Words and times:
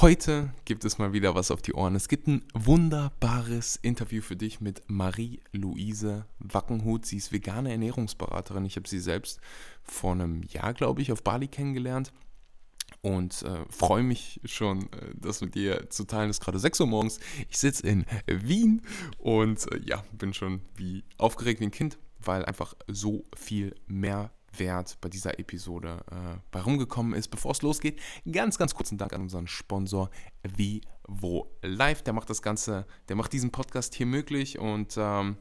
Heute 0.00 0.52
gibt 0.64 0.84
es 0.84 0.98
mal 0.98 1.12
wieder 1.12 1.36
was 1.36 1.52
auf 1.52 1.62
die 1.62 1.72
Ohren. 1.72 1.94
Es 1.94 2.08
gibt 2.08 2.26
ein 2.26 2.42
wunderbares 2.52 3.76
Interview 3.76 4.22
für 4.22 4.34
dich 4.34 4.60
mit 4.60 4.82
Marie-Louise 4.88 6.26
Wackenhut. 6.40 7.06
Sie 7.06 7.16
ist 7.16 7.30
vegane 7.30 7.70
Ernährungsberaterin. 7.70 8.64
Ich 8.64 8.74
habe 8.74 8.88
sie 8.88 8.98
selbst 8.98 9.38
vor 9.84 10.10
einem 10.10 10.42
Jahr, 10.42 10.74
glaube 10.74 11.00
ich, 11.00 11.12
auf 11.12 11.22
Bali 11.22 11.46
kennengelernt 11.46 12.12
und 13.02 13.42
äh, 13.42 13.64
freue 13.70 14.02
mich 14.02 14.40
schon, 14.44 14.92
äh, 14.94 15.14
das 15.14 15.40
mit 15.42 15.54
dir 15.54 15.88
zu 15.90 16.04
teilen. 16.06 16.28
Es 16.28 16.38
ist 16.38 16.44
gerade 16.44 16.58
6 16.58 16.80
Uhr 16.80 16.86
morgens. 16.88 17.20
Ich 17.48 17.58
sitze 17.58 17.86
in 17.86 18.04
Wien 18.26 18.82
und 19.18 19.70
äh, 19.70 19.78
ja, 19.78 20.02
bin 20.10 20.34
schon 20.34 20.60
wie 20.74 21.04
aufgeregt 21.18 21.60
wie 21.60 21.66
ein 21.66 21.70
Kind, 21.70 21.98
weil 22.18 22.44
einfach 22.44 22.74
so 22.88 23.24
viel 23.36 23.76
mehr 23.86 24.32
Wert 24.58 24.98
bei 25.00 25.08
dieser 25.08 25.38
Episode 25.38 26.04
äh, 26.10 26.38
bei 26.50 26.60
rumgekommen 26.60 27.14
ist. 27.14 27.28
Bevor 27.28 27.52
es 27.52 27.62
losgeht, 27.62 28.00
ganz, 28.30 28.58
ganz 28.58 28.74
kurzen 28.74 28.98
Dank 28.98 29.12
an 29.12 29.22
unseren 29.22 29.46
Sponsor 29.46 30.10
Vivo 30.42 31.56
Live. 31.62 32.02
Der 32.02 32.12
macht 32.12 32.30
das 32.30 32.42
Ganze, 32.42 32.86
der 33.08 33.16
macht 33.16 33.32
diesen 33.32 33.50
Podcast 33.50 33.94
hier 33.94 34.06
möglich 34.06 34.58
und 34.58 34.96
ähm, 34.96 35.36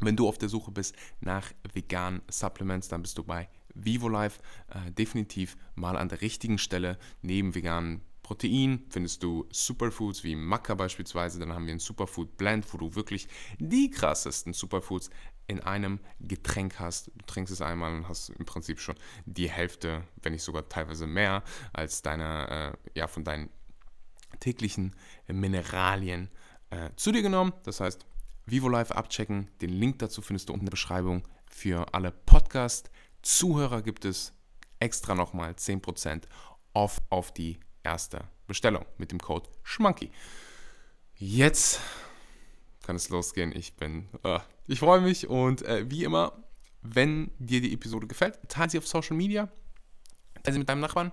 wenn 0.00 0.16
du 0.16 0.28
auf 0.28 0.38
der 0.38 0.48
Suche 0.48 0.70
bist 0.70 0.94
nach 1.20 1.52
veganen 1.72 2.22
Supplements, 2.30 2.88
dann 2.88 3.02
bist 3.02 3.16
du 3.18 3.24
bei 3.24 3.48
Vivo 3.74 4.08
Life 4.08 4.40
äh, 4.68 4.90
definitiv 4.92 5.56
mal 5.74 5.96
an 5.96 6.08
der 6.08 6.20
richtigen 6.20 6.58
Stelle. 6.58 6.98
Neben 7.22 7.54
veganen 7.54 8.02
Protein 8.22 8.84
findest 8.88 9.22
du 9.22 9.46
Superfoods 9.52 10.24
wie 10.24 10.34
Maca 10.34 10.74
beispielsweise. 10.74 11.38
Dann 11.38 11.52
haben 11.52 11.66
wir 11.66 11.74
ein 11.74 11.78
Superfood 11.78 12.36
Blend, 12.36 12.66
wo 12.72 12.78
du 12.78 12.94
wirklich 12.96 13.28
die 13.58 13.88
krassesten 13.88 14.52
Superfoods 14.52 15.10
in 15.46 15.60
einem 15.60 16.00
Getränk 16.20 16.78
hast. 16.80 17.08
Du 17.08 17.26
trinkst 17.26 17.52
es 17.52 17.60
einmal 17.60 17.94
und 17.94 18.08
hast 18.08 18.30
im 18.30 18.44
Prinzip 18.44 18.80
schon 18.80 18.96
die 19.24 19.50
Hälfte, 19.50 20.02
wenn 20.22 20.32
nicht 20.32 20.42
sogar 20.42 20.68
teilweise 20.68 21.06
mehr, 21.06 21.42
als 21.72 22.02
deine, 22.02 22.76
äh, 22.94 22.98
ja, 22.98 23.06
von 23.06 23.24
deinen 23.24 23.50
täglichen 24.40 24.94
Mineralien 25.28 26.30
äh, 26.70 26.90
zu 26.96 27.12
dir 27.12 27.22
genommen. 27.22 27.52
Das 27.64 27.80
heißt, 27.80 28.04
Vivo 28.44 28.68
Live 28.68 28.90
abchecken. 28.92 29.48
Den 29.60 29.70
Link 29.70 29.98
dazu 29.98 30.22
findest 30.22 30.48
du 30.48 30.52
unten 30.52 30.62
in 30.62 30.66
der 30.66 30.72
Beschreibung. 30.72 31.26
Für 31.50 31.94
alle 31.94 32.12
Podcast-Zuhörer 32.12 33.82
gibt 33.82 34.04
es 34.04 34.32
extra 34.78 35.14
nochmal 35.14 35.52
10% 35.52 36.24
off 36.74 37.00
auf 37.08 37.32
die 37.32 37.58
erste 37.82 38.24
Bestellung 38.46 38.84
mit 38.98 39.10
dem 39.10 39.20
Code 39.20 39.48
SCHMANKY. 39.64 40.10
Jetzt 41.14 41.80
kann 42.86 42.96
es 42.96 43.08
losgehen. 43.08 43.54
Ich 43.54 43.74
bin, 43.74 44.08
uh, 44.24 44.38
ich 44.66 44.78
freue 44.78 45.00
mich 45.00 45.28
und 45.28 45.62
äh, 45.62 45.90
wie 45.90 46.04
immer, 46.04 46.32
wenn 46.82 47.32
dir 47.38 47.60
die 47.60 47.74
Episode 47.74 48.06
gefällt, 48.06 48.38
teile 48.48 48.70
sie 48.70 48.78
auf 48.78 48.86
Social 48.86 49.16
Media, 49.16 49.48
teile 50.42 50.52
sie 50.52 50.58
mit 50.60 50.68
deinem 50.68 50.80
Nachbarn 50.80 51.12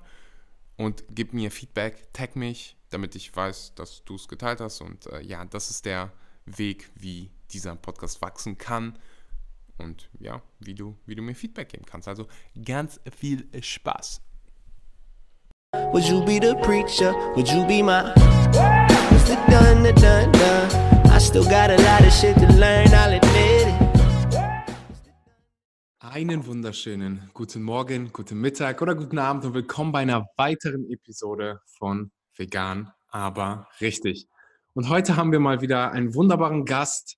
und 0.77 1.03
gib 1.09 1.33
mir 1.33 1.49
Feedback, 1.51 2.13
tag 2.13 2.35
mich, 2.35 2.77
damit 2.91 3.15
ich 3.15 3.35
weiß, 3.35 3.73
dass 3.75 4.03
du 4.05 4.15
es 4.15 4.27
geteilt 4.27 4.61
hast. 4.61 4.81
Und 4.81 5.07
äh, 5.07 5.21
ja, 5.21 5.43
das 5.45 5.71
ist 5.71 5.85
der 5.85 6.13
Weg, 6.45 6.91
wie 6.95 7.31
dieser 7.51 7.75
Podcast 7.75 8.21
wachsen 8.21 8.57
kann 8.57 8.99
und 9.77 10.09
ja, 10.19 10.41
wie 10.59 10.75
du, 10.75 10.95
wie 11.05 11.15
du 11.15 11.23
mir 11.23 11.35
Feedback 11.35 11.69
geben 11.69 11.85
kannst. 11.85 12.07
Also 12.07 12.27
ganz 12.63 12.99
viel 13.17 13.47
Spaß. 13.59 14.21
Would 15.91 16.03
you 16.03 16.23
be 16.23 16.39
the 16.39 16.53
preacher? 16.61 17.13
Would 17.35 17.47
you 17.47 17.65
be 17.65 17.81
my? 17.81 18.92
Mr. 19.23 19.35
Dun, 19.49 19.83
dun, 19.83 20.31
dun. 20.33 21.11
I 21.11 21.17
still 21.17 21.45
got 21.45 21.69
a 21.71 21.77
lot 21.77 22.01
of 22.01 22.11
shit 22.11 22.35
to 22.35 22.47
learn, 22.57 22.87
I'll 22.93 23.13
admit 23.13 23.67
it. 23.67 23.75
Einen 25.99 26.45
wunderschönen 26.45 27.29
guten 27.33 27.63
Morgen, 27.63 28.11
guten 28.11 28.41
Mittag 28.41 28.81
oder 28.81 28.95
guten 28.95 29.17
Abend 29.17 29.45
und 29.45 29.53
willkommen 29.53 29.93
bei 29.93 29.99
einer 29.99 30.25
weiteren 30.35 30.89
Episode 30.89 31.61
von 31.77 32.11
Vegan, 32.35 32.91
aber 33.07 33.69
richtig. 33.79 34.27
Und 34.73 34.89
heute 34.89 35.15
haben 35.15 35.31
wir 35.31 35.39
mal 35.39 35.61
wieder 35.61 35.91
einen 35.93 36.13
wunderbaren 36.15 36.65
Gast. 36.65 37.15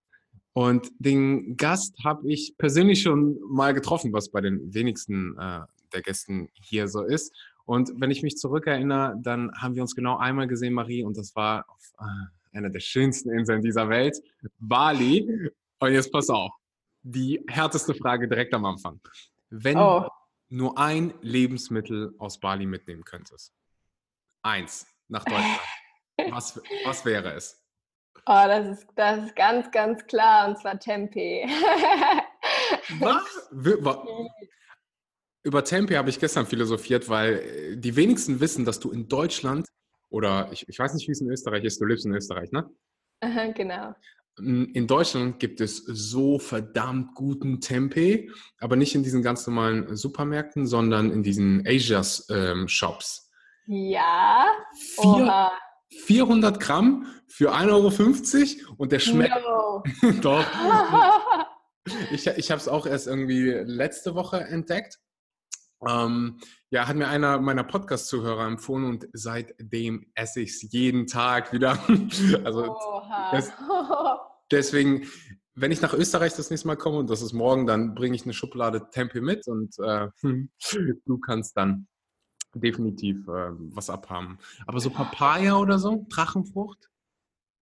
Und 0.53 0.92
den 1.00 1.58
Gast 1.58 1.95
habe 2.03 2.31
ich 2.31 2.53
persönlich 2.59 3.02
schon 3.02 3.40
mal 3.50 3.74
getroffen, 3.74 4.13
was 4.13 4.29
bei 4.29 4.41
den 4.41 4.72
wenigsten 4.75 5.35
äh, 5.40 5.62
der 5.91 6.02
Gästen 6.03 6.50
hier 6.53 6.88
so 6.88 7.02
ist. 7.02 7.34
Und 7.66 7.92
wenn 8.00 8.12
ich 8.12 8.22
mich 8.22 8.38
zurückerinnere, 8.38 9.16
dann 9.22 9.52
haben 9.58 9.76
wir 9.76 9.81
uns 9.81 9.96
genau 9.96 10.18
einmal 10.18 10.48
gesehen, 10.48 10.74
Marie, 10.74 11.03
und 11.03 11.18
das 11.18 11.36
war 11.36 11.66
auf 11.68 11.94
äh, 12.00 12.58
einer 12.58 12.70
der 12.70 12.80
schönsten 12.80 13.31
Inseln 13.31 13.62
dieser 13.62 13.90
Welt, 13.90 14.22
Bali. 14.59 15.52
Und 15.80 15.92
jetzt 15.92 16.12
pass 16.12 16.30
auf, 16.30 16.52
die 17.02 17.44
härteste 17.48 17.94
Frage 17.96 18.28
direkt 18.28 18.53
am 18.53 18.66
Anfang. 18.66 19.00
Wenn 19.50 19.78
oh. 19.78 20.02
du 20.02 20.09
nur 20.58 20.78
ein 20.78 21.14
Lebensmittel 21.22 22.14
aus 22.20 22.40
Bali 22.40 22.66
mitnehmen 22.66 23.03
könntest, 23.03 23.52
eins 24.44 24.88
nach 25.08 25.26
Deutschland, 25.26 25.59
was, 26.32 26.62
was 26.86 27.03
wäre 27.03 27.34
es? 27.34 27.62
Oh, 28.28 28.44
das 28.47 28.80
ist, 28.80 28.88
das 28.96 29.26
ist 29.26 29.36
ganz, 29.36 29.70
ganz 29.72 30.06
klar, 30.06 30.47
und 30.47 30.58
zwar 30.58 30.80
Tempe. 30.80 31.44
was? 33.00 33.50
Über 35.45 35.63
Tempe 35.63 35.95
habe 35.95 36.09
ich 36.09 36.19
gestern 36.19 36.47
philosophiert, 36.47 37.07
weil 37.07 37.35
äh, 37.35 37.78
die 37.78 37.95
wenigsten 37.95 38.39
wissen, 38.39 38.66
dass 38.66 38.79
du 38.79 38.89
in 38.89 39.07
Deutschland 39.07 39.67
oder 40.09 40.50
ich, 40.51 40.67
ich 40.67 40.79
weiß 40.79 40.95
nicht, 40.95 41.07
wie 41.07 41.11
es 41.11 41.22
in 41.22 41.29
Österreich 41.29 41.63
ist. 41.63 41.79
Du 41.79 41.85
lebst 41.85 42.06
in 42.06 42.16
Österreich, 42.16 42.51
ne? 42.51 42.67
Aha, 43.22 43.51
genau. 43.51 43.94
In 44.38 44.88
Deutschland 44.88 45.39
gibt 45.39 45.61
es 45.61 45.78
so 45.85 46.39
verdammt 46.39 47.13
guten 47.16 47.61
Tempeh, 47.61 48.29
aber 48.59 48.75
nicht 48.75 48.95
in 48.95 49.03
diesen 49.03 49.22
ganz 49.22 49.47
normalen 49.47 49.95
Supermärkten, 49.95 50.67
sondern 50.67 51.11
in 51.11 51.23
diesen 51.23 51.66
Asias-Shops. 51.66 53.31
Ähm, 53.67 53.73
ja. 53.73 54.45
Vier, 54.73 55.51
400 56.05 56.59
Gramm 56.59 57.05
für 57.28 57.53
1,50 57.53 58.57
Euro 58.66 58.73
und 58.78 58.91
der 58.91 59.00
schmeckt. 59.00 59.35
No. 59.41 59.84
Doch. 60.22 60.45
ich 62.11 62.28
ich 62.28 62.51
habe 62.51 62.59
es 62.59 62.67
auch 62.67 62.85
erst 62.88 63.07
irgendwie 63.07 63.51
letzte 63.51 64.16
Woche 64.16 64.41
entdeckt. 64.41 65.00
Ähm, 65.88 66.40
ja, 66.69 66.88
hat 66.88 66.96
mir 66.96 67.07
einer 67.07 67.40
meiner 67.40 67.63
Podcast-Zuhörer 67.63 68.46
empfohlen 68.47 68.85
und 68.85 69.07
seitdem 69.13 70.07
esse 70.16 70.41
ich 70.41 70.51
es 70.51 70.72
jeden 70.72 71.07
Tag 71.07 71.53
wieder. 71.53 71.78
also 72.44 72.78
das, 73.31 73.51
deswegen, 74.51 75.07
wenn 75.53 75.72
ich 75.72 75.81
nach 75.81 75.94
Österreich 75.94 76.34
das 76.34 76.50
nächste 76.50 76.68
Mal 76.68 76.75
komme 76.75 76.97
und 76.97 77.09
das 77.09 77.22
ist 77.22 77.34
morgen, 77.34 77.66
dann 77.68 77.96
bringe 77.96 78.16
ich 78.16 78.23
eine 78.23 78.34
Schublade 78.34 78.90
Tempe 78.90 79.22
mit 79.22 79.47
und 79.47 79.78
äh, 79.79 80.09
du 81.06 81.18
kannst 81.19 81.56
dann 81.56 81.88
definitiv 82.56 83.28
äh, 83.28 83.52
was 83.73 83.90
abhaben. 83.90 84.40
Aber 84.66 84.79
so 84.79 84.90
Papaya 84.90 85.57
oder 85.57 85.78
so, 85.78 86.06
Drachenfrucht? 86.09 86.90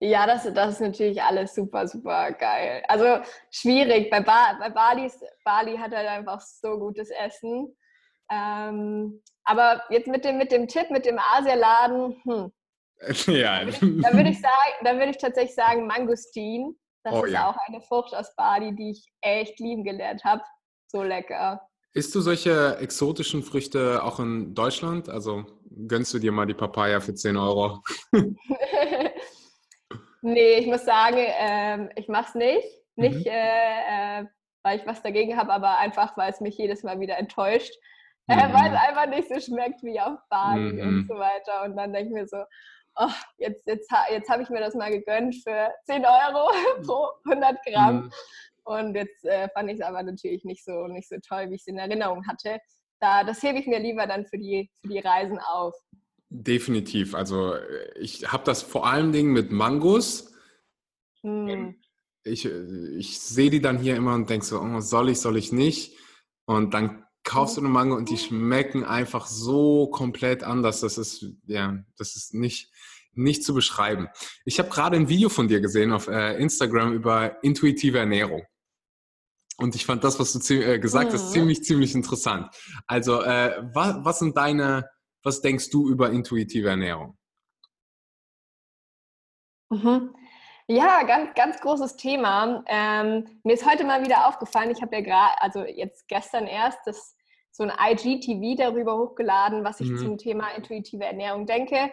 Ja, 0.04 0.26
das, 0.26 0.52
das 0.54 0.74
ist 0.74 0.82
natürlich 0.82 1.22
alles 1.22 1.54
super, 1.54 1.88
super 1.88 2.32
geil. 2.32 2.84
Also 2.88 3.24
schwierig. 3.52 4.10
Bei, 4.10 4.20
ba 4.20 4.58
bei 4.60 4.70
Bali, 4.70 5.12
Bali 5.46 5.78
hat 5.78 5.94
halt 5.94 6.08
einfach 6.08 6.42
so 6.42 6.80
gutes 6.80 7.10
Essen. 7.12 7.76
Ähm, 8.32 9.22
aber 9.44 9.84
jetzt 9.90 10.08
mit 10.08 10.24
dem, 10.24 10.38
mit 10.38 10.52
dem 10.52 10.68
Tipp, 10.68 10.90
mit 10.90 11.06
dem 11.06 11.20
Asialaden, 11.20 12.22
hm. 12.24 12.52
Ja. 13.28 13.66
Da 13.66 14.14
würde 14.14 14.30
ich, 14.30 14.40
sagen, 14.42 15.10
ich 15.10 15.18
tatsächlich 15.18 15.56
sagen 15.56 15.88
Mangostin. 15.88 16.76
Das 17.04 17.16
oh, 17.16 17.24
ist 17.24 17.34
ja. 17.34 17.50
auch 17.50 17.58
eine 17.68 17.82
Frucht 17.82 18.14
aus 18.14 18.36
Bali, 18.36 18.76
die 18.76 18.92
ich 18.92 19.12
echt 19.22 19.60
lieben 19.60 19.84
gelernt 19.84 20.24
habe. 20.24 20.44
So 20.88 21.02
lecker. 21.02 21.62
Isst 21.94 22.14
du 22.14 22.22
solche 22.22 22.78
exotischen 22.78 23.42
Früchte 23.42 24.04
auch 24.04 24.20
in 24.20 24.54
Deutschland? 24.54 25.10
Also 25.10 25.46
gönnst 25.88 26.14
du 26.14 26.20
dir 26.20 26.32
mal 26.32 26.46
die 26.46 26.54
Papaya 26.54 27.00
für 27.00 27.16
10 27.16 27.38
Euro? 27.38 27.82
nee, 30.22 30.54
ich 30.60 30.68
muss 30.68 30.86
sagen, 30.86 31.18
ähm, 31.18 31.90
ich 31.96 32.08
mache 32.08 32.30
es 32.30 32.36
nicht. 32.36 32.68
Nicht, 32.96 33.26
mhm. 33.26 33.32
äh, 33.32 34.20
äh, 34.20 34.26
weil 34.64 34.78
ich 34.78 34.86
was 34.86 35.02
dagegen 35.02 35.38
habe, 35.38 35.52
aber 35.52 35.80
einfach, 35.80 36.16
weil 36.18 36.30
es 36.30 36.40
mich 36.40 36.56
jedes 36.58 36.84
Mal 36.84 37.00
wieder 37.00 37.18
enttäuscht 37.18 37.74
mhm. 38.36 38.54
weil 38.54 38.74
es 38.74 38.80
einfach 38.80 39.08
nicht 39.08 39.28
so 39.30 39.40
schmeckt 39.40 39.84
wie 39.84 40.00
auf 40.00 40.20
Bali 40.30 40.74
mhm. 40.74 40.88
und 40.88 41.08
so 41.08 41.16
weiter. 41.16 41.64
Und 41.64 41.76
dann 41.76 41.94
denke 41.94 42.10
ich 42.10 42.14
mir 42.14 42.28
so, 42.28 42.44
oh, 42.98 43.12
jetzt, 43.38 43.66
jetzt, 43.68 43.90
jetzt 44.10 44.30
habe 44.30 44.44
ich 44.44 44.50
mir 44.50 44.60
das 44.60 44.76
mal 44.76 44.92
gegönnt 44.92 45.36
für 45.44 45.70
10 45.86 46.06
Euro 46.06 46.52
pro 46.86 47.10
100 47.30 47.58
Gramm. 47.66 47.96
Mhm. 47.96 48.12
Und 48.64 48.96
jetzt 48.96 49.26
äh, 49.26 49.50
fand 49.50 49.70
ich 49.70 49.80
es 49.80 49.86
aber 49.86 50.04
natürlich 50.04 50.44
nicht 50.44 50.64
so, 50.64 50.88
nicht 50.88 51.10
so 51.10 51.16
toll, 51.28 51.50
wie 51.50 51.56
ich 51.56 51.62
es 51.62 51.68
in 51.68 51.78
Erinnerung 51.78 52.26
hatte. 52.28 52.60
Da, 53.00 53.24
das 53.24 53.42
hebe 53.42 53.58
ich 53.58 53.66
mir 53.66 53.80
lieber 53.80 54.06
dann 54.06 54.26
für 54.26 54.38
die, 54.38 54.70
für 54.82 54.90
die 54.90 55.00
Reisen 55.00 55.40
auf. 55.40 55.74
Definitiv. 56.30 57.16
Also 57.16 57.56
äh, 57.56 58.00
ich 58.00 58.32
habe 58.32 58.44
das 58.44 58.62
vor 58.62 58.88
allen 58.88 59.12
Dingen 59.12 59.34
mit 59.34 59.52
Mangos. 59.52 60.34
Hm. 61.22 61.76
Ich, 62.24 62.46
äh, 62.46 62.96
ich 62.96 63.20
sehe 63.20 63.50
die 63.50 63.62
dann 63.62 63.80
hier 63.80 63.96
immer 63.96 64.14
und 64.14 64.30
denke 64.30 64.46
so, 64.46 64.62
oh, 64.62 64.80
soll 64.80 65.10
ich, 65.10 65.20
soll 65.20 65.38
ich 65.38 65.52
nicht? 65.52 65.98
Und 66.46 66.74
dann 66.74 67.06
kaufst 67.24 67.58
du 67.58 67.62
eine 67.62 67.70
Mango 67.70 67.96
und 67.96 68.10
die 68.10 68.18
schmecken 68.18 68.84
einfach 68.84 69.28
so 69.28 69.88
komplett 69.88 70.44
anders. 70.44 70.82
Das 70.82 70.98
ist, 70.98 71.26
ja, 71.46 71.84
das 71.98 72.16
ist 72.16 72.34
nicht, 72.34 72.72
nicht 73.14 73.44
zu 73.44 73.54
beschreiben. 73.54 74.08
Ich 74.46 74.60
habe 74.60 74.70
gerade 74.70 74.98
ein 74.98 75.10
Video 75.10 75.30
von 75.30 75.48
dir 75.48 75.62
gesehen 75.62 75.92
auf 75.92 76.08
äh, 76.08 76.38
Instagram 76.38 76.94
über 76.94 77.44
intuitive 77.44 78.00
Ernährung. 78.00 78.44
Und 79.58 79.76
ich 79.76 79.86
fand 79.86 80.04
das, 80.04 80.20
was 80.20 80.34
du 80.34 80.54
äh, 80.56 80.80
gesagt 80.80 81.14
hast, 81.14 81.30
mhm. 81.30 81.34
ziemlich, 81.34 81.64
ziemlich 81.64 81.94
interessant. 81.94 82.48
Also, 82.88 83.22
äh, 83.22 83.62
was, 83.74 83.98
was 84.04 84.20
sind 84.20 84.36
deine, 84.36 84.90
was 85.24 85.42
denkst 85.42 85.70
du 85.70 85.88
über 85.88 86.10
intuitive 86.10 86.70
Ernährung? 86.70 87.18
Mhm. 89.70 90.16
Ja, 90.72 91.04
ganz, 91.04 91.34
ganz 91.34 91.60
großes 91.60 91.98
Thema. 91.98 92.64
Ähm, 92.66 93.28
mir 93.44 93.56
ist 93.56 93.70
heute 93.70 93.84
mal 93.84 94.06
wieder 94.06 94.26
aufgefallen, 94.26 94.72
ich 94.72 94.82
habe 94.82 94.96
ja 94.96 95.02
gerade, 95.02 95.42
also 95.42 95.66
jetzt 95.66 96.08
gestern 96.08 96.48
erst, 96.48 96.80
das, 96.86 97.18
so 97.52 97.64
ein 97.64 97.74
IGTV 97.78 98.56
darüber 98.56 98.98
hochgeladen, 98.98 99.66
was 99.66 99.82
ich 99.82 99.90
mhm. 99.90 99.98
zum 99.98 100.18
Thema 100.18 100.48
intuitive 100.56 101.04
Ernährung 101.04 101.46
denke. 101.46 101.92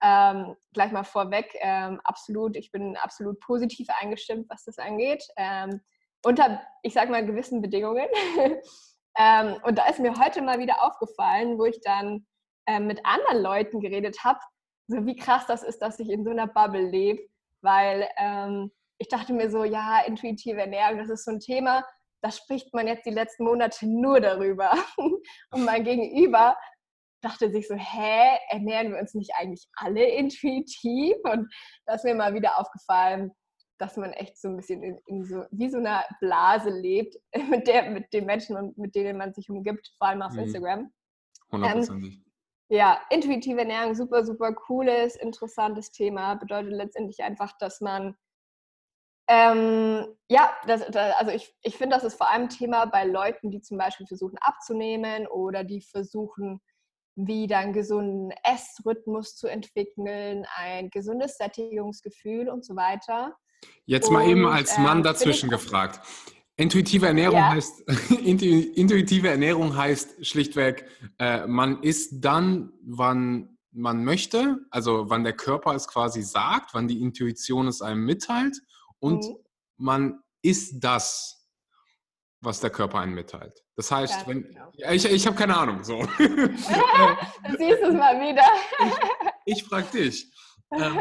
Ähm, 0.00 0.54
gleich 0.72 0.92
mal 0.92 1.02
vorweg, 1.02 1.52
ähm, 1.58 2.00
absolut, 2.04 2.56
ich 2.56 2.70
bin 2.70 2.96
absolut 2.98 3.40
positiv 3.40 3.88
eingestimmt, 4.00 4.48
was 4.48 4.62
das 4.64 4.78
angeht. 4.78 5.26
Ähm, 5.36 5.80
unter, 6.24 6.62
ich 6.84 6.94
sage 6.94 7.10
mal, 7.10 7.26
gewissen 7.26 7.60
Bedingungen. 7.60 8.06
Ähm, 9.18 9.56
und 9.64 9.76
da 9.76 9.88
ist 9.88 9.98
mir 9.98 10.14
heute 10.24 10.40
mal 10.40 10.60
wieder 10.60 10.84
aufgefallen, 10.84 11.58
wo 11.58 11.64
ich 11.64 11.80
dann 11.80 12.26
ähm, 12.66 12.86
mit 12.86 13.04
anderen 13.04 13.42
Leuten 13.42 13.80
geredet 13.80 14.22
habe, 14.22 14.38
so 14.86 15.04
wie 15.04 15.16
krass 15.16 15.46
das 15.46 15.64
ist, 15.64 15.82
dass 15.82 15.98
ich 15.98 16.08
in 16.10 16.24
so 16.24 16.30
einer 16.30 16.46
Bubble 16.46 16.88
lebe, 16.88 17.20
weil 17.62 18.08
ähm, 18.16 18.70
ich 18.98 19.08
dachte 19.08 19.32
mir 19.32 19.50
so, 19.50 19.64
ja, 19.64 20.00
intuitive 20.06 20.60
Ernährung, 20.60 20.98
das 20.98 21.10
ist 21.10 21.24
so 21.24 21.32
ein 21.32 21.40
Thema, 21.40 21.84
da 22.22 22.30
spricht 22.30 22.74
man 22.74 22.86
jetzt 22.86 23.06
die 23.06 23.10
letzten 23.10 23.44
Monate 23.44 23.86
nur 23.86 24.20
darüber. 24.20 24.72
und 24.96 25.64
mein 25.64 25.84
Gegenüber 25.84 26.56
dachte 27.22 27.50
sich 27.50 27.68
so, 27.68 27.74
hä, 27.74 28.38
ernähren 28.48 28.92
wir 28.92 28.98
uns 28.98 29.14
nicht 29.14 29.32
eigentlich 29.38 29.66
alle 29.76 30.04
intuitiv? 30.04 31.16
Und 31.24 31.52
da 31.86 31.94
ist 31.94 32.04
mir 32.04 32.14
mal 32.14 32.34
wieder 32.34 32.58
aufgefallen, 32.58 33.32
dass 33.78 33.96
man 33.96 34.12
echt 34.12 34.38
so 34.38 34.48
ein 34.48 34.56
bisschen 34.56 34.82
in, 34.82 34.98
in 35.06 35.24
so, 35.24 35.44
wie 35.50 35.70
so 35.70 35.78
einer 35.78 36.04
Blase 36.20 36.70
lebt, 36.70 37.16
mit, 37.50 37.66
der, 37.66 37.90
mit 37.90 38.12
den 38.12 38.26
Menschen 38.26 38.56
und 38.56 38.76
mit 38.76 38.94
denen 38.94 39.16
man 39.16 39.32
sich 39.32 39.48
umgibt, 39.48 39.94
vor 39.98 40.08
allem 40.08 40.22
auf 40.22 40.32
mhm. 40.32 40.40
Instagram. 40.40 40.92
Hundertprozentig. 41.50 42.14
Ähm, 42.16 42.24
ja, 42.70 43.00
intuitive 43.10 43.58
Ernährung, 43.58 43.94
super, 43.94 44.24
super 44.24 44.54
cooles, 44.54 45.16
interessantes 45.16 45.90
Thema. 45.90 46.36
Bedeutet 46.36 46.72
letztendlich 46.72 47.22
einfach, 47.22 47.52
dass 47.58 47.80
man, 47.80 48.16
ähm, 49.28 50.06
ja, 50.28 50.56
das, 50.66 50.86
das, 50.86 51.16
also 51.16 51.32
ich, 51.32 51.52
ich 51.62 51.76
finde, 51.76 51.96
das 51.96 52.04
ist 52.04 52.16
vor 52.16 52.30
allem 52.30 52.48
Thema 52.48 52.86
bei 52.86 53.04
Leuten, 53.04 53.50
die 53.50 53.60
zum 53.60 53.76
Beispiel 53.76 54.06
versuchen 54.06 54.38
abzunehmen 54.40 55.26
oder 55.26 55.64
die 55.64 55.80
versuchen, 55.80 56.60
wieder 57.16 57.58
einen 57.58 57.72
gesunden 57.72 58.32
Essrhythmus 58.44 59.36
zu 59.36 59.48
entwickeln, 59.48 60.46
ein 60.56 60.90
gesundes 60.90 61.36
Sättigungsgefühl 61.36 62.48
und 62.48 62.64
so 62.64 62.76
weiter. 62.76 63.36
Jetzt 63.84 64.08
und, 64.08 64.14
mal 64.14 64.28
eben 64.28 64.46
als 64.46 64.78
Mann 64.78 65.00
äh, 65.00 65.02
dazwischen 65.02 65.50
gefragt. 65.50 66.00
Intuitive 66.60 67.06
Ernährung 67.06 67.38
ja. 67.38 67.50
heißt 67.50 67.80
intuitive 68.10 69.28
Ernährung 69.28 69.76
heißt 69.76 70.26
schlichtweg, 70.26 70.86
äh, 71.18 71.46
man 71.46 71.82
isst 71.82 72.24
dann, 72.24 72.72
wann 72.82 73.56
man 73.72 74.04
möchte, 74.04 74.58
also 74.70 75.08
wann 75.08 75.24
der 75.24 75.32
Körper 75.32 75.74
es 75.74 75.88
quasi 75.88 76.22
sagt, 76.22 76.74
wann 76.74 76.88
die 76.88 77.00
Intuition 77.00 77.66
es 77.68 77.82
einem 77.82 78.04
mitteilt 78.04 78.60
und 78.98 79.24
mhm. 79.24 79.36
man 79.76 80.22
isst 80.42 80.82
das, 80.84 81.48
was 82.40 82.60
der 82.60 82.70
Körper 82.70 82.98
einem 82.98 83.14
mitteilt. 83.14 83.64
Das 83.76 83.90
heißt, 83.90 84.22
ja, 84.22 84.26
wenn 84.26 84.42
genau. 84.42 84.72
ja, 84.74 84.92
ich, 84.92 85.04
ich 85.04 85.26
habe 85.26 85.36
keine 85.36 85.56
Ahnung, 85.56 85.84
so. 85.84 86.02
du 86.02 86.06
siehst 87.58 87.82
es 87.82 87.94
mal 87.94 88.20
wieder. 88.20 88.44
ich, 89.44 89.56
ich 89.56 89.64
frage 89.64 89.86
dich. 89.92 90.30
Ähm, 90.72 90.98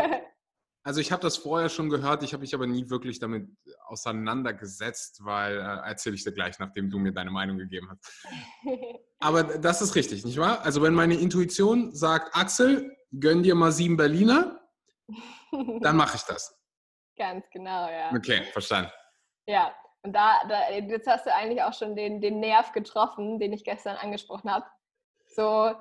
also 0.90 1.02
ich 1.02 1.12
habe 1.12 1.22
das 1.22 1.38
vorher 1.38 1.70
schon 1.70 1.88
gehört, 1.92 2.24
ich 2.24 2.34
habe 2.34 2.42
mich 2.42 2.56
aber 2.56 2.66
nie 2.66 2.90
wirklich 2.90 3.20
damit 3.20 3.48
auseinandergesetzt, 3.86 5.24
weil 5.24 5.60
äh, 5.60 5.88
erzähle 5.88 6.16
ich 6.16 6.24
dir 6.24 6.32
gleich, 6.32 6.58
nachdem 6.58 6.90
du 6.90 6.98
mir 6.98 7.12
deine 7.12 7.30
Meinung 7.30 7.60
gegeben 7.60 7.92
hast. 7.92 8.26
Aber 9.20 9.44
das 9.44 9.84
ist 9.84 9.94
richtig, 9.94 10.26
nicht 10.26 10.40
wahr? 10.40 10.64
Also 10.64 10.82
wenn 10.82 10.96
meine 10.96 11.14
Intuition 11.14 11.94
sagt, 11.94 12.36
Axel, 12.36 12.98
gönn 13.12 13.44
dir 13.44 13.54
mal 13.54 13.72
sieben 13.72 13.98
Berliner, 13.98 14.60
dann 15.82 15.96
mache 15.96 16.16
ich 16.16 16.24
das. 16.24 16.60
Ganz 17.20 17.46
genau, 17.52 17.88
ja. 17.88 18.12
Okay, 18.12 18.46
verstanden. 18.52 18.90
Ja, 19.46 19.76
und 20.02 20.14
da, 20.14 20.40
da, 20.50 20.72
jetzt 20.72 21.08
hast 21.08 21.28
du 21.28 21.36
eigentlich 21.36 21.62
auch 21.62 21.74
schon 21.74 21.96
den, 21.96 22.20
den 22.20 22.40
Nerv 22.40 22.72
getroffen, 22.72 23.38
den 23.38 23.54
ich 23.54 23.64
gestern 23.64 23.96
angesprochen 23.98 24.50
habe. 24.50 24.66
So, 25.36 25.72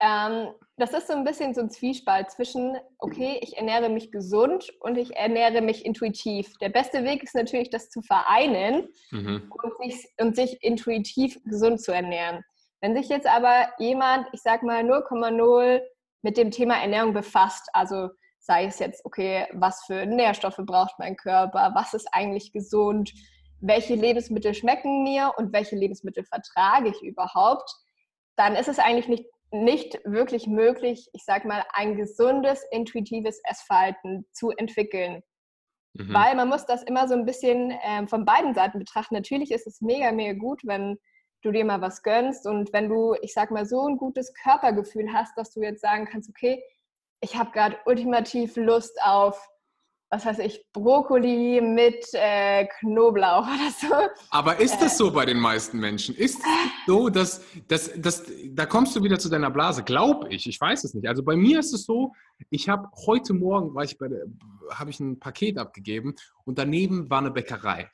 ähm, 0.00 0.52
das 0.76 0.92
ist 0.92 1.06
so 1.06 1.14
ein 1.14 1.24
bisschen 1.24 1.54
so 1.54 1.62
ein 1.62 1.70
Zwiespalt 1.70 2.30
zwischen, 2.30 2.76
okay, 2.98 3.38
ich 3.40 3.56
ernähre 3.56 3.88
mich 3.88 4.12
gesund 4.12 4.70
und 4.80 4.96
ich 4.98 5.16
ernähre 5.16 5.62
mich 5.62 5.86
intuitiv. 5.86 6.52
Der 6.58 6.68
beste 6.68 7.02
Weg 7.04 7.22
ist 7.22 7.34
natürlich, 7.34 7.70
das 7.70 7.88
zu 7.88 8.02
vereinen 8.02 8.88
mhm. 9.10 9.50
und, 9.50 9.76
sich, 9.78 10.06
und 10.20 10.36
sich 10.36 10.62
intuitiv 10.62 11.38
gesund 11.44 11.80
zu 11.80 11.92
ernähren. 11.92 12.44
Wenn 12.82 12.94
sich 12.94 13.08
jetzt 13.08 13.26
aber 13.26 13.68
jemand, 13.78 14.28
ich 14.32 14.42
sag 14.42 14.62
mal 14.62 14.82
0,0 14.82 15.80
mit 16.22 16.36
dem 16.36 16.50
Thema 16.50 16.76
Ernährung 16.76 17.14
befasst, 17.14 17.68
also 17.72 18.10
sei 18.38 18.66
es 18.66 18.78
jetzt, 18.78 19.04
okay, 19.04 19.46
was 19.54 19.82
für 19.86 20.04
Nährstoffe 20.04 20.60
braucht 20.64 20.98
mein 20.98 21.16
Körper, 21.16 21.72
was 21.74 21.94
ist 21.94 22.08
eigentlich 22.12 22.52
gesund, 22.52 23.12
welche 23.60 23.94
Lebensmittel 23.94 24.52
schmecken 24.52 25.02
mir 25.02 25.32
und 25.38 25.54
welche 25.54 25.74
Lebensmittel 25.74 26.24
vertrage 26.24 26.90
ich 26.90 27.02
überhaupt, 27.02 27.74
dann 28.36 28.54
ist 28.54 28.68
es 28.68 28.78
eigentlich 28.78 29.08
nicht 29.08 29.24
nicht 29.52 30.00
wirklich 30.04 30.46
möglich, 30.46 31.08
ich 31.12 31.24
sag 31.24 31.44
mal, 31.44 31.64
ein 31.72 31.96
gesundes, 31.96 32.64
intuitives 32.70 33.40
Essverhalten 33.44 34.26
zu 34.32 34.50
entwickeln. 34.50 35.22
Mhm. 35.94 36.12
Weil 36.12 36.34
man 36.34 36.48
muss 36.48 36.66
das 36.66 36.82
immer 36.82 37.08
so 37.08 37.14
ein 37.14 37.24
bisschen 37.24 37.72
ähm, 37.82 38.08
von 38.08 38.24
beiden 38.24 38.54
Seiten 38.54 38.78
betrachten. 38.78 39.14
Natürlich 39.14 39.50
ist 39.50 39.66
es 39.66 39.80
mega, 39.80 40.12
mega 40.12 40.38
gut, 40.38 40.60
wenn 40.64 40.98
du 41.42 41.52
dir 41.52 41.64
mal 41.64 41.80
was 41.80 42.02
gönnst 42.02 42.46
und 42.46 42.72
wenn 42.72 42.88
du, 42.88 43.14
ich 43.22 43.32
sag 43.32 43.50
mal, 43.50 43.66
so 43.66 43.86
ein 43.86 43.96
gutes 43.96 44.34
Körpergefühl 44.34 45.12
hast, 45.12 45.36
dass 45.36 45.52
du 45.52 45.62
jetzt 45.62 45.80
sagen 45.80 46.06
kannst, 46.10 46.28
okay, 46.28 46.62
ich 47.20 47.36
habe 47.36 47.52
gerade 47.52 47.76
ultimativ 47.86 48.56
Lust 48.56 48.98
auf 49.02 49.48
was 50.10 50.24
weiß 50.24 50.38
ich, 50.40 50.64
Brokkoli 50.72 51.60
mit 51.60 52.06
äh, 52.12 52.66
Knoblauch 52.80 53.46
oder 53.46 53.70
so. 53.80 53.94
Aber 54.30 54.58
ist 54.60 54.78
das 54.78 54.94
äh. 54.94 54.96
so 54.96 55.10
bei 55.10 55.26
den 55.26 55.38
meisten 55.38 55.78
Menschen? 55.78 56.14
Ist 56.14 56.38
es 56.38 56.44
so, 56.86 57.08
dass, 57.08 57.42
dass, 57.68 57.92
dass 58.00 58.24
da 58.50 58.66
kommst 58.66 58.94
du 58.94 59.02
wieder 59.02 59.18
zu 59.18 59.28
deiner 59.28 59.50
Blase, 59.50 59.82
glaube 59.82 60.28
ich. 60.28 60.46
Ich 60.46 60.60
weiß 60.60 60.84
es 60.84 60.94
nicht. 60.94 61.08
Also 61.08 61.22
bei 61.22 61.36
mir 61.36 61.58
ist 61.60 61.72
es 61.72 61.84
so, 61.84 62.12
ich 62.50 62.68
habe 62.68 62.88
heute 63.06 63.34
Morgen, 63.34 63.74
war 63.74 63.84
ich 63.84 63.98
bei 63.98 64.08
der, 64.08 64.24
habe 64.70 64.90
ich 64.90 65.00
ein 65.00 65.18
Paket 65.18 65.58
abgegeben 65.58 66.14
und 66.44 66.58
daneben 66.58 67.10
war 67.10 67.18
eine 67.18 67.30
Bäckerei. 67.30 67.90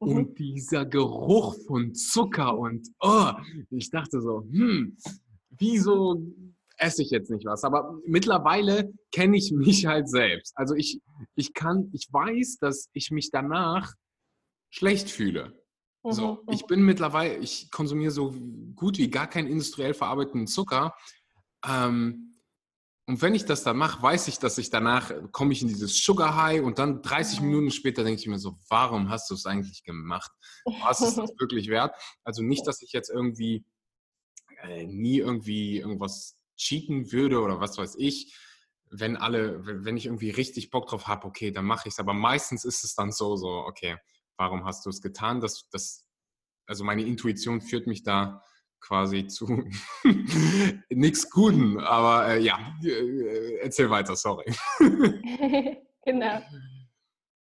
Mhm. 0.00 0.08
Und 0.08 0.38
dieser 0.38 0.86
Geruch 0.86 1.56
von 1.66 1.94
Zucker 1.94 2.56
und 2.56 2.88
oh, 3.00 3.32
ich 3.70 3.90
dachte 3.90 4.20
so, 4.20 4.42
hm, 4.42 4.96
wieso 5.50 6.22
esse 6.78 7.02
ich 7.02 7.10
jetzt 7.10 7.30
nicht 7.30 7.44
was. 7.44 7.64
Aber 7.64 7.98
mittlerweile 8.06 8.92
kenne 9.12 9.36
ich 9.36 9.52
mich 9.52 9.86
halt 9.86 10.08
selbst. 10.08 10.56
Also 10.56 10.74
ich, 10.74 11.00
ich 11.34 11.52
kann, 11.52 11.90
ich 11.92 12.08
weiß, 12.10 12.58
dass 12.60 12.88
ich 12.92 13.10
mich 13.10 13.30
danach 13.30 13.92
schlecht 14.70 15.10
fühle. 15.10 15.60
So, 16.04 16.42
mhm, 16.46 16.52
ich 16.52 16.62
mhm. 16.62 16.66
bin 16.68 16.82
mittlerweile, 16.82 17.36
ich 17.36 17.70
konsumiere 17.70 18.12
so 18.12 18.34
gut 18.74 18.98
wie 18.98 19.10
gar 19.10 19.26
keinen 19.26 19.48
industriell 19.48 19.94
verarbeiteten 19.94 20.46
Zucker. 20.46 20.94
Ähm, 21.66 22.28
und 23.06 23.22
wenn 23.22 23.34
ich 23.34 23.46
das 23.46 23.64
dann 23.64 23.76
mache, 23.76 24.02
weiß 24.02 24.28
ich, 24.28 24.38
dass 24.38 24.58
ich 24.58 24.70
danach 24.70 25.10
komme 25.32 25.52
ich 25.52 25.62
in 25.62 25.68
dieses 25.68 25.96
Sugar 26.04 26.36
High 26.36 26.62
und 26.62 26.78
dann 26.78 27.02
30 27.02 27.40
mhm. 27.40 27.46
Minuten 27.46 27.70
später 27.70 28.04
denke 28.04 28.20
ich 28.20 28.26
mir 28.26 28.38
so, 28.38 28.56
warum 28.68 29.08
hast 29.08 29.30
du 29.30 29.34
es 29.34 29.46
eigentlich 29.46 29.82
gemacht? 29.82 30.30
Was 30.82 31.00
ist 31.00 31.16
das 31.16 31.30
wirklich 31.38 31.68
wert? 31.68 31.94
Also 32.22 32.42
nicht, 32.42 32.66
dass 32.66 32.82
ich 32.82 32.92
jetzt 32.92 33.10
irgendwie 33.10 33.64
äh, 34.62 34.86
nie 34.86 35.18
irgendwie 35.18 35.78
irgendwas 35.78 36.37
cheaten 36.58 37.10
würde 37.12 37.40
oder 37.40 37.60
was 37.60 37.78
weiß 37.78 37.96
ich, 37.98 38.36
wenn 38.90 39.16
alle, 39.16 39.84
wenn 39.84 39.96
ich 39.96 40.06
irgendwie 40.06 40.30
richtig 40.30 40.70
Bock 40.70 40.88
drauf 40.88 41.06
habe, 41.06 41.26
okay, 41.26 41.50
dann 41.50 41.64
mache 41.64 41.88
ich 41.88 41.94
es. 41.94 41.98
Aber 41.98 42.14
meistens 42.14 42.64
ist 42.64 42.84
es 42.84 42.94
dann 42.94 43.12
so, 43.12 43.36
so, 43.36 43.48
okay, 43.48 43.96
warum 44.36 44.64
hast 44.64 44.84
du 44.84 44.90
es 44.90 45.00
getan? 45.00 45.40
Das, 45.40 45.68
das, 45.70 46.06
also 46.66 46.84
meine 46.84 47.02
Intuition 47.02 47.60
führt 47.60 47.86
mich 47.86 48.02
da 48.02 48.42
quasi 48.80 49.26
zu 49.26 49.64
nichts 50.90 51.30
Guten. 51.30 51.80
Aber 51.80 52.28
äh, 52.28 52.40
ja, 52.40 52.58
äh, 52.82 53.58
erzähl 53.60 53.90
weiter, 53.90 54.16
sorry. 54.16 54.44
genau. 56.04 56.40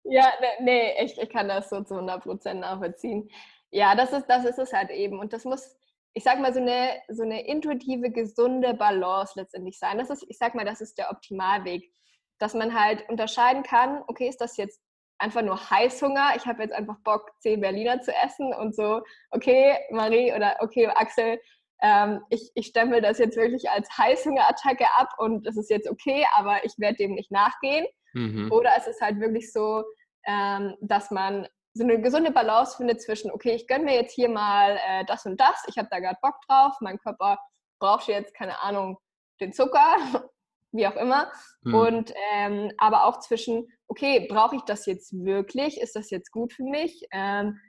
Ja, 0.04 0.26
ne, 0.42 0.48
nee, 0.62 1.04
ich, 1.04 1.18
ich 1.18 1.30
kann 1.30 1.48
das 1.48 1.70
so 1.70 1.84
zu 1.84 1.96
100% 1.96 2.56
nachvollziehen. 2.56 3.30
Ja, 3.70 3.96
das 3.96 4.12
ist, 4.12 4.26
das 4.28 4.46
ist 4.46 4.60
es 4.60 4.74
halt 4.74 4.90
eben. 4.90 5.20
Und 5.20 5.32
das 5.32 5.46
muss, 5.46 5.78
ich 6.14 6.24
sag 6.24 6.40
mal, 6.40 6.54
so 6.54 6.60
eine, 6.60 7.02
so 7.10 7.24
eine 7.24 7.46
intuitive, 7.46 8.12
gesunde 8.12 8.74
Balance 8.74 9.34
letztendlich 9.36 9.80
sein. 9.80 9.98
Das 9.98 10.10
ist, 10.10 10.26
ich 10.28 10.38
sag 10.38 10.56
mal, 10.56 10.66
das 10.66 10.82
ist 10.82 10.98
der 10.98 11.10
Optimalweg. 11.12 11.92
Dass 12.40 12.54
man 12.54 12.74
halt 12.74 13.08
unterscheiden 13.08 13.64
kann, 13.64 14.04
okay, 14.08 14.28
ist 14.28 14.42
das 14.42 14.58
jetzt 14.58 14.82
einfach 15.20 15.44
nur 15.44 15.70
Heißhunger, 15.70 16.34
ich 16.36 16.48
habe 16.48 16.64
jetzt 16.64 16.74
einfach 16.74 16.98
Bock, 17.04 17.32
10 17.42 17.62
Berliner 17.62 18.02
zu 18.02 18.12
essen 18.12 18.54
und 18.54 18.76
so, 18.76 19.02
okay, 19.30 19.78
Marie 19.92 20.34
oder 20.34 20.58
okay, 20.60 20.88
Axel, 20.88 21.40
ähm, 21.84 22.22
ich, 22.30 22.52
ich 22.56 22.68
stempel 22.68 23.02
das 23.02 23.20
jetzt 23.20 23.38
wirklich 23.38 23.70
als 23.70 23.88
Heißhungerattacke 23.98 24.86
ab 24.98 25.10
und 25.18 25.46
das 25.46 25.58
ist 25.58 25.70
jetzt 25.70 25.90
okay, 25.90 26.26
aber 26.34 26.64
ich 26.66 26.74
werde 26.78 26.98
dem 26.98 27.14
nicht 27.14 27.32
nachgehen. 27.32 27.86
Mhm. 28.14 28.52
Oder 28.52 28.72
es 28.78 28.88
ist 28.88 29.02
halt 29.02 29.20
wirklich 29.20 29.52
so, 29.52 29.84
ähm, 30.28 30.76
dass 30.82 31.12
man 31.12 31.48
so 31.74 31.84
eine 31.84 32.02
gesunde 32.02 32.32
Balance 32.32 32.78
findet 32.78 33.02
zwischen, 33.02 33.32
okay, 33.32 33.54
ich 33.54 33.68
gönne 33.68 33.86
mir 33.86 33.96
jetzt 33.96 34.14
hier 34.14 34.30
mal 34.30 34.78
äh, 34.86 35.06
das 35.06 35.26
und 35.26 35.40
das, 35.40 35.64
ich 35.68 35.78
habe 35.78 35.88
da 35.90 36.00
gerade 36.00 36.20
Bock 36.22 36.36
drauf, 36.48 36.76
mein 36.82 37.00
Körper 37.00 37.40
braucht 37.80 38.08
jetzt, 38.08 38.34
keine 38.34 38.62
Ahnung, 38.62 38.98
den 39.40 39.54
Zucker, 39.54 39.96
wie 40.72 40.88
auch 40.88 40.96
immer. 40.96 41.32
Mhm. 41.62 41.74
Und 41.74 42.14
ähm, 42.34 42.72
aber 42.78 43.06
auch 43.06 43.20
zwischen, 43.20 43.68
okay, 43.88 44.28
brauche 44.30 44.56
ich 44.56 44.62
das 44.64 44.86
jetzt 44.86 45.14
wirklich? 45.14 45.80
Ist 45.80 45.96
das 45.96 46.10
jetzt 46.10 46.32
gut 46.32 46.54
für 46.54 46.64
mich? 46.64 47.06
Ähm, 47.12 47.60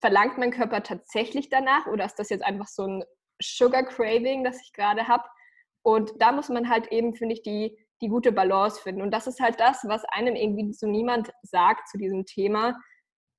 verlangt 0.00 0.38
mein 0.38 0.50
Körper 0.50 0.82
tatsächlich 0.82 1.48
danach 1.48 1.86
oder 1.86 2.04
ist 2.04 2.18
das 2.18 2.30
jetzt 2.30 2.44
einfach 2.44 2.66
so 2.66 2.84
ein 2.84 3.04
Sugar 3.40 3.84
Craving, 3.84 4.44
das 4.44 4.60
ich 4.62 4.72
gerade 4.72 5.06
habe? 5.06 5.24
Und 5.82 6.12
da 6.18 6.32
muss 6.32 6.48
man 6.48 6.68
halt 6.68 6.88
eben, 6.92 7.14
finde 7.14 7.34
ich, 7.34 7.42
die, 7.42 7.76
die 8.00 8.08
gute 8.08 8.32
Balance 8.32 8.80
finden. 8.80 9.02
Und 9.02 9.12
das 9.12 9.26
ist 9.26 9.40
halt 9.40 9.58
das, 9.58 9.84
was 9.84 10.04
einem 10.06 10.34
irgendwie 10.36 10.72
so 10.72 10.86
niemand 10.86 11.32
sagt 11.42 11.88
zu 11.88 11.98
diesem 11.98 12.24
Thema 12.24 12.76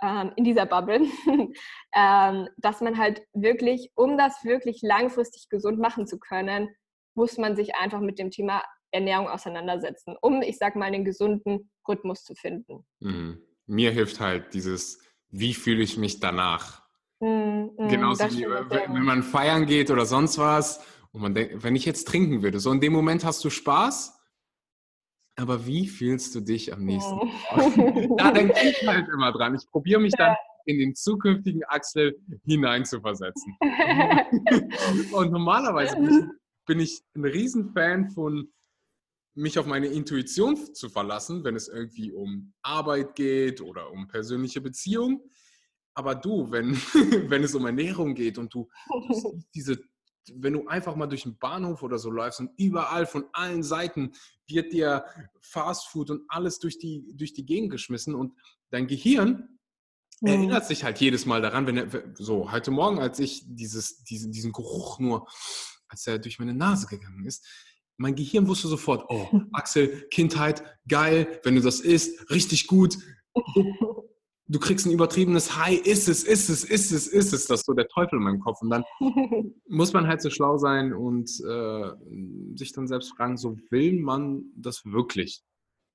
ähm, 0.03 0.31
in 0.35 0.43
dieser 0.43 0.65
Bubble, 0.65 1.01
ähm, 1.95 2.49
dass 2.57 2.81
man 2.81 2.97
halt 2.97 3.21
wirklich, 3.33 3.91
um 3.95 4.17
das 4.17 4.43
wirklich 4.43 4.81
langfristig 4.81 5.47
gesund 5.49 5.79
machen 5.79 6.05
zu 6.07 6.19
können, 6.19 6.69
muss 7.15 7.37
man 7.37 7.55
sich 7.55 7.75
einfach 7.75 8.01
mit 8.01 8.19
dem 8.19 8.29
Thema 8.29 8.63
Ernährung 8.91 9.27
auseinandersetzen, 9.27 10.15
um, 10.21 10.41
ich 10.41 10.57
sag 10.57 10.75
mal, 10.75 10.85
einen 10.85 11.05
gesunden 11.05 11.71
Rhythmus 11.87 12.23
zu 12.23 12.35
finden. 12.35 12.85
Mhm. 12.99 13.41
Mir 13.65 13.91
hilft 13.91 14.19
halt 14.19 14.53
dieses, 14.53 14.99
wie 15.29 15.53
fühle 15.53 15.81
ich 15.81 15.97
mich 15.97 16.19
danach? 16.19 16.83
Mhm, 17.19 17.71
Genauso 17.89 18.25
wie 18.31 18.45
wenn, 18.45 18.93
wenn 18.93 19.03
man 19.03 19.23
feiern 19.23 19.65
geht 19.65 19.89
oder 19.89 20.05
sonst 20.05 20.37
was 20.37 20.85
und 21.11 21.21
man 21.21 21.33
denkt, 21.33 21.63
wenn 21.63 21.75
ich 21.75 21.85
jetzt 21.85 22.07
trinken 22.07 22.43
würde, 22.43 22.59
so 22.59 22.71
in 22.71 22.81
dem 22.81 22.91
Moment 22.91 23.23
hast 23.23 23.43
du 23.45 23.49
Spaß, 23.49 24.19
aber 25.35 25.65
wie 25.65 25.87
fühlst 25.87 26.35
du 26.35 26.41
dich 26.41 26.73
am 26.73 26.85
nächsten 26.85 27.13
oh. 27.13 27.29
Tag? 27.49 27.73
da 28.17 28.31
denke 28.31 28.55
ich 28.63 28.87
halt 28.87 29.07
immer 29.09 29.31
dran. 29.31 29.55
Ich 29.55 29.69
probiere 29.69 29.99
mich 29.99 30.13
dann 30.17 30.35
in 30.65 30.77
den 30.77 30.95
zukünftigen 30.95 31.63
Axel 31.65 32.17
hineinzuversetzen. 32.45 33.57
und 35.13 35.31
normalerweise 35.31 35.97
bin 36.65 36.79
ich, 36.79 37.01
ein 37.15 37.25
Riesenfan 37.25 38.09
von 38.11 38.49
mich 39.35 39.57
auf 39.57 39.65
meine 39.65 39.87
Intuition 39.87 40.55
zu 40.73 40.89
verlassen, 40.89 41.43
wenn 41.43 41.55
es 41.55 41.67
irgendwie 41.67 42.11
um 42.11 42.53
Arbeit 42.61 43.15
geht 43.15 43.61
oder 43.61 43.91
um 43.91 44.07
persönliche 44.07 44.61
Beziehungen. 44.61 45.19
Aber 45.95 46.15
du, 46.15 46.51
wenn, 46.51 46.73
wenn 47.29 47.43
es 47.43 47.55
um 47.55 47.65
Ernährung 47.65 48.13
geht 48.15 48.37
und 48.37 48.53
du, 48.53 48.69
du 48.89 49.13
siehst 49.13 49.47
diese, 49.53 49.81
wenn 50.33 50.53
du 50.53 50.67
einfach 50.67 50.95
mal 50.95 51.07
durch 51.07 51.23
den 51.23 51.37
Bahnhof 51.37 51.83
oder 51.83 51.99
so 51.99 52.09
läufst 52.09 52.39
und 52.39 52.51
überall 52.57 53.05
von 53.05 53.25
allen 53.33 53.63
Seiten 53.63 54.13
wird 54.47 54.73
dir 54.73 55.05
Fastfood 55.41 56.09
und 56.09 56.21
alles 56.27 56.59
durch 56.59 56.79
die, 56.79 57.05
durch 57.15 57.33
die 57.33 57.45
Gegend 57.45 57.71
geschmissen 57.71 58.15
und 58.15 58.33
dein 58.69 58.87
Gehirn 58.87 59.59
mhm. 60.21 60.27
erinnert 60.27 60.65
sich 60.65 60.83
halt 60.83 60.99
jedes 60.99 61.25
Mal 61.25 61.41
daran, 61.41 61.67
wenn 61.67 61.77
er, 61.77 62.13
so 62.15 62.51
heute 62.51 62.71
Morgen, 62.71 62.99
als 62.99 63.19
ich 63.19 63.43
dieses, 63.45 64.03
diesen, 64.03 64.31
diesen 64.31 64.51
Geruch 64.51 64.99
nur, 64.99 65.27
als 65.87 66.07
er 66.07 66.19
durch 66.19 66.39
meine 66.39 66.53
Nase 66.53 66.87
gegangen 66.87 67.25
ist, 67.25 67.45
mein 67.97 68.15
Gehirn 68.15 68.47
wusste 68.47 68.67
sofort, 68.67 69.05
oh, 69.09 69.27
Axel, 69.53 70.07
Kindheit, 70.09 70.63
geil, 70.87 71.39
wenn 71.43 71.55
du 71.55 71.61
das 71.61 71.79
isst, 71.79 72.29
richtig 72.31 72.67
gut. 72.67 72.97
Du, 74.47 74.59
kriegst 74.59 74.85
ein 74.85 74.91
übertriebenes 74.91 75.57
High, 75.57 75.79
ist 75.79 76.09
es, 76.09 76.23
ist 76.23 76.49
es, 76.49 76.63
ist 76.63 76.91
es, 76.91 77.07
ist 77.07 77.33
es. 77.33 77.45
Das 77.47 77.61
ist 77.61 77.65
so 77.65 77.73
der 77.73 77.87
Teufel 77.87 78.17
in 78.17 78.23
meinem 78.23 78.39
Kopf. 78.39 78.61
Und 78.61 78.69
dann 78.69 78.83
muss 79.67 79.93
man 79.93 80.07
halt 80.07 80.21
so 80.21 80.29
schlau 80.29 80.57
sein 80.57 80.93
und 80.93 81.29
äh, 81.47 81.91
sich 82.55 82.73
dann 82.73 82.87
selbst 82.87 83.15
fragen, 83.15 83.37
so 83.37 83.57
will 83.69 83.99
man 84.01 84.43
das 84.55 84.83
wirklich? 84.85 85.41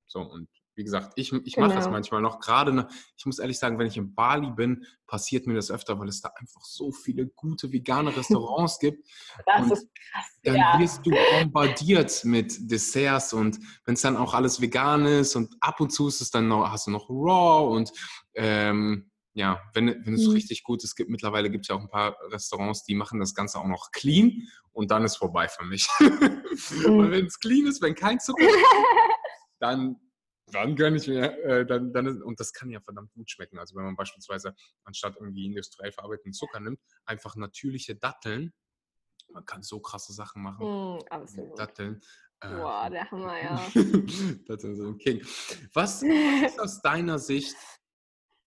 So, 0.07 0.21
und 0.21 0.49
wie 0.79 0.85
gesagt, 0.85 1.13
ich, 1.17 1.33
ich 1.33 1.57
mache 1.57 1.71
genau. 1.71 1.81
das 1.81 1.91
manchmal 1.91 2.23
noch. 2.23 2.39
Gerade, 2.39 2.73
ne, 2.73 2.89
ich 3.17 3.27
muss 3.27 3.41
ehrlich 3.41 3.59
sagen, 3.59 3.81
wenn 3.81 3.89
ich 3.89 3.97
in 3.97 4.15
Bali 4.15 4.49
bin, 4.53 4.87
passiert 5.09 5.49
mir 5.49 5.55
das 5.55 5.73
öfter, 5.73 5.99
weil 5.99 6.09
es 6.09 6.21
da 6.21 6.31
einfach 6.39 6.63
so 6.63 6.93
viele 6.93 7.27
gute 7.27 7.73
vegane 7.73 8.17
Restaurants 8.17 8.79
gibt. 8.81 9.05
Das 9.45 9.63
und 9.65 9.73
ist 9.73 9.89
krass. 9.93 10.25
Dann 10.45 10.55
ja. 10.55 10.79
wirst 10.79 11.05
du 11.05 11.11
bombardiert 11.11 12.25
mit 12.25 12.71
Desserts 12.71 13.33
und 13.33 13.59
wenn 13.87 13.95
es 13.95 14.03
dann 14.03 14.17
auch 14.17 14.35
alles 14.35 14.61
vegan 14.61 15.05
ist 15.05 15.35
und 15.35 15.53
ab 15.61 15.81
und 15.81 15.91
zu 15.91 16.07
ist 16.07 16.21
es 16.21 16.31
dann 16.31 16.47
noch, 16.47 16.71
hast 16.71 16.87
du 16.87 16.93
noch 16.93 17.11
Raw 17.11 17.75
und 17.75 17.93
ähm, 18.35 19.11
ja, 19.35 19.61
wenn, 19.75 19.89
wenn 20.05 20.15
es 20.15 20.27
mhm. 20.27 20.35
richtig 20.35 20.63
gut 20.63 20.85
ist, 20.85 20.95
gibt 20.95 21.11
mittlerweile 21.11 21.51
gibt 21.51 21.65
es 21.65 21.69
ja 21.69 21.75
auch 21.75 21.81
ein 21.81 21.89
paar 21.89 22.17
Restaurants, 22.31 22.85
die 22.85 22.95
machen 22.95 23.19
das 23.19 23.35
Ganze 23.35 23.59
auch 23.59 23.67
noch 23.67 23.91
clean 23.91 24.49
und 24.71 24.93
dann 24.93 25.05
ist 25.05 25.17
vorbei 25.17 25.49
für 25.49 25.65
mich. 25.65 25.89
Mhm. 26.59 27.13
wenn 27.13 27.27
es 27.27 27.39
clean 27.39 27.69
ist, 27.69 27.81
wenn 27.83 27.95
kein 27.95 28.19
Zucker 28.19 28.43
ist, 28.49 28.57
dann 29.61 29.97
dann 30.53 30.77
gönne 30.77 30.97
ich 30.97 31.09
mir, 31.09 31.33
äh, 31.45 31.67
dann, 31.67 31.93
dann 31.93 32.07
ist, 32.07 32.23
und 32.23 32.41
das 32.41 32.53
kann 32.53 32.71
ja 32.71 32.81
verdammt 32.81 33.13
gut 33.13 33.31
schmecken. 33.31 33.59
Also 33.59 33.77
wenn 33.77 33.85
man 33.85 33.97
beispielsweise 33.97 34.55
anstatt 34.85 35.17
irgendwie 35.17 35.47
industriell 35.47 35.93
verarbeiteten 35.93 36.33
Zucker 36.33 36.61
nimmt, 36.61 36.81
einfach 37.05 37.37
natürliche 37.37 37.97
Datteln, 37.97 38.53
man 39.33 39.45
kann 39.45 39.63
so 39.63 39.81
krasse 39.81 40.13
Sachen 40.13 40.43
machen. 40.43 40.67
Mm, 40.67 41.01
absolut. 41.11 41.59
Datteln. 41.59 42.01
Äh, 42.41 42.55
Boah, 42.55 42.89
der 42.91 43.11
Hammer, 43.11 43.43
ja. 43.43 43.57
Datteln 44.47 44.77
sind 44.77 44.87
ein 44.87 44.99
King. 44.99 45.27
Was 45.75 46.03
ist 46.03 46.61
aus 46.61 46.81
deiner 46.81 47.19
Sicht 47.19 47.57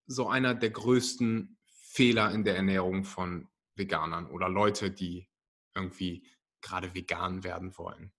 so 0.08 0.27
einer 0.27 0.55
der 0.55 0.72
größten 0.72 1.58
Fehler 1.67 2.31
in 2.31 2.43
der 2.43 2.55
Ernährung 2.55 3.03
von 3.03 3.50
Veganern 3.75 4.27
oder 4.27 4.50
Leute, 4.50 4.91
die 4.91 5.29
irgendwie 5.75 6.27
gerade 6.62 6.93
vegan 6.96 7.43
werden 7.43 7.77
wollen? 7.77 8.13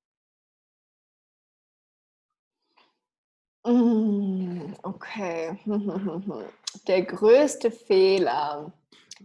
Mm, 3.64 4.75
okay. 4.83 5.59
Der 6.88 7.02
größte 7.02 7.71
Fehler. 7.71 8.73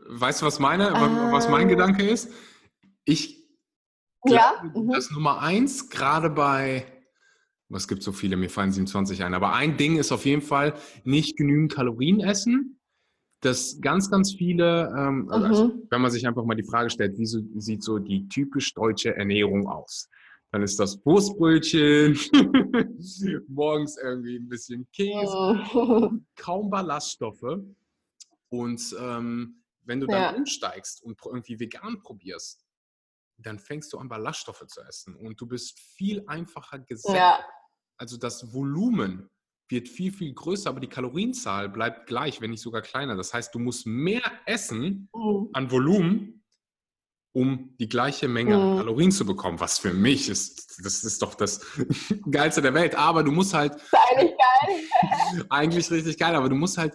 Weißt 0.09 0.41
du, 0.41 0.45
was, 0.45 0.59
meine, 0.59 0.91
was 1.31 1.49
mein 1.49 1.63
ähm. 1.63 1.67
Gedanke 1.69 2.07
ist? 2.07 2.31
Ich 3.05 3.47
glaube, 4.25 4.35
ja? 4.35 4.71
Mhm. 4.75 4.91
das 4.91 5.09
Nummer 5.11 5.41
eins, 5.41 5.89
gerade 5.89 6.29
bei, 6.29 6.85
was 7.69 7.87
gibt 7.87 8.03
so 8.03 8.11
viele, 8.11 8.37
mir 8.37 8.49
fallen 8.49 8.71
27 8.71 9.23
ein, 9.23 9.33
aber 9.33 9.53
ein 9.53 9.77
Ding 9.77 9.97
ist 9.97 10.11
auf 10.11 10.25
jeden 10.25 10.41
Fall 10.41 10.73
nicht 11.03 11.37
genügend 11.37 11.73
Kalorien 11.73 12.19
essen. 12.19 12.73
Dass 13.41 13.79
ganz, 13.81 14.09
ganz 14.09 14.33
viele, 14.33 14.91
ähm, 14.97 15.29
also 15.29 15.65
mhm. 15.65 15.83
wenn 15.91 16.01
man 16.01 16.09
sich 16.09 16.27
einfach 16.27 16.43
mal 16.43 16.55
die 16.55 16.63
Frage 16.63 16.89
stellt, 16.89 17.19
wie 17.19 17.25
so, 17.27 17.39
sieht 17.57 17.83
so 17.83 17.99
die 17.99 18.27
typisch 18.27 18.73
deutsche 18.73 19.15
Ernährung 19.15 19.67
aus? 19.67 20.09
Dann 20.51 20.63
ist 20.63 20.79
das 20.79 21.03
Wurstbrötchen, 21.05 22.17
morgens 23.47 23.97
irgendwie 23.97 24.37
ein 24.37 24.47
bisschen 24.47 24.87
Käse, 24.91 25.65
oh. 25.73 26.11
kaum 26.35 26.69
Ballaststoffe. 26.69 27.59
Und 28.49 28.95
ähm, 28.99 29.63
wenn 29.83 29.99
du 29.99 30.07
dann 30.07 30.21
ja. 30.21 30.35
umsteigst 30.35 31.03
und 31.03 31.19
irgendwie 31.25 31.59
vegan 31.59 31.99
probierst, 31.99 32.65
dann 33.37 33.59
fängst 33.59 33.93
du 33.93 33.97
an, 33.97 34.09
Ballaststoffe 34.09 34.65
zu 34.67 34.81
essen 34.81 35.15
und 35.15 35.39
du 35.39 35.45
bist 35.45 35.79
viel 35.79 36.23
einfacher 36.27 36.79
gesättigt. 36.79 37.17
Ja. 37.17 37.45
Also 37.97 38.17
das 38.17 38.53
Volumen 38.53 39.29
wird 39.69 39.89
viel, 39.89 40.11
viel 40.11 40.33
größer, 40.33 40.69
aber 40.69 40.79
die 40.79 40.87
Kalorienzahl 40.87 41.69
bleibt 41.69 42.07
gleich, 42.07 42.41
wenn 42.41 42.51
nicht 42.51 42.61
sogar 42.61 42.81
kleiner. 42.81 43.15
Das 43.15 43.33
heißt, 43.33 43.53
du 43.53 43.59
musst 43.59 43.85
mehr 43.85 44.23
essen 44.45 45.09
mhm. 45.13 45.49
an 45.53 45.69
Volumen, 45.71 46.36
um 47.33 47.75
die 47.79 47.89
gleiche 47.89 48.27
Menge 48.27 48.57
mhm. 48.57 48.77
Kalorien 48.77 49.11
zu 49.11 49.25
bekommen, 49.25 49.59
was 49.59 49.77
für 49.77 49.93
mich 49.93 50.29
ist, 50.29 50.83
das 50.83 51.03
ist 51.03 51.21
doch 51.21 51.35
das 51.35 51.61
Geilste 52.31 52.61
der 52.61 52.73
Welt. 52.73 52.95
Aber 52.95 53.23
du 53.23 53.31
musst 53.31 53.53
halt. 53.53 53.75
eigentlich 53.91 54.31
geil. 54.37 55.45
eigentlich 55.49 55.91
richtig 55.91 56.17
geil, 56.17 56.35
aber 56.35 56.49
du 56.49 56.55
musst 56.55 56.77
halt 56.77 56.93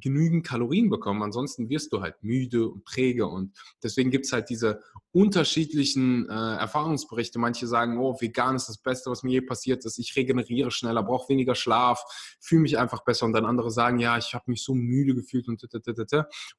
genügend 0.00 0.46
Kalorien 0.46 0.90
bekommen. 0.90 1.22
Ansonsten 1.22 1.68
wirst 1.68 1.92
du 1.92 2.00
halt 2.00 2.22
müde 2.22 2.68
und 2.68 2.84
träge. 2.86 3.26
Und 3.26 3.56
deswegen 3.82 4.10
gibt 4.10 4.26
es 4.26 4.32
halt 4.32 4.48
diese 4.48 4.80
unterschiedlichen 5.12 6.28
äh, 6.28 6.56
Erfahrungsberichte. 6.56 7.38
Manche 7.38 7.66
sagen, 7.66 7.98
oh, 7.98 8.16
vegan 8.20 8.56
ist 8.56 8.68
das 8.68 8.78
Beste, 8.78 9.10
was 9.10 9.22
mir 9.22 9.32
je 9.32 9.40
passiert 9.40 9.84
ist. 9.84 9.98
Ich 9.98 10.14
regeneriere 10.16 10.70
schneller, 10.70 11.02
brauche 11.02 11.28
weniger 11.28 11.54
Schlaf, 11.54 12.02
fühle 12.40 12.62
mich 12.62 12.78
einfach 12.78 13.04
besser. 13.04 13.26
Und 13.26 13.32
dann 13.32 13.44
andere 13.44 13.70
sagen, 13.70 13.98
ja, 13.98 14.16
ich 14.18 14.34
habe 14.34 14.44
mich 14.46 14.62
so 14.62 14.74
müde 14.74 15.14
gefühlt 15.14 15.48
und 15.48 15.58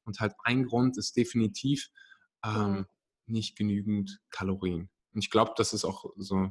und 0.04 0.20
halt 0.20 0.34
ein 0.44 0.64
Grund 0.64 0.98
ist 0.98 1.16
definitiv 1.16 1.88
ähm, 2.44 2.86
nicht 3.26 3.56
genügend 3.56 4.20
Kalorien. 4.30 4.90
Und 5.12 5.24
ich 5.24 5.30
glaube, 5.30 5.52
das 5.56 5.72
ist 5.72 5.84
auch 5.84 6.04
so, 6.16 6.50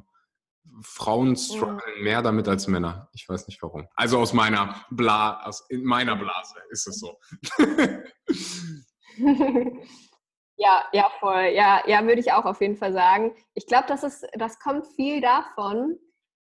Frauen 0.82 1.36
strugglen 1.36 2.02
mehr 2.02 2.22
damit 2.22 2.48
als 2.48 2.66
Männer. 2.66 3.08
Ich 3.12 3.28
weiß 3.28 3.46
nicht 3.46 3.62
warum. 3.62 3.88
Also 3.94 4.18
aus 4.18 4.32
meiner 4.32 4.84
Bla, 4.90 5.42
aus 5.44 5.66
in 5.68 5.84
meiner 5.84 6.16
Blase 6.16 6.56
ist 6.70 6.86
es 6.86 7.00
so. 7.00 7.18
ja, 10.56 10.84
ja, 10.92 11.10
voll. 11.18 11.52
Ja, 11.54 11.82
ja, 11.86 12.04
würde 12.04 12.20
ich 12.20 12.32
auch 12.32 12.44
auf 12.44 12.60
jeden 12.60 12.76
Fall 12.76 12.92
sagen. 12.92 13.34
Ich 13.54 13.66
glaube, 13.66 13.86
das 13.88 14.02
ist, 14.02 14.26
das 14.34 14.58
kommt 14.58 14.86
viel 14.86 15.20
davon, 15.20 15.98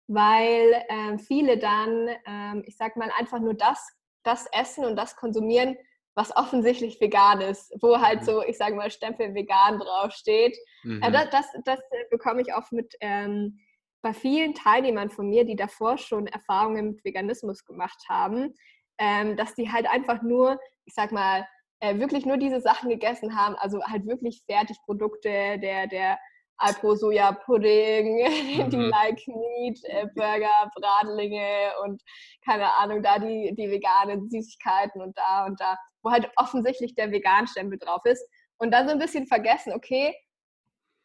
weil 0.06 0.84
ähm, 0.88 1.18
viele 1.18 1.58
dann, 1.58 2.08
ähm, 2.26 2.62
ich 2.66 2.76
sag 2.76 2.96
mal, 2.96 3.10
einfach 3.18 3.40
nur 3.40 3.54
das, 3.54 3.90
das 4.22 4.46
essen 4.52 4.84
und 4.84 4.96
das 4.96 5.16
konsumieren, 5.16 5.76
was 6.14 6.37
offensichtlich 6.37 7.00
vegan 7.00 7.40
ist, 7.40 7.75
wo 7.80 7.99
halt 8.00 8.21
mhm. 8.21 8.25
so, 8.25 8.42
ich 8.42 8.56
sage 8.56 8.75
mal, 8.76 8.90
Stempel 8.90 9.35
vegan 9.35 9.78
draufsteht. 9.78 10.56
Äh, 10.85 10.88
mhm. 10.88 11.00
das, 11.00 11.30
das, 11.30 11.47
das, 11.64 11.80
bekomme 12.11 12.42
ich 12.42 12.54
oft 12.54 12.73
mit 12.73 12.94
ähm, 13.00 13.59
bei 14.02 14.12
vielen 14.12 14.54
Teilnehmern 14.54 15.11
von 15.11 15.28
mir, 15.28 15.44
die 15.44 15.56
davor 15.56 15.99
schon 15.99 16.26
Erfahrungen 16.26 16.90
mit 16.90 17.04
Veganismus 17.04 17.64
gemacht 17.64 18.04
haben, 18.09 18.54
ähm, 18.99 19.37
dass 19.37 19.54
die 19.54 19.73
halt 19.73 19.88
einfach 19.88 20.23
nur, 20.23 20.61
ich 20.85 20.94
sag 20.94 21.11
mal, 21.11 21.47
äh, 21.80 21.99
wirklich 21.99 22.26
nur 22.26 22.37
diese 22.37 22.61
Sachen 22.61 22.90
gegessen 22.90 23.37
haben, 23.37 23.56
also 23.56 23.83
halt 23.83 24.06
wirklich 24.06 24.42
Fertigprodukte, 24.47 25.59
der, 25.59 25.87
der 25.87 26.18
Alpro-Soja-Pudding, 26.58 28.16
mhm. 28.66 28.70
die 28.70 28.76
Like 28.76 29.23
Meat, 29.26 29.78
äh, 29.84 30.06
Burger, 30.14 30.70
Bratlinge 30.75 31.73
und 31.84 32.02
keine 32.44 32.73
Ahnung, 32.75 33.02
da 33.02 33.18
die, 33.18 33.54
die 33.56 33.70
veganen 33.70 34.28
Süßigkeiten 34.28 35.00
und 35.02 35.16
da 35.18 35.46
und 35.46 35.61
da, 35.61 35.76
wo 36.02 36.11
halt 36.11 36.30
offensichtlich 36.37 36.94
der 36.94 37.11
Vegan-Stempel 37.11 37.78
drauf 37.78 38.02
ist. 38.04 38.26
Und 38.58 38.70
dann 38.70 38.87
so 38.87 38.92
ein 38.92 39.00
bisschen 39.00 39.26
vergessen, 39.26 39.73
okay, 39.73 40.14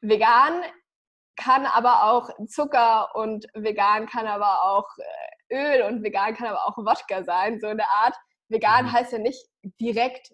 vegan 0.01 0.62
kann 1.36 1.65
aber 1.65 2.12
auch 2.12 2.29
Zucker 2.48 3.15
und 3.15 3.46
vegan 3.53 4.08
kann 4.08 4.27
aber 4.27 4.63
auch 4.63 4.88
äh, 5.50 5.56
Öl 5.56 5.82
und 5.84 6.03
vegan 6.03 6.36
kann 6.36 6.48
aber 6.48 6.68
auch 6.68 6.77
Wodka 6.77 7.24
sein, 7.24 7.60
so 7.60 7.68
eine 7.68 7.88
Art. 7.88 8.15
Vegan 8.50 8.86
mhm. 8.86 8.91
heißt 8.91 9.13
ja 9.13 9.20
nicht 9.20 9.48
direkt 9.79 10.34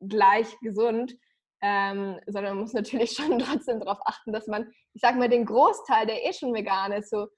gleich 0.00 0.48
gesund, 0.60 1.14
ähm, 1.62 2.20
sondern 2.26 2.56
man 2.56 2.64
muss 2.64 2.72
natürlich 2.72 3.12
schon 3.16 3.38
trotzdem 3.38 3.80
darauf 3.80 3.98
achten, 4.04 4.32
dass 4.32 4.46
man, 4.46 4.70
ich 4.92 5.00
sag 5.00 5.16
mal, 5.16 5.28
den 5.28 5.46
Großteil, 5.46 6.06
der 6.06 6.26
eh 6.26 6.32
schon 6.32 6.52
vegan 6.52 6.92
ist, 6.92 7.10
so 7.10 7.28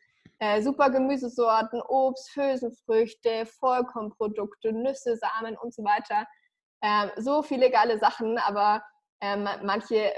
äh, 0.40 0.62
super 0.62 0.90
Gemüsesorten, 0.90 1.80
Obst, 1.82 2.34
Hülsenfrüchte, 2.34 3.46
Vollkornprodukte, 3.46 4.72
Nüsse, 4.72 5.16
Samen 5.16 5.56
und 5.56 5.74
so 5.74 5.84
weiter. 5.84 6.26
Ähm, 6.82 7.10
so 7.16 7.42
viele 7.42 7.70
geile 7.70 7.98
Sachen, 7.98 8.38
aber 8.38 8.82
ähm, 9.20 9.48
manche 9.62 10.12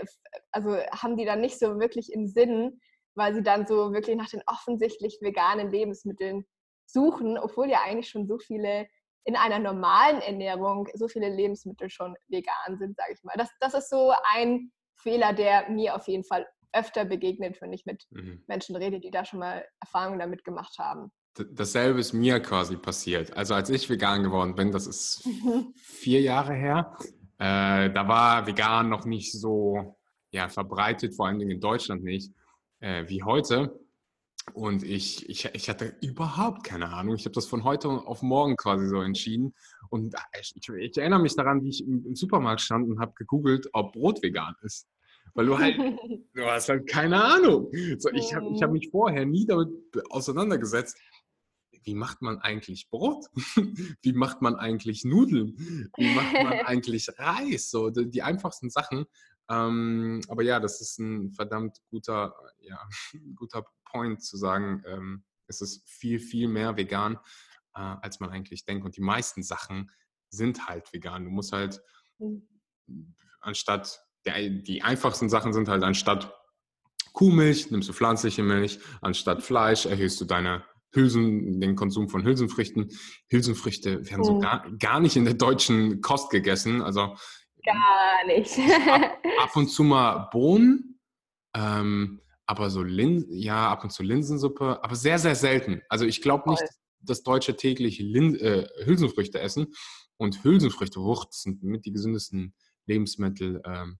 also 0.52 0.76
haben 0.76 1.16
die 1.16 1.24
dann 1.24 1.40
nicht 1.40 1.58
so 1.58 1.78
wirklich 1.78 2.12
im 2.12 2.26
Sinn, 2.26 2.80
weil 3.14 3.34
sie 3.34 3.42
dann 3.42 3.66
so 3.66 3.92
wirklich 3.92 4.16
nach 4.16 4.28
den 4.28 4.42
offensichtlich 4.46 5.18
veganen 5.20 5.70
Lebensmitteln 5.70 6.46
suchen, 6.86 7.38
obwohl 7.38 7.68
ja 7.68 7.82
eigentlich 7.84 8.08
schon 8.08 8.26
so 8.26 8.38
viele 8.38 8.86
in 9.26 9.34
einer 9.34 9.58
normalen 9.58 10.20
Ernährung 10.20 10.88
so 10.94 11.08
viele 11.08 11.28
Lebensmittel 11.28 11.90
schon 11.90 12.14
vegan 12.28 12.78
sind, 12.78 12.96
sage 12.96 13.12
ich 13.12 13.22
mal. 13.24 13.34
Das, 13.36 13.50
das 13.60 13.74
ist 13.74 13.90
so 13.90 14.12
ein 14.34 14.70
Fehler, 14.94 15.32
der 15.32 15.68
mir 15.68 15.96
auf 15.96 16.06
jeden 16.06 16.24
Fall 16.24 16.46
öfter 16.72 17.04
begegnet, 17.04 17.60
wenn 17.60 17.72
ich 17.72 17.84
mit 17.86 18.04
mhm. 18.10 18.44
Menschen 18.46 18.76
rede, 18.76 19.00
die 19.00 19.10
da 19.10 19.24
schon 19.24 19.40
mal 19.40 19.66
Erfahrungen 19.80 20.20
damit 20.20 20.44
gemacht 20.44 20.78
haben. 20.78 21.10
Dasselbe 21.34 22.00
ist 22.00 22.12
mir 22.12 22.40
quasi 22.40 22.76
passiert. 22.76 23.36
Also 23.36 23.54
als 23.54 23.68
ich 23.68 23.90
vegan 23.90 24.22
geworden 24.22 24.54
bin, 24.54 24.70
das 24.70 24.86
ist 24.86 25.28
vier 25.76 26.20
Jahre 26.22 26.54
her, 26.54 26.96
äh, 27.38 27.90
da 27.90 28.08
war 28.08 28.46
vegan 28.46 28.88
noch 28.88 29.04
nicht 29.04 29.32
so 29.32 29.96
ja, 30.30 30.48
verbreitet, 30.48 31.16
vor 31.16 31.26
allen 31.26 31.38
Dingen 31.38 31.50
in 31.50 31.60
Deutschland 31.60 32.04
nicht, 32.04 32.32
äh, 32.78 33.08
wie 33.08 33.22
heute. 33.24 33.78
Und 34.54 34.82
ich, 34.82 35.28
ich, 35.28 35.44
ich 35.44 35.68
hatte 35.68 35.96
überhaupt 36.00 36.64
keine 36.64 36.90
Ahnung. 36.90 37.16
Ich 37.16 37.24
habe 37.24 37.34
das 37.34 37.46
von 37.46 37.64
heute 37.64 37.88
auf 37.88 38.22
morgen 38.22 38.56
quasi 38.56 38.86
so 38.86 39.00
entschieden. 39.00 39.54
Und 39.90 40.14
ich, 40.40 40.52
ich, 40.54 40.68
ich 40.68 40.96
erinnere 40.96 41.20
mich 41.20 41.34
daran, 41.34 41.62
wie 41.62 41.70
ich 41.70 41.86
im, 41.86 42.06
im 42.06 42.14
Supermarkt 42.14 42.60
stand 42.60 42.88
und 42.88 43.00
habe 43.00 43.12
gegoogelt, 43.14 43.68
ob 43.72 43.92
Brot 43.92 44.22
vegan 44.22 44.54
ist. 44.62 44.88
Weil 45.34 45.46
du 45.46 45.58
halt, 45.58 45.76
du 46.34 46.44
hast 46.44 46.68
halt 46.68 46.88
keine 46.88 47.22
Ahnung. 47.22 47.70
So, 47.98 48.10
ich 48.10 48.34
habe 48.34 48.46
ich 48.54 48.62
hab 48.62 48.72
mich 48.72 48.88
vorher 48.90 49.26
nie 49.26 49.46
damit 49.46 49.68
auseinandergesetzt, 50.10 50.96
wie 51.86 51.94
macht 51.94 52.20
man 52.20 52.38
eigentlich 52.38 52.88
Brot? 52.90 53.26
wie 54.02 54.12
macht 54.12 54.42
man 54.42 54.56
eigentlich 54.56 55.04
Nudeln? 55.04 55.90
Wie 55.96 56.14
macht 56.14 56.32
man 56.32 56.52
eigentlich 56.66 57.08
Reis? 57.16 57.70
So 57.70 57.90
die, 57.90 58.10
die 58.10 58.22
einfachsten 58.22 58.70
Sachen. 58.70 59.06
Ähm, 59.48 60.20
aber 60.28 60.42
ja, 60.42 60.58
das 60.58 60.80
ist 60.80 60.98
ein 60.98 61.32
verdammt 61.32 61.78
guter, 61.90 62.34
ja, 62.60 62.80
guter 63.36 63.64
Point 63.86 64.22
zu 64.22 64.36
sagen, 64.36 64.82
ähm, 64.86 65.24
es 65.46 65.60
ist 65.60 65.88
viel, 65.88 66.18
viel 66.18 66.48
mehr 66.48 66.76
vegan, 66.76 67.16
äh, 67.74 67.80
als 67.80 68.20
man 68.20 68.30
eigentlich 68.30 68.64
denkt. 68.64 68.84
Und 68.84 68.96
die 68.96 69.02
meisten 69.02 69.42
Sachen 69.42 69.90
sind 70.28 70.68
halt 70.68 70.92
vegan. 70.92 71.24
Du 71.24 71.30
musst 71.30 71.52
halt 71.52 71.80
mhm. 72.18 72.46
anstatt, 73.40 74.00
der, 74.24 74.50
die 74.50 74.82
einfachsten 74.82 75.28
Sachen 75.28 75.52
sind 75.52 75.68
halt 75.68 75.82
anstatt 75.82 76.32
Kuhmilch, 77.12 77.70
nimmst 77.70 77.88
du 77.88 77.92
pflanzliche 77.94 78.42
Milch, 78.42 78.78
anstatt 79.00 79.42
Fleisch 79.42 79.86
erhöhst 79.86 80.20
du 80.20 80.26
deine 80.26 80.64
Hülsen, 80.92 81.60
den 81.60 81.76
Konsum 81.76 82.08
von 82.08 82.24
Hülsenfrüchten. 82.24 82.90
Hülsenfrüchte 83.28 84.08
werden 84.10 84.24
so 84.24 84.34
mhm. 84.34 84.40
gar, 84.40 84.70
gar 84.78 85.00
nicht 85.00 85.16
in 85.16 85.24
der 85.24 85.34
deutschen 85.34 86.00
Kost 86.00 86.30
gegessen. 86.30 86.82
Also 86.82 87.16
gar 87.64 88.26
nicht. 88.26 88.58
ab, 88.88 89.18
ab, 89.40 89.56
und 89.56 89.68
zu 89.68 89.84
mal 89.84 90.28
Bohnen. 90.32 91.00
Ähm, 91.54 92.20
aber 92.46 92.70
so 92.70 92.82
Linsen, 92.82 93.32
ja, 93.32 93.68
ab 93.70 93.84
und 93.84 93.90
zu 93.90 94.02
Linsensuppe, 94.02 94.82
aber 94.82 94.94
sehr, 94.94 95.18
sehr 95.18 95.34
selten. 95.34 95.82
Also 95.88 96.04
ich 96.04 96.22
glaube 96.22 96.50
nicht, 96.50 96.62
dass 97.00 97.22
Deutsche 97.22 97.56
täglich 97.56 97.98
Lin 97.98 98.36
äh, 98.36 98.68
Hülsenfrüchte 98.84 99.40
essen. 99.40 99.74
Und 100.16 100.42
Hülsenfrüchte, 100.44 101.00
hoch, 101.00 101.26
sind 101.30 101.62
mit 101.62 101.84
die 101.84 101.92
gesündesten 101.92 102.54
Lebensmittel 102.86 103.60
ähm, 103.66 103.98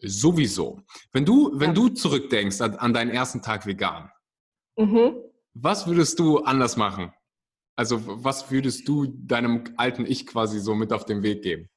sowieso. 0.00 0.80
Wenn 1.12 1.24
du, 1.24 1.52
wenn 1.54 1.70
ja. 1.70 1.74
du 1.74 1.88
zurückdenkst 1.90 2.60
an, 2.60 2.74
an, 2.76 2.92
deinen 2.94 3.10
ersten 3.10 3.42
Tag 3.42 3.66
vegan, 3.66 4.10
mhm. 4.76 5.14
was 5.54 5.86
würdest 5.86 6.18
du 6.18 6.38
anders 6.38 6.76
machen? 6.76 7.12
Also 7.76 8.00
was 8.24 8.50
würdest 8.50 8.88
du 8.88 9.06
deinem 9.06 9.64
alten 9.76 10.06
Ich 10.06 10.26
quasi 10.26 10.60
so 10.60 10.74
mit 10.74 10.92
auf 10.92 11.04
den 11.04 11.22
Weg 11.22 11.42
geben? 11.42 11.68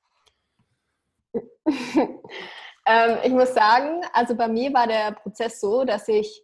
Ähm, 2.89 3.17
ich 3.23 3.31
muss 3.31 3.53
sagen, 3.53 4.01
also 4.13 4.35
bei 4.35 4.47
mir 4.47 4.73
war 4.73 4.87
der 4.87 5.11
Prozess 5.11 5.61
so, 5.61 5.83
dass 5.83 6.07
ich, 6.07 6.43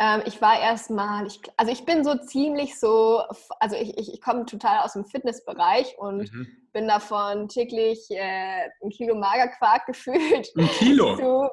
ähm, 0.00 0.22
ich 0.26 0.42
war 0.42 0.60
erstmal, 0.60 1.24
ich, 1.28 1.40
also 1.56 1.70
ich 1.70 1.84
bin 1.84 2.02
so 2.02 2.16
ziemlich 2.16 2.80
so, 2.80 3.22
also 3.60 3.76
ich, 3.76 3.96
ich, 3.96 4.12
ich 4.12 4.20
komme 4.20 4.44
total 4.44 4.80
aus 4.80 4.94
dem 4.94 5.04
Fitnessbereich 5.04 5.96
und 5.98 6.32
mhm. 6.32 6.48
bin 6.72 6.88
davon 6.88 7.46
täglich 7.46 8.10
äh, 8.10 8.68
ein 8.82 8.90
Kilo 8.90 9.14
Magerquark 9.14 9.86
gefühlt. 9.86 10.50
Ein 10.56 10.66
Kilo? 10.66 11.16
Zu, 11.16 11.48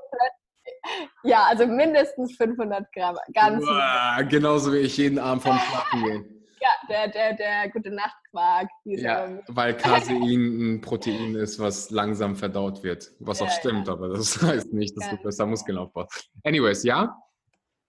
ja, 1.24 1.43
also 1.43 1.67
mindestens 1.67 2.36
500 2.36 2.91
Gramm. 2.91 3.17
Ganz 3.34 3.63
Uah, 3.63 4.24
genauso 4.24 4.74
wie 4.74 4.78
ich 4.78 4.98
jeden 4.98 5.19
Abend 5.19 5.43
vom 5.43 5.58
Schlafen 5.60 6.04
gehe. 6.04 6.38
Ja, 6.69 6.88
der, 6.88 7.08
der, 7.08 7.34
der 7.34 7.69
gute 7.69 7.91
Nachtquark. 7.91 8.69
Ja, 8.84 9.39
weil 9.47 9.75
Casein 9.75 10.75
ein 10.75 10.82
Protein 10.82 11.36
ist, 11.36 11.60
was 11.60 11.89
langsam 11.89 12.36
verdaut 12.36 12.84
wird. 12.84 13.12
Was 13.19 13.39
ja, 13.39 13.45
auch 13.45 13.51
stimmt, 13.51 13.88
ja. 13.88 13.93
aber 13.93 14.10
das 14.10 14.41
heißt 14.41 14.73
nicht, 14.73 14.95
dass 14.97 15.05
ja. 15.08 15.15
du 15.15 15.23
besser 15.23 15.45
Muskelaufbau 15.45 16.05
hast. 16.05 16.29
Anyways, 16.43 16.84
ja? 16.84 17.17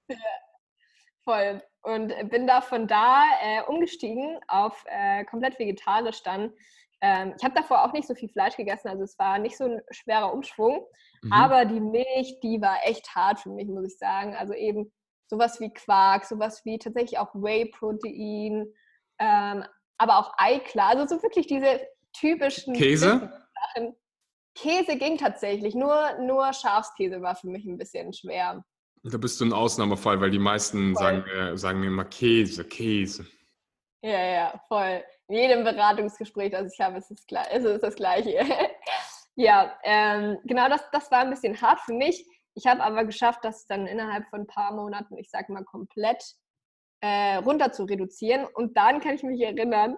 ja? 0.09 0.17
Voll. 1.25 1.63
Und 1.83 2.13
bin 2.31 2.47
da 2.47 2.61
von 2.61 2.87
da 2.87 3.25
äh, 3.43 3.63
umgestiegen 3.63 4.39
auf 4.49 4.85
äh, 4.87 5.25
komplett 5.25 5.59
vegetarisch 5.59 6.23
dann. 6.23 6.53
Ähm, 7.01 7.35
ich 7.39 7.45
habe 7.45 7.55
davor 7.55 7.85
auch 7.85 7.93
nicht 7.93 8.07
so 8.07 8.15
viel 8.15 8.29
Fleisch 8.29 8.57
gegessen, 8.57 8.89
also 8.89 9.05
es 9.05 9.19
war 9.19 9.39
nicht 9.39 9.57
so 9.57 9.65
ein 9.65 9.81
schwerer 9.91 10.33
Umschwung. 10.33 10.87
Mhm. 11.23 11.33
Aber 11.33 11.65
die 11.65 11.81
Milch, 11.81 12.39
die 12.43 12.61
war 12.61 12.79
echt 12.85 13.15
hart 13.15 13.41
für 13.41 13.51
mich, 13.51 13.69
muss 13.69 13.87
ich 13.87 13.99
sagen. 13.99 14.35
Also 14.35 14.53
eben 14.53 14.93
sowas 15.31 15.61
wie 15.61 15.73
Quark, 15.73 16.25
sowas 16.25 16.65
wie 16.65 16.79
tatsächlich 16.79 17.19
auch 17.19 17.33
Whey-Protein, 17.35 18.67
ähm, 19.21 19.65
aber 19.97 20.19
auch 20.19 20.35
Eiklar, 20.37 20.89
also 20.89 21.17
so 21.17 21.23
wirklich 21.23 21.47
diese 21.47 21.81
typischen 22.13 22.75
Käse? 22.75 23.31
Sachen. 23.75 23.97
Käse 24.57 24.97
ging 24.97 25.17
tatsächlich, 25.17 25.75
nur, 25.75 26.19
nur 26.19 26.53
Schafskäse 26.53 27.23
war 27.23 27.37
für 27.37 27.47
mich 27.47 27.65
ein 27.65 27.79
bisschen 27.79 28.13
schwer. 28.13 28.65
Da 29.05 29.17
bist 29.17 29.41
du 29.41 29.47
ein 29.47 29.53
Ausnahmefall, 29.53 30.21
weil 30.21 30.31
die 30.31 30.39
meisten 30.39 30.95
sagen, 30.97 31.25
äh, 31.29 31.57
sagen 31.57 31.81
mir 31.81 31.87
immer 31.87 32.05
Käse, 32.05 32.65
Käse. 32.65 33.25
Ja, 34.03 34.25
ja, 34.25 34.65
voll. 34.67 35.03
In 35.29 35.37
jedem 35.37 35.65
Beratungsgespräch, 35.65 36.51
das 36.51 36.75
ich 36.75 36.81
habe, 36.81 36.99
ist 36.99 37.11
es, 37.11 37.21
ist 37.21 37.65
es 37.65 37.81
das 37.81 37.95
Gleiche. 37.95 38.41
ja, 39.37 39.79
ähm, 39.85 40.39
genau 40.45 40.69
das, 40.69 40.83
das 40.91 41.11
war 41.11 41.21
ein 41.21 41.31
bisschen 41.31 41.59
hart 41.61 41.81
für 41.81 41.95
mich. 41.95 42.27
Ich 42.61 42.67
habe 42.67 42.83
aber 42.83 43.07
geschafft, 43.07 43.41
das 43.43 43.67
dann 43.67 43.87
innerhalb 43.87 44.29
von 44.29 44.41
ein 44.41 44.47
paar 44.47 44.75
Monaten, 44.75 45.17
ich 45.17 45.31
sage 45.31 45.51
mal, 45.51 45.65
komplett 45.65 46.23
äh, 47.01 47.37
runter 47.37 47.73
zu 47.73 47.85
reduzieren. 47.85 48.47
Und 48.53 48.77
dann 48.77 49.01
kann 49.01 49.15
ich 49.15 49.23
mich 49.23 49.41
erinnern, 49.41 49.97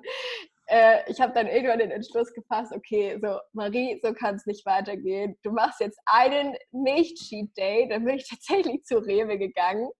äh, 0.66 1.11
ich 1.11 1.20
habe 1.20 1.33
dann 1.33 1.48
irgendwann 1.48 1.81
den 1.81 1.90
Entschluss 1.90 2.33
gefasst, 2.33 2.72
okay, 2.72 3.18
so 3.20 3.40
Marie, 3.53 3.98
so 4.01 4.14
kann 4.14 4.37
es 4.37 4.46
nicht 4.46 4.64
weitergehen. 4.64 5.37
Du 5.42 5.51
machst 5.51 5.81
jetzt 5.81 5.98
einen 6.07 6.55
Nicht-Cheat-Day. 6.70 7.88
Dann 7.88 8.05
bin 8.05 8.14
ich 8.14 8.29
tatsächlich 8.31 8.85
zu 8.85 8.98
Rewe 8.98 9.38
gegangen, 9.38 9.90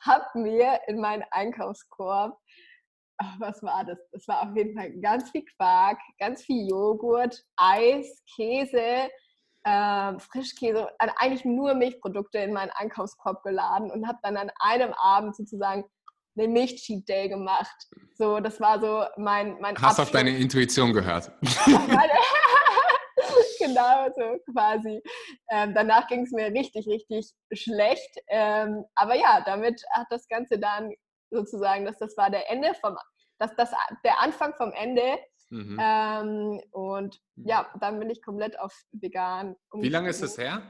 habe 0.00 0.26
mir 0.34 0.80
in 0.88 1.00
meinen 1.00 1.22
Einkaufskorb 1.30 2.36
Ach, 3.18 3.36
was 3.38 3.62
war 3.62 3.84
das? 3.84 3.98
Das 4.10 4.26
war 4.26 4.42
auf 4.42 4.56
jeden 4.56 4.76
Fall 4.76 4.90
ganz 5.00 5.30
viel 5.30 5.44
Quark, 5.56 6.00
ganz 6.18 6.42
viel 6.42 6.68
Joghurt, 6.68 7.44
Eis, 7.56 8.24
Käse, 8.34 9.08
äh, 9.64 10.18
Frischkäse, 10.18 10.88
eigentlich 10.98 11.44
nur 11.44 11.74
Milchprodukte 11.74 12.38
in 12.38 12.52
meinen 12.52 12.70
Einkaufskorb 12.70 13.42
geladen 13.42 13.90
und 13.90 14.06
habe 14.06 14.18
dann 14.22 14.36
an 14.36 14.50
einem 14.60 14.92
Abend 14.94 15.36
sozusagen 15.36 15.84
einen 16.36 16.52
Milch-Cheat 16.52 17.08
Day 17.08 17.28
gemacht. 17.28 17.74
So, 18.14 18.40
das 18.40 18.60
war 18.60 18.80
so 18.80 19.04
mein 19.16 19.58
mein 19.60 19.76
Hast 19.76 19.84
Abschluss. 19.84 20.06
auf 20.06 20.10
deine 20.10 20.36
Intuition 20.36 20.92
gehört. 20.92 21.30
genau, 23.58 24.08
so 24.16 24.38
quasi. 24.52 25.02
Ähm, 25.50 25.74
danach 25.74 26.06
ging 26.08 26.24
es 26.24 26.32
mir 26.32 26.46
richtig, 26.46 26.86
richtig 26.86 27.32
schlecht. 27.52 28.18
Ähm, 28.28 28.84
aber 28.94 29.14
ja, 29.16 29.42
damit 29.44 29.82
hat 29.92 30.06
das 30.10 30.26
Ganze 30.28 30.58
dann 30.58 30.92
sozusagen, 31.30 31.84
dass 31.84 31.98
das 31.98 32.16
war 32.16 32.30
der 32.30 32.50
Ende 32.50 32.74
vom, 32.80 32.96
dass 33.38 33.54
das 33.56 33.70
der 34.04 34.20
Anfang 34.20 34.54
vom 34.54 34.72
Ende 34.72 35.18
Mhm. 35.54 35.78
Ähm, 35.80 36.60
und 36.72 37.20
mhm. 37.36 37.46
ja, 37.46 37.72
dann 37.78 38.00
bin 38.00 38.10
ich 38.10 38.20
komplett 38.20 38.58
auf 38.58 38.74
vegan. 38.90 39.54
Wie 39.72 39.88
lange 39.88 40.08
ist 40.10 40.20
das 40.20 40.36
her? 40.36 40.62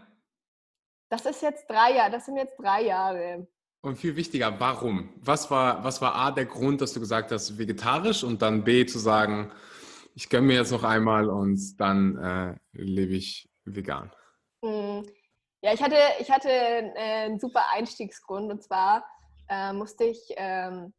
Das 1.09 1.25
ist 1.25 1.41
jetzt 1.41 1.71
drei 1.71 1.95
Jahre, 1.95 2.11
das 2.11 2.27
sind 2.27 2.37
jetzt 2.37 2.57
drei 2.61 2.83
Jahre. 2.83 3.49
Und 3.81 3.97
viel 3.97 4.15
wichtiger, 4.15 4.61
warum? 4.61 5.15
Was 5.17 5.51
war, 5.51 5.83
was 5.85 6.03
war 6.03 6.15
A, 6.15 6.31
der 6.31 6.45
Grund, 6.45 6.83
dass 6.83 6.93
du 6.93 7.01
gesagt 7.01 7.33
hast, 7.33 7.57
vegetarisch 7.59 8.25
und 8.25 8.43
dann 8.43 8.65
B, 8.65 8.85
zu 8.85 8.99
sagen, 8.99 9.53
ich 10.15 10.29
gönne 10.29 10.49
mir 10.49 10.57
jetzt 10.57 10.73
noch 10.73 10.85
einmal 10.85 11.31
und 11.31 11.81
dann 11.81 12.19
äh, 12.19 12.55
lebe 12.73 13.15
ich 13.15 13.49
vegan? 13.65 14.13
Hm. 14.63 15.07
Ja, 15.63 15.73
ich 15.73 15.83
hatte, 15.83 15.97
ich 16.21 16.31
hatte 16.31 16.51
äh, 16.51 17.25
einen 17.25 17.41
super 17.41 17.65
Einstiegsgrund 17.73 18.51
und 18.51 18.63
zwar 18.63 19.03
äh, 19.49 19.73
musste 19.73 20.05
ich 20.05 20.21
ähm, 20.37 20.93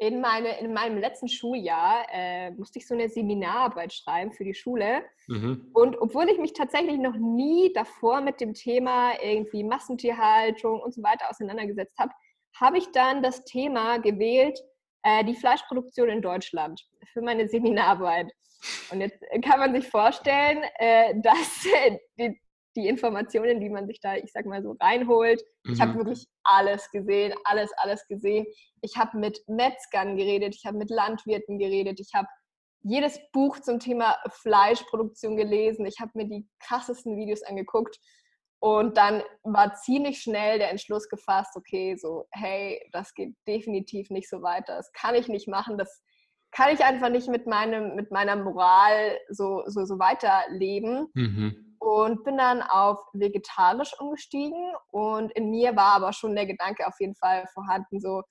in, 0.00 0.22
meine, 0.22 0.58
in 0.58 0.72
meinem 0.72 0.96
letzten 0.96 1.28
Schuljahr 1.28 2.06
äh, 2.10 2.52
musste 2.52 2.78
ich 2.78 2.88
so 2.88 2.94
eine 2.94 3.10
Seminararbeit 3.10 3.92
schreiben 3.92 4.32
für 4.32 4.44
die 4.44 4.54
Schule. 4.54 5.02
Mhm. 5.28 5.68
Und 5.74 6.00
obwohl 6.00 6.26
ich 6.30 6.38
mich 6.38 6.54
tatsächlich 6.54 6.98
noch 6.98 7.16
nie 7.16 7.70
davor 7.74 8.22
mit 8.22 8.40
dem 8.40 8.54
Thema 8.54 9.12
irgendwie 9.22 9.62
Massentierhaltung 9.62 10.80
und 10.80 10.94
so 10.94 11.02
weiter 11.02 11.28
auseinandergesetzt 11.28 11.98
habe, 11.98 12.12
habe 12.58 12.78
ich 12.78 12.90
dann 12.92 13.22
das 13.22 13.44
Thema 13.44 13.98
gewählt, 13.98 14.58
äh, 15.02 15.22
die 15.22 15.34
Fleischproduktion 15.34 16.08
in 16.08 16.22
Deutschland 16.22 16.80
für 17.12 17.20
meine 17.20 17.46
Seminararbeit. 17.50 18.32
Und 18.90 19.02
jetzt 19.02 19.22
kann 19.44 19.60
man 19.60 19.74
sich 19.74 19.86
vorstellen, 19.86 20.62
äh, 20.78 21.12
dass 21.20 21.66
die, 22.18 22.40
die 22.76 22.86
Informationen, 22.86 23.60
die 23.60 23.68
man 23.68 23.86
sich 23.86 24.00
da, 24.00 24.16
ich 24.16 24.32
sag 24.32 24.46
mal 24.46 24.62
so, 24.62 24.76
reinholt. 24.80 25.42
Mhm. 25.64 25.72
Ich 25.72 25.80
habe 25.80 25.94
wirklich 25.96 26.26
alles 26.44 26.90
gesehen, 26.90 27.34
alles, 27.44 27.70
alles 27.76 28.06
gesehen. 28.06 28.46
Ich 28.82 28.96
habe 28.96 29.18
mit 29.18 29.40
Metzgern 29.48 30.16
geredet, 30.16 30.54
ich 30.54 30.64
habe 30.66 30.78
mit 30.78 30.90
Landwirten 30.90 31.58
geredet, 31.58 32.00
ich 32.00 32.10
habe 32.14 32.28
jedes 32.82 33.18
Buch 33.32 33.58
zum 33.60 33.78
Thema 33.78 34.16
Fleischproduktion 34.30 35.36
gelesen, 35.36 35.84
ich 35.84 36.00
habe 36.00 36.12
mir 36.14 36.26
die 36.26 36.48
krassesten 36.60 37.16
Videos 37.16 37.42
angeguckt 37.42 37.98
und 38.58 38.96
dann 38.96 39.22
war 39.42 39.74
ziemlich 39.74 40.22
schnell 40.22 40.58
der 40.58 40.70
Entschluss 40.70 41.08
gefasst, 41.08 41.56
okay, 41.56 41.96
so, 41.96 42.24
hey, 42.30 42.80
das 42.92 43.12
geht 43.14 43.34
definitiv 43.46 44.08
nicht 44.08 44.30
so 44.30 44.40
weiter, 44.40 44.76
das 44.76 44.90
kann 44.92 45.14
ich 45.14 45.28
nicht 45.28 45.46
machen, 45.46 45.76
das 45.76 46.02
kann 46.52 46.72
ich 46.72 46.82
einfach 46.82 47.10
nicht 47.10 47.28
mit, 47.28 47.46
meinem, 47.46 47.96
mit 47.96 48.10
meiner 48.10 48.36
Moral 48.36 49.18
so, 49.28 49.62
so, 49.66 49.84
so 49.84 49.98
weiterleben. 49.98 51.08
Mhm 51.14 51.69
und 51.80 52.22
bin 52.24 52.36
dann 52.36 52.62
auf 52.62 52.98
vegetarisch 53.12 53.98
umgestiegen 53.98 54.74
und 54.92 55.32
in 55.32 55.50
mir 55.50 55.74
war 55.74 55.96
aber 55.96 56.12
schon 56.12 56.36
der 56.36 56.46
Gedanke 56.46 56.86
auf 56.86 56.94
jeden 57.00 57.16
Fall 57.16 57.46
vorhanden, 57.52 58.00
so 58.00 58.22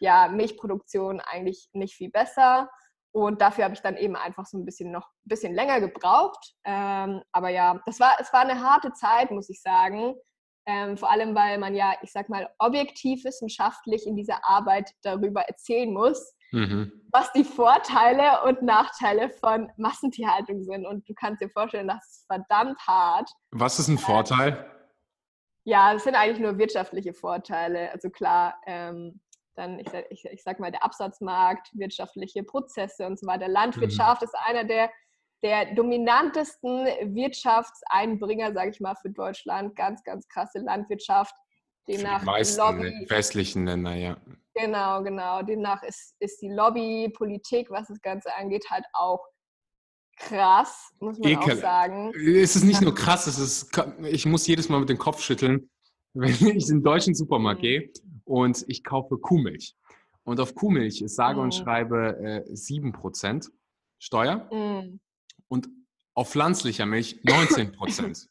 ja, 0.00 0.28
Milchproduktion 0.28 1.20
eigentlich 1.20 1.68
nicht 1.72 1.94
viel 1.94 2.10
besser 2.10 2.68
und 3.12 3.40
dafür 3.40 3.64
habe 3.64 3.74
ich 3.74 3.80
dann 3.80 3.96
eben 3.96 4.16
einfach 4.16 4.46
so 4.46 4.58
ein 4.58 4.64
bisschen 4.64 4.90
noch 4.90 5.06
ein 5.06 5.28
bisschen 5.28 5.54
länger 5.54 5.80
gebraucht. 5.80 6.54
Ähm, 6.64 7.22
aber 7.32 7.48
ja, 7.48 7.80
das 7.86 8.00
war, 8.00 8.16
es 8.20 8.32
war 8.32 8.40
eine 8.40 8.60
harte 8.62 8.92
Zeit, 8.92 9.30
muss 9.30 9.48
ich 9.48 9.60
sagen. 9.62 10.14
Ähm, 10.66 10.96
vor 10.98 11.10
allem, 11.10 11.34
weil 11.34 11.58
man 11.58 11.74
ja, 11.74 11.94
ich 12.02 12.12
sag 12.12 12.28
mal, 12.28 12.48
objektiv 12.58 13.24
wissenschaftlich 13.24 14.06
in 14.06 14.16
dieser 14.16 14.46
Arbeit 14.46 14.92
darüber 15.02 15.42
erzählen 15.42 15.92
muss, 15.92 16.34
mhm. 16.52 16.92
was 17.12 17.32
die 17.32 17.44
Vorteile 17.44 18.42
und 18.44 18.62
Nachteile 18.62 19.30
von 19.30 19.70
Massentierhaltung 19.76 20.62
sind. 20.62 20.86
Und 20.86 21.08
du 21.08 21.14
kannst 21.14 21.42
dir 21.42 21.50
vorstellen, 21.50 21.88
das 21.88 22.06
ist 22.08 22.26
verdammt 22.26 22.78
hart. 22.86 23.30
Was 23.50 23.78
ist 23.78 23.88
ein 23.88 23.98
Vorteil? 23.98 24.48
Ähm, 24.48 24.78
ja, 25.64 25.92
es 25.92 26.04
sind 26.04 26.14
eigentlich 26.14 26.40
nur 26.40 26.56
wirtschaftliche 26.56 27.12
Vorteile. 27.12 27.92
Also 27.92 28.08
klar, 28.08 28.58
ähm, 28.66 29.20
dann, 29.54 29.78
ich, 29.80 29.88
ich, 30.10 30.24
ich 30.24 30.42
sag 30.42 30.60
mal, 30.60 30.70
der 30.70 30.84
Absatzmarkt, 30.84 31.68
wirtschaftliche 31.74 32.42
Prozesse 32.42 33.06
und 33.06 33.18
so 33.18 33.26
weiter. 33.26 33.48
Landwirtschaft 33.48 34.22
mhm. 34.22 34.26
ist 34.26 34.34
einer 34.46 34.64
der, 34.64 34.90
der 35.42 35.74
dominantesten 35.74 36.86
Wirtschaftseinbringer, 37.14 38.54
sage 38.54 38.70
ich 38.70 38.80
mal, 38.80 38.94
für 38.94 39.10
Deutschland. 39.10 39.76
Ganz, 39.76 40.02
ganz 40.04 40.26
krasse 40.28 40.60
Landwirtschaft. 40.60 41.34
Demnach 41.88 42.20
die 42.20 42.26
meisten 42.26 42.60
Lobby, 42.60 43.06
westlichen 43.08 43.66
Länder, 43.66 43.94
ja. 43.94 44.16
Genau, 44.58 45.02
genau. 45.02 45.42
Demnach 45.42 45.82
ist, 45.82 46.14
ist 46.18 46.40
die 46.42 46.48
Lobbypolitik, 46.48 47.70
was 47.70 47.88
das 47.88 48.00
Ganze 48.00 48.34
angeht, 48.36 48.66
halt 48.70 48.84
auch 48.92 49.24
krass, 50.16 50.90
muss 51.00 51.18
man 51.18 51.30
Ekel. 51.30 51.54
auch 51.54 51.60
sagen. 51.60 52.12
Es 52.14 52.56
ist 52.56 52.64
nicht 52.64 52.80
nur 52.80 52.94
krass, 52.94 53.26
es 53.26 53.38
ist, 53.38 53.70
ich 54.04 54.26
muss 54.26 54.46
jedes 54.46 54.68
Mal 54.68 54.80
mit 54.80 54.88
dem 54.88 54.98
Kopf 54.98 55.22
schütteln, 55.22 55.70
wenn 56.14 56.30
ich 56.30 56.42
in 56.42 56.58
den 56.58 56.82
deutschen 56.82 57.14
Supermarkt 57.14 57.60
mhm. 57.60 57.62
gehe 57.62 57.92
und 58.24 58.64
ich 58.66 58.82
kaufe 58.82 59.18
Kuhmilch. 59.18 59.74
Und 60.24 60.40
auf 60.40 60.54
Kuhmilch 60.54 61.00
ist 61.00 61.14
sage 61.14 61.38
mhm. 61.38 61.44
und 61.44 61.54
schreibe 61.54 62.44
äh, 62.48 62.52
7% 62.52 63.48
Steuer 63.98 64.48
mhm. 64.52 65.00
und 65.48 65.68
auf 66.14 66.30
pflanzlicher 66.30 66.86
Milch 66.86 67.20
19%. 67.24 68.28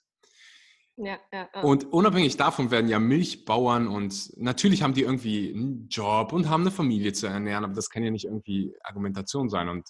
Ja, 0.98 1.20
ja, 1.32 1.48
ja. 1.54 1.62
Und 1.62 1.94
unabhängig 1.94 2.38
davon 2.38 2.72
werden 2.72 2.90
ja 2.90 3.00
Milchbauern 3.00 3.88
und 3.88 4.36
natürlich 4.36 4.82
haben 4.82 4.96
die 4.96 5.04
irgendwie 5.04 5.54
einen 5.54 5.88
Job 5.90 6.34
und 6.34 6.50
haben 6.50 6.62
eine 6.62 6.72
Familie 6.72 7.14
zu 7.14 7.28
ernähren, 7.28 7.64
aber 7.64 7.74
das 7.74 7.90
kann 7.92 8.04
ja 8.04 8.10
nicht 8.10 8.26
irgendwie 8.26 8.76
Argumentation 8.82 9.48
sein. 9.50 9.70
Und 9.70 9.88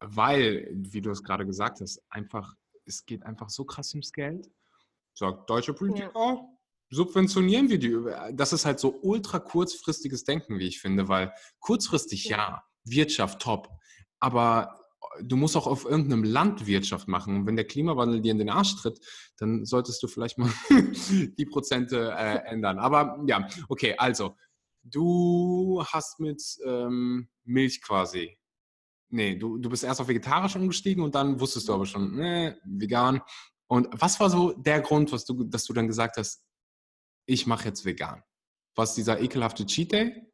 weil, 0.00 0.68
wie 0.72 1.02
du 1.02 1.10
es 1.10 1.22
gerade 1.22 1.44
gesagt 1.44 1.80
hast, 1.80 2.00
einfach, 2.08 2.54
es 2.86 3.04
geht 3.04 3.24
einfach 3.24 3.50
so 3.50 3.64
krass 3.64 3.92
ums 3.92 4.10
Geld, 4.10 4.50
sagt 5.12 5.50
deutsche 5.50 5.74
Politiker, 5.74 6.10
ja. 6.14 6.40
subventionieren 6.88 7.68
wir 7.68 7.78
die. 7.78 7.94
Das 8.32 8.54
ist 8.54 8.64
halt 8.64 8.80
so 8.80 8.98
ultra 9.02 9.38
kurzfristiges 9.38 10.24
Denken, 10.24 10.58
wie 10.58 10.66
ich 10.66 10.80
finde, 10.80 11.08
weil 11.08 11.30
kurzfristig 11.60 12.24
ja, 12.24 12.64
Wirtschaft 12.84 13.42
top, 13.42 13.68
aber 14.18 14.81
du 15.20 15.36
musst 15.36 15.56
auch 15.56 15.66
auf 15.66 15.84
irgendeinem 15.84 16.24
Land 16.24 16.66
Wirtschaft 16.66 17.08
machen. 17.08 17.36
Und 17.36 17.46
wenn 17.46 17.56
der 17.56 17.66
Klimawandel 17.66 18.20
dir 18.20 18.32
in 18.32 18.38
den 18.38 18.50
Arsch 18.50 18.76
tritt, 18.76 19.00
dann 19.36 19.64
solltest 19.64 20.02
du 20.02 20.08
vielleicht 20.08 20.38
mal 20.38 20.50
die 20.70 21.46
Prozente 21.46 22.12
äh, 22.16 22.44
ändern. 22.46 22.78
Aber 22.78 23.22
ja, 23.26 23.46
okay, 23.68 23.94
also 23.98 24.36
du 24.82 25.84
hast 25.86 26.20
mit 26.20 26.42
ähm, 26.66 27.28
Milch 27.44 27.82
quasi. 27.82 28.38
Nee, 29.10 29.36
du, 29.36 29.58
du 29.58 29.68
bist 29.68 29.84
erst 29.84 30.00
auf 30.00 30.08
vegetarisch 30.08 30.56
umgestiegen 30.56 31.04
und 31.04 31.14
dann 31.14 31.38
wusstest 31.38 31.68
du 31.68 31.74
aber 31.74 31.84
schon, 31.84 32.16
nee, 32.16 32.54
vegan. 32.64 33.20
Und 33.66 33.88
was 33.92 34.18
war 34.20 34.30
so 34.30 34.52
der 34.52 34.80
Grund, 34.80 35.12
was 35.12 35.24
du, 35.24 35.44
dass 35.44 35.64
du 35.64 35.72
dann 35.72 35.86
gesagt 35.86 36.16
hast, 36.16 36.42
ich 37.26 37.46
mache 37.46 37.66
jetzt 37.66 37.84
vegan? 37.84 38.22
Was 38.74 38.94
dieser 38.94 39.20
ekelhafte 39.20 39.66
Cheat 39.66 39.92
Day? 39.92 40.26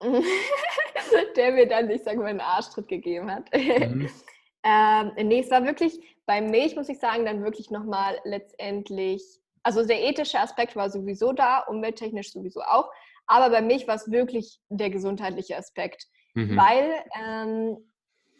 der 1.36 1.52
mir 1.52 1.66
dann, 1.66 1.90
ich 1.90 2.02
sage 2.02 2.18
mal, 2.18 2.26
einen 2.26 2.40
Arschtritt 2.40 2.88
gegeben 2.88 3.30
hat. 3.30 3.50
Mhm. 3.54 4.08
ähm, 4.64 5.12
nee, 5.28 5.40
es 5.40 5.50
war 5.50 5.64
wirklich, 5.64 6.00
bei 6.26 6.40
Milch 6.40 6.76
muss 6.76 6.88
ich 6.88 6.98
sagen, 6.98 7.24
dann 7.24 7.44
wirklich 7.44 7.70
nochmal 7.70 8.18
letztendlich, 8.24 9.22
also 9.62 9.86
der 9.86 10.02
ethische 10.02 10.38
Aspekt 10.38 10.76
war 10.76 10.90
sowieso 10.90 11.32
da, 11.32 11.60
umwelttechnisch 11.60 12.32
sowieso 12.32 12.62
auch, 12.62 12.90
aber 13.26 13.50
bei 13.50 13.62
Milch 13.62 13.86
war 13.86 13.94
es 13.94 14.10
wirklich 14.10 14.60
der 14.68 14.90
gesundheitliche 14.90 15.56
Aspekt, 15.56 16.06
mhm. 16.34 16.56
weil 16.56 17.04
ähm, 17.20 17.76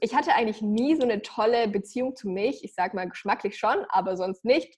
ich 0.00 0.14
hatte 0.14 0.34
eigentlich 0.34 0.60
nie 0.60 0.96
so 0.96 1.02
eine 1.02 1.22
tolle 1.22 1.68
Beziehung 1.68 2.16
zu 2.16 2.28
Milch. 2.28 2.64
Ich 2.64 2.74
sage 2.74 2.96
mal 2.96 3.08
geschmacklich 3.08 3.56
schon, 3.56 3.86
aber 3.88 4.16
sonst 4.16 4.44
nicht 4.44 4.76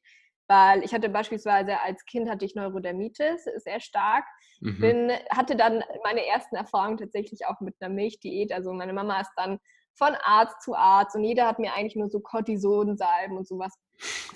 weil 0.48 0.84
ich 0.84 0.92
hatte 0.92 1.08
beispielsweise 1.08 1.80
als 1.80 2.04
Kind 2.04 2.28
hatte 2.28 2.44
ich 2.44 2.54
Neurodermitis 2.54 3.44
sehr 3.56 3.80
stark. 3.80 4.24
Mhm. 4.60 4.80
Bin, 4.80 5.12
hatte 5.30 5.56
dann 5.56 5.82
meine 6.02 6.26
ersten 6.26 6.56
Erfahrungen 6.56 6.98
tatsächlich 6.98 7.46
auch 7.46 7.60
mit 7.60 7.74
einer 7.80 7.92
Milchdiät. 7.92 8.52
Also 8.52 8.72
meine 8.72 8.92
Mama 8.92 9.20
ist 9.20 9.32
dann 9.36 9.58
von 9.96 10.14
Arzt 10.22 10.62
zu 10.62 10.74
Arzt 10.74 11.16
und 11.16 11.24
jeder 11.24 11.46
hat 11.46 11.58
mir 11.58 11.72
eigentlich 11.72 11.96
nur 11.96 12.08
so 12.08 12.20
Cortisonsalben 12.20 13.36
und 13.36 13.46
sowas 13.46 13.78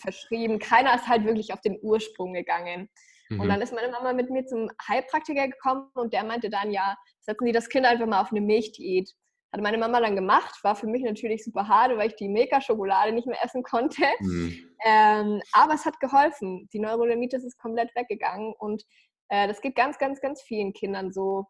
verschrieben. 0.01 0.59
Keiner 0.59 0.95
ist 0.95 1.09
halt 1.09 1.25
wirklich 1.25 1.53
auf 1.53 1.61
den 1.61 1.79
Ursprung 1.83 2.33
gegangen. 2.33 2.89
Mhm. 3.29 3.41
Und 3.41 3.49
dann 3.49 3.61
ist 3.61 3.75
meine 3.75 3.91
Mama 3.91 4.13
mit 4.13 4.31
mir 4.31 4.47
zum 4.47 4.71
Heilpraktiker 4.87 5.49
gekommen 5.49 5.91
und 5.95 6.13
der 6.13 6.25
meinte 6.25 6.49
dann, 6.49 6.71
ja, 6.71 6.97
setzen 7.21 7.47
Sie 7.47 7.53
das 7.53 7.69
Kind 7.69 7.87
einfach 7.87 8.07
mal 8.07 8.21
auf 8.21 8.31
eine 8.31 8.41
Milchdiät. 8.41 9.11
Hat 9.53 9.63
meine 9.63 9.79
Mama 9.79 10.01
dann 10.01 10.15
gemacht, 10.15 10.63
war 10.63 10.77
für 10.77 10.87
mich 10.87 11.03
natürlich 11.03 11.43
super 11.43 11.67
hart, 11.69 11.97
weil 11.97 12.09
ich 12.09 12.17
die 12.17 12.29
Milka-Schokolade 12.29 13.13
nicht 13.13 13.27
mehr 13.27 13.43
essen 13.43 13.63
konnte. 13.63 14.03
Mhm. 14.21 14.59
Ähm, 14.85 15.43
aber 15.53 15.75
es 15.75 15.87
hat 15.87 16.01
geholfen. 16.01 16.69
Die 16.73 16.79
Neurodermitis 16.79 17.45
ist 17.45 17.59
komplett 17.59 17.95
weggegangen 17.97 18.55
und 18.59 18.85
äh, 19.29 19.49
das 19.49 19.61
geht 19.61 19.75
ganz, 19.75 19.99
ganz, 19.99 20.21
ganz 20.21 20.43
vielen 20.43 20.73
Kindern 20.73 21.13
so. 21.13 21.47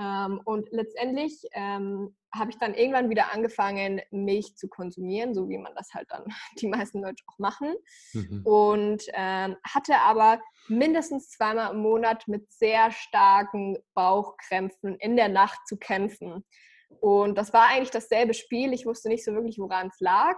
Ähm, 0.00 0.40
und 0.44 0.68
letztendlich 0.70 1.42
ähm, 1.52 2.16
habe 2.34 2.50
ich 2.50 2.58
dann 2.58 2.74
irgendwann 2.74 3.10
wieder 3.10 3.32
angefangen, 3.32 4.00
Milch 4.10 4.56
zu 4.56 4.68
konsumieren, 4.68 5.34
so 5.34 5.48
wie 5.48 5.58
man 5.58 5.74
das 5.74 5.92
halt 5.92 6.06
dann 6.10 6.24
die 6.60 6.68
meisten 6.68 7.02
Leute 7.02 7.22
auch 7.26 7.38
machen. 7.38 7.74
Mhm. 8.14 8.42
Und 8.44 9.04
ähm, 9.12 9.56
hatte 9.64 9.98
aber 9.98 10.40
mindestens 10.68 11.30
zweimal 11.30 11.74
im 11.74 11.80
Monat 11.80 12.26
mit 12.28 12.50
sehr 12.52 12.90
starken 12.92 13.76
Bauchkrämpfen 13.94 14.96
in 14.96 15.16
der 15.16 15.28
Nacht 15.28 15.66
zu 15.66 15.76
kämpfen. 15.76 16.44
Und 17.00 17.38
das 17.38 17.52
war 17.52 17.68
eigentlich 17.68 17.90
dasselbe 17.90 18.34
Spiel. 18.34 18.72
Ich 18.72 18.86
wusste 18.86 19.08
nicht 19.08 19.24
so 19.24 19.32
wirklich, 19.32 19.58
woran 19.58 19.88
es 19.88 20.00
lag. 20.00 20.36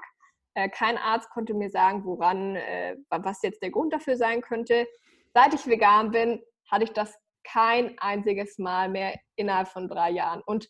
Äh, 0.55 0.69
kein 0.69 0.99
Arzt 0.99 1.31
konnte 1.31 1.55
mir 1.55 1.71
sagen, 1.71 2.05
woran, 2.05 2.57
äh, 2.57 2.97
was 3.09 3.43
jetzt 3.43 3.63
der 3.63 3.71
Grund 3.71 3.93
dafür 3.93 4.17
sein 4.17 4.43
könnte. 4.43 4.87
Seit 5.35 5.55
ich 5.55 5.67
vegan 5.67 6.11
bin, 6.11 6.43
hatte 6.71 6.85
ich 6.85 6.93
das 6.93 7.15
kein 7.45 7.99
einziges 7.99 8.59
Mal 8.59 8.89
mehr 8.89 9.19
innerhalb 9.37 9.69
von 9.69 9.89
drei 9.89 10.11
Jahren. 10.11 10.43
Und 10.45 10.69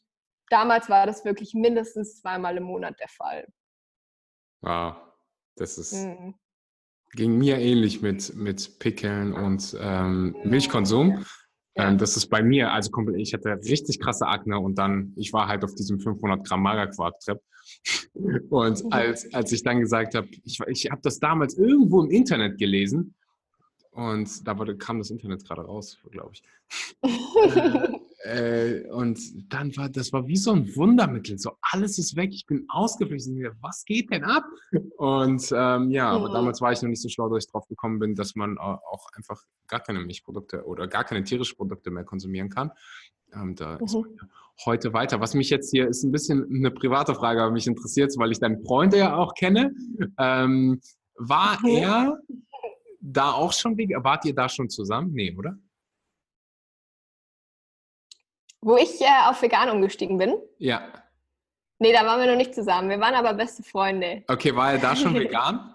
damals 0.48 0.88
war 0.88 1.06
das 1.06 1.24
wirklich 1.24 1.54
mindestens 1.54 2.20
zweimal 2.20 2.56
im 2.56 2.64
Monat 2.64 2.98
der 3.00 3.08
Fall. 3.08 3.46
Wow, 4.60 4.96
das 5.56 5.78
ist. 5.78 6.04
Mhm. 6.04 6.34
Ging 7.14 7.36
mir 7.36 7.58
ähnlich 7.58 8.00
mit, 8.00 8.34
mit 8.36 8.78
Pickeln 8.78 9.34
und 9.34 9.76
ähm, 9.78 10.34
Milchkonsum. 10.44 11.26
Ähm, 11.74 11.98
das 11.98 12.16
ist 12.16 12.26
bei 12.26 12.42
mir, 12.42 12.72
also 12.72 12.90
ich 13.16 13.32
hatte 13.32 13.58
richtig 13.64 13.98
krasse 13.98 14.26
Akne 14.26 14.58
und 14.58 14.76
dann, 14.76 15.12
ich 15.16 15.32
war 15.32 15.48
halt 15.48 15.64
auf 15.64 15.74
diesem 15.74 16.00
500 16.00 16.46
Gramm 16.46 16.62
Magerquark-Trip. 16.62 17.40
Und 18.50 18.84
mhm. 18.84 18.92
als, 18.92 19.32
als 19.32 19.52
ich 19.52 19.62
dann 19.62 19.80
gesagt 19.80 20.14
habe, 20.14 20.28
ich, 20.44 20.58
ich 20.66 20.90
habe 20.90 21.00
das 21.02 21.20
damals 21.20 21.56
irgendwo 21.56 22.02
im 22.02 22.10
Internet 22.10 22.58
gelesen 22.58 23.14
und 23.92 24.46
da 24.46 24.54
kam 24.74 24.98
das 24.98 25.10
Internet 25.10 25.44
gerade 25.44 25.62
raus, 25.62 25.98
glaube 26.10 26.32
ich. 26.32 26.42
äh, 28.24 28.82
und 28.90 29.18
dann 29.52 29.76
war 29.76 29.88
das 29.88 30.12
war 30.12 30.26
wie 30.28 30.36
so 30.36 30.52
ein 30.52 30.74
Wundermittel. 30.76 31.38
So 31.38 31.52
alles 31.60 31.98
ist 31.98 32.14
weg, 32.16 32.30
ich 32.32 32.46
bin 32.46 32.66
ausgeflüchtet. 32.68 33.34
Was 33.60 33.84
geht 33.84 34.12
denn 34.12 34.24
ab? 34.24 34.44
Und 34.96 35.52
ähm, 35.54 35.90
ja, 35.90 36.10
aber 36.10 36.28
mhm. 36.28 36.34
damals 36.34 36.60
war 36.60 36.72
ich 36.72 36.80
noch 36.82 36.88
nicht 36.88 37.02
so 37.02 37.08
schlau, 37.08 37.28
dass 37.28 37.44
ich 37.44 37.50
drauf 37.50 37.66
gekommen 37.66 37.98
bin, 37.98 38.14
dass 38.14 38.36
man 38.36 38.58
auch 38.58 39.06
einfach 39.14 39.42
gar 39.66 39.80
keine 39.80 40.00
Milchprodukte 40.00 40.64
oder 40.64 40.86
gar 40.86 41.04
keine 41.04 41.24
tierischen 41.24 41.56
Produkte 41.56 41.90
mehr 41.90 42.04
konsumieren 42.04 42.48
kann. 42.48 42.70
Ähm, 43.34 43.56
da 43.56 43.78
mhm. 43.78 43.84
ist 43.84 43.96
heute 44.64 44.92
weiter. 44.92 45.20
Was 45.20 45.34
mich 45.34 45.50
jetzt 45.50 45.70
hier 45.70 45.88
ist 45.88 46.04
ein 46.04 46.12
bisschen 46.12 46.46
eine 46.48 46.70
private 46.70 47.14
Frage, 47.14 47.42
aber 47.42 47.52
mich 47.52 47.66
interessiert, 47.66 48.12
weil 48.18 48.30
ich 48.30 48.38
deinen 48.38 48.64
Freund 48.64 48.94
ja 48.94 49.16
auch 49.16 49.34
kenne. 49.34 49.74
Ähm, 50.18 50.80
war 51.16 51.58
mhm. 51.60 51.68
er 51.68 52.18
da 53.00 53.32
auch 53.32 53.52
schon, 53.52 53.76
wart 53.76 54.24
ihr 54.24 54.34
da 54.34 54.48
schon 54.48 54.68
zusammen? 54.68 55.12
Nee, 55.12 55.34
oder? 55.36 55.58
Wo 58.64 58.76
ich 58.76 59.00
äh, 59.00 59.28
auf 59.28 59.42
vegan 59.42 59.70
umgestiegen 59.70 60.18
bin? 60.18 60.36
Ja. 60.58 60.92
Nee, 61.80 61.92
da 61.92 62.06
waren 62.06 62.20
wir 62.20 62.28
noch 62.28 62.36
nicht 62.36 62.54
zusammen. 62.54 62.88
Wir 62.88 63.00
waren 63.00 63.14
aber 63.14 63.34
beste 63.34 63.64
Freunde. 63.64 64.22
Okay, 64.28 64.54
war 64.54 64.72
er 64.72 64.78
da 64.78 64.94
schon 64.94 65.14
vegan? 65.18 65.68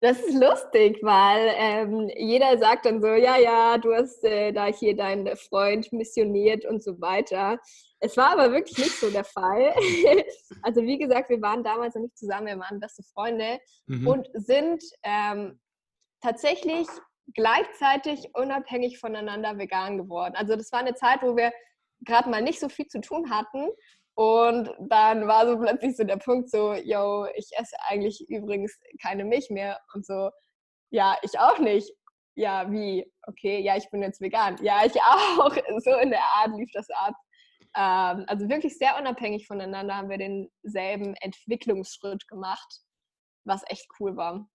Das 0.00 0.18
ist 0.20 0.34
lustig, 0.34 0.98
weil 1.02 1.52
ähm, 1.56 2.10
jeder 2.16 2.58
sagt 2.58 2.84
dann 2.84 3.00
so, 3.00 3.08
ja, 3.08 3.38
ja, 3.38 3.78
du 3.78 3.94
hast 3.94 4.22
äh, 4.24 4.52
da 4.52 4.66
hier 4.66 4.96
deinen 4.96 5.34
Freund 5.36 5.92
missioniert 5.92 6.66
und 6.66 6.82
so 6.82 7.00
weiter. 7.00 7.58
Es 8.00 8.16
war 8.16 8.32
aber 8.32 8.52
wirklich 8.52 8.76
nicht 8.76 8.98
so 8.98 9.10
der 9.10 9.24
Fall. 9.24 9.74
also 10.62 10.82
wie 10.82 10.98
gesagt, 10.98 11.30
wir 11.30 11.40
waren 11.40 11.64
damals 11.64 11.94
noch 11.94 12.02
nicht 12.02 12.18
zusammen, 12.18 12.46
wir 12.48 12.58
waren 12.58 12.80
beste 12.80 13.02
Freunde 13.02 13.58
mhm. 13.86 14.06
und 14.06 14.28
sind 14.34 14.82
ähm, 15.04 15.58
tatsächlich 16.22 16.86
gleichzeitig 17.32 18.28
unabhängig 18.34 18.98
voneinander 18.98 19.58
vegan 19.58 19.98
geworden. 19.98 20.34
Also 20.36 20.56
das 20.56 20.70
war 20.72 20.80
eine 20.80 20.94
Zeit, 20.94 21.22
wo 21.22 21.36
wir 21.36 21.52
gerade 22.00 22.28
mal 22.28 22.42
nicht 22.42 22.60
so 22.60 22.68
viel 22.68 22.86
zu 22.86 23.00
tun 23.00 23.30
hatten. 23.30 23.68
Und 24.16 24.70
dann 24.78 25.26
war 25.26 25.46
so 25.46 25.58
plötzlich 25.58 25.96
so 25.96 26.04
der 26.04 26.18
Punkt 26.18 26.50
so, 26.50 26.74
yo, 26.74 27.26
ich 27.34 27.50
esse 27.58 27.74
eigentlich 27.88 28.24
übrigens 28.28 28.78
keine 29.02 29.24
Milch 29.24 29.50
mehr. 29.50 29.80
Und 29.94 30.06
so, 30.06 30.30
ja, 30.90 31.16
ich 31.22 31.38
auch 31.38 31.58
nicht. 31.58 31.90
Ja, 32.36 32.70
wie? 32.70 33.10
Okay, 33.26 33.60
ja, 33.60 33.76
ich 33.76 33.90
bin 33.90 34.02
jetzt 34.02 34.20
vegan. 34.20 34.56
Ja, 34.62 34.84
ich 34.84 35.00
auch. 35.02 35.56
So 35.84 35.96
in 35.96 36.10
der 36.10 36.22
Art 36.22 36.50
lief 36.56 36.70
das 36.72 36.88
ab. 36.90 37.14
Ähm, 37.76 38.24
also 38.28 38.48
wirklich 38.48 38.78
sehr 38.78 38.96
unabhängig 38.98 39.46
voneinander 39.46 39.96
haben 39.96 40.08
wir 40.08 40.18
denselben 40.18 41.14
Entwicklungsschritt 41.20 42.28
gemacht, 42.28 42.82
was 43.44 43.62
echt 43.66 43.86
cool 43.98 44.16
war. 44.16 44.48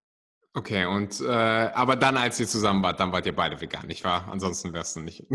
Okay, 0.53 0.85
und 0.85 1.21
äh, 1.21 1.27
aber 1.27 1.95
dann, 1.95 2.17
als 2.17 2.39
ihr 2.39 2.47
zusammen 2.47 2.81
wart, 2.81 2.99
dann 2.99 3.11
wart 3.11 3.25
ihr 3.25 3.35
beide 3.35 3.61
vegan, 3.61 3.85
nicht 3.85 4.03
wahr? 4.03 4.27
Ansonsten 4.31 4.73
wärst 4.73 4.95
du 4.95 5.01
nicht. 5.01 5.25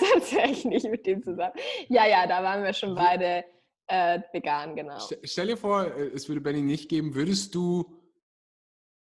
Sonst 0.00 0.32
wäre 0.34 0.50
ich 0.50 0.64
nicht 0.64 0.86
mit 0.86 1.06
dem 1.06 1.22
zusammen. 1.22 1.54
Ja, 1.88 2.06
ja, 2.06 2.26
da 2.26 2.42
waren 2.42 2.64
wir 2.64 2.72
schon 2.72 2.96
beide 2.96 3.44
äh, 3.86 4.20
vegan, 4.32 4.74
genau. 4.74 4.98
Stell 5.22 5.46
dir 5.46 5.56
vor, 5.56 5.84
äh, 5.84 6.08
es 6.08 6.28
würde 6.28 6.40
Benny 6.40 6.62
nicht 6.62 6.88
geben, 6.88 7.14
würdest 7.14 7.54
du, 7.54 8.02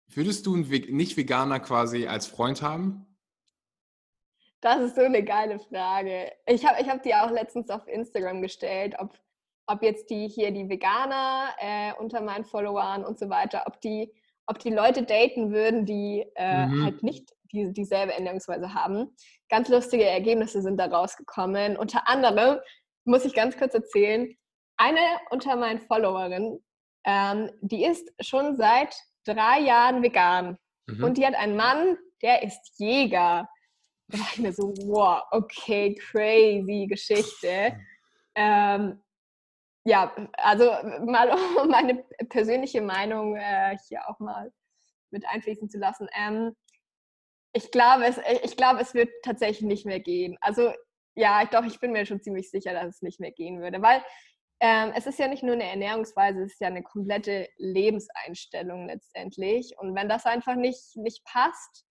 würdest 0.08 0.44
du 0.44 0.54
einen 0.54 0.68
Nicht-Veganer 0.68 1.60
quasi 1.60 2.06
als 2.06 2.26
Freund 2.26 2.60
haben? 2.60 3.06
Das 4.60 4.80
ist 4.80 4.94
so 4.94 5.02
eine 5.02 5.24
geile 5.24 5.58
Frage. 5.58 6.30
Ich 6.46 6.64
habe 6.64 6.80
ich 6.80 6.88
hab 6.88 7.02
die 7.02 7.14
auch 7.14 7.30
letztens 7.30 7.70
auf 7.70 7.86
Instagram 7.88 8.42
gestellt, 8.42 8.94
ob 8.98 9.18
ob 9.72 9.82
jetzt 9.82 10.10
die 10.10 10.28
hier 10.28 10.50
die 10.50 10.68
Veganer 10.68 11.48
äh, 11.58 11.92
unter 11.98 12.20
meinen 12.20 12.44
Followern 12.44 13.04
und 13.04 13.18
so 13.18 13.30
weiter, 13.30 13.64
ob 13.66 13.80
die, 13.80 14.12
ob 14.46 14.58
die 14.58 14.70
Leute 14.70 15.02
daten 15.02 15.52
würden, 15.52 15.86
die 15.86 16.26
äh, 16.36 16.66
mhm. 16.66 16.84
halt 16.84 17.02
nicht 17.02 17.30
die, 17.52 17.72
dieselbe 17.72 18.12
Ernährungsweise 18.12 18.74
haben. 18.74 19.16
Ganz 19.48 19.68
lustige 19.68 20.04
Ergebnisse 20.04 20.62
sind 20.62 20.78
da 20.78 20.86
rausgekommen. 20.86 21.76
Unter 21.76 22.08
anderem 22.08 22.58
muss 23.04 23.24
ich 23.24 23.34
ganz 23.34 23.56
kurz 23.56 23.74
erzählen, 23.74 24.28
eine 24.76 25.00
unter 25.30 25.56
meinen 25.56 25.80
Followerinnen, 25.80 26.62
ähm, 27.04 27.50
die 27.60 27.84
ist 27.84 28.10
schon 28.20 28.56
seit 28.56 28.94
drei 29.24 29.60
Jahren 29.60 30.02
vegan. 30.02 30.58
Mhm. 30.86 31.04
Und 31.04 31.18
die 31.18 31.26
hat 31.26 31.34
einen 31.34 31.56
Mann, 31.56 31.96
der 32.22 32.42
ist 32.42 32.78
Jäger. 32.78 33.48
Da 34.08 34.18
dachte 34.18 34.34
ich 34.34 34.40
mir 34.40 34.52
so, 34.52 34.74
wow, 34.84 35.22
okay, 35.30 35.94
crazy 35.94 36.86
Geschichte. 36.88 37.76
Ähm, 38.34 39.00
ja, 39.84 40.14
also 40.34 40.64
mal 41.04 41.30
um 41.30 41.68
meine 41.70 42.04
persönliche 42.28 42.80
Meinung 42.80 43.36
äh, 43.36 43.76
hier 43.88 44.08
auch 44.08 44.18
mal 44.18 44.52
mit 45.10 45.26
einfließen 45.26 45.68
zu 45.68 45.78
lassen. 45.78 46.08
Ähm, 46.16 46.56
ich 47.52 47.70
glaube, 47.70 48.06
es, 48.06 48.18
äh, 48.18 48.40
ich 48.42 48.56
glaube, 48.56 48.80
es 48.80 48.94
wird 48.94 49.10
tatsächlich 49.22 49.62
nicht 49.62 49.86
mehr 49.86 50.00
gehen. 50.00 50.36
Also 50.40 50.72
ja, 51.14 51.44
doch, 51.44 51.64
ich 51.64 51.80
bin 51.80 51.92
mir 51.92 52.06
schon 52.06 52.22
ziemlich 52.22 52.50
sicher, 52.50 52.72
dass 52.72 52.96
es 52.96 53.02
nicht 53.02 53.20
mehr 53.20 53.32
gehen 53.32 53.60
würde, 53.60 53.82
weil 53.82 54.02
ähm, 54.60 54.92
es 54.94 55.06
ist 55.06 55.18
ja 55.18 55.28
nicht 55.28 55.42
nur 55.42 55.54
eine 55.54 55.68
Ernährungsweise, 55.68 56.42
es 56.42 56.52
ist 56.52 56.60
ja 56.60 56.68
eine 56.68 56.84
komplette 56.84 57.48
Lebenseinstellung 57.58 58.86
letztendlich. 58.86 59.76
Und 59.78 59.94
wenn 59.96 60.08
das 60.08 60.24
einfach 60.24 60.54
nicht, 60.54 60.96
nicht 60.96 61.24
passt, 61.24 61.84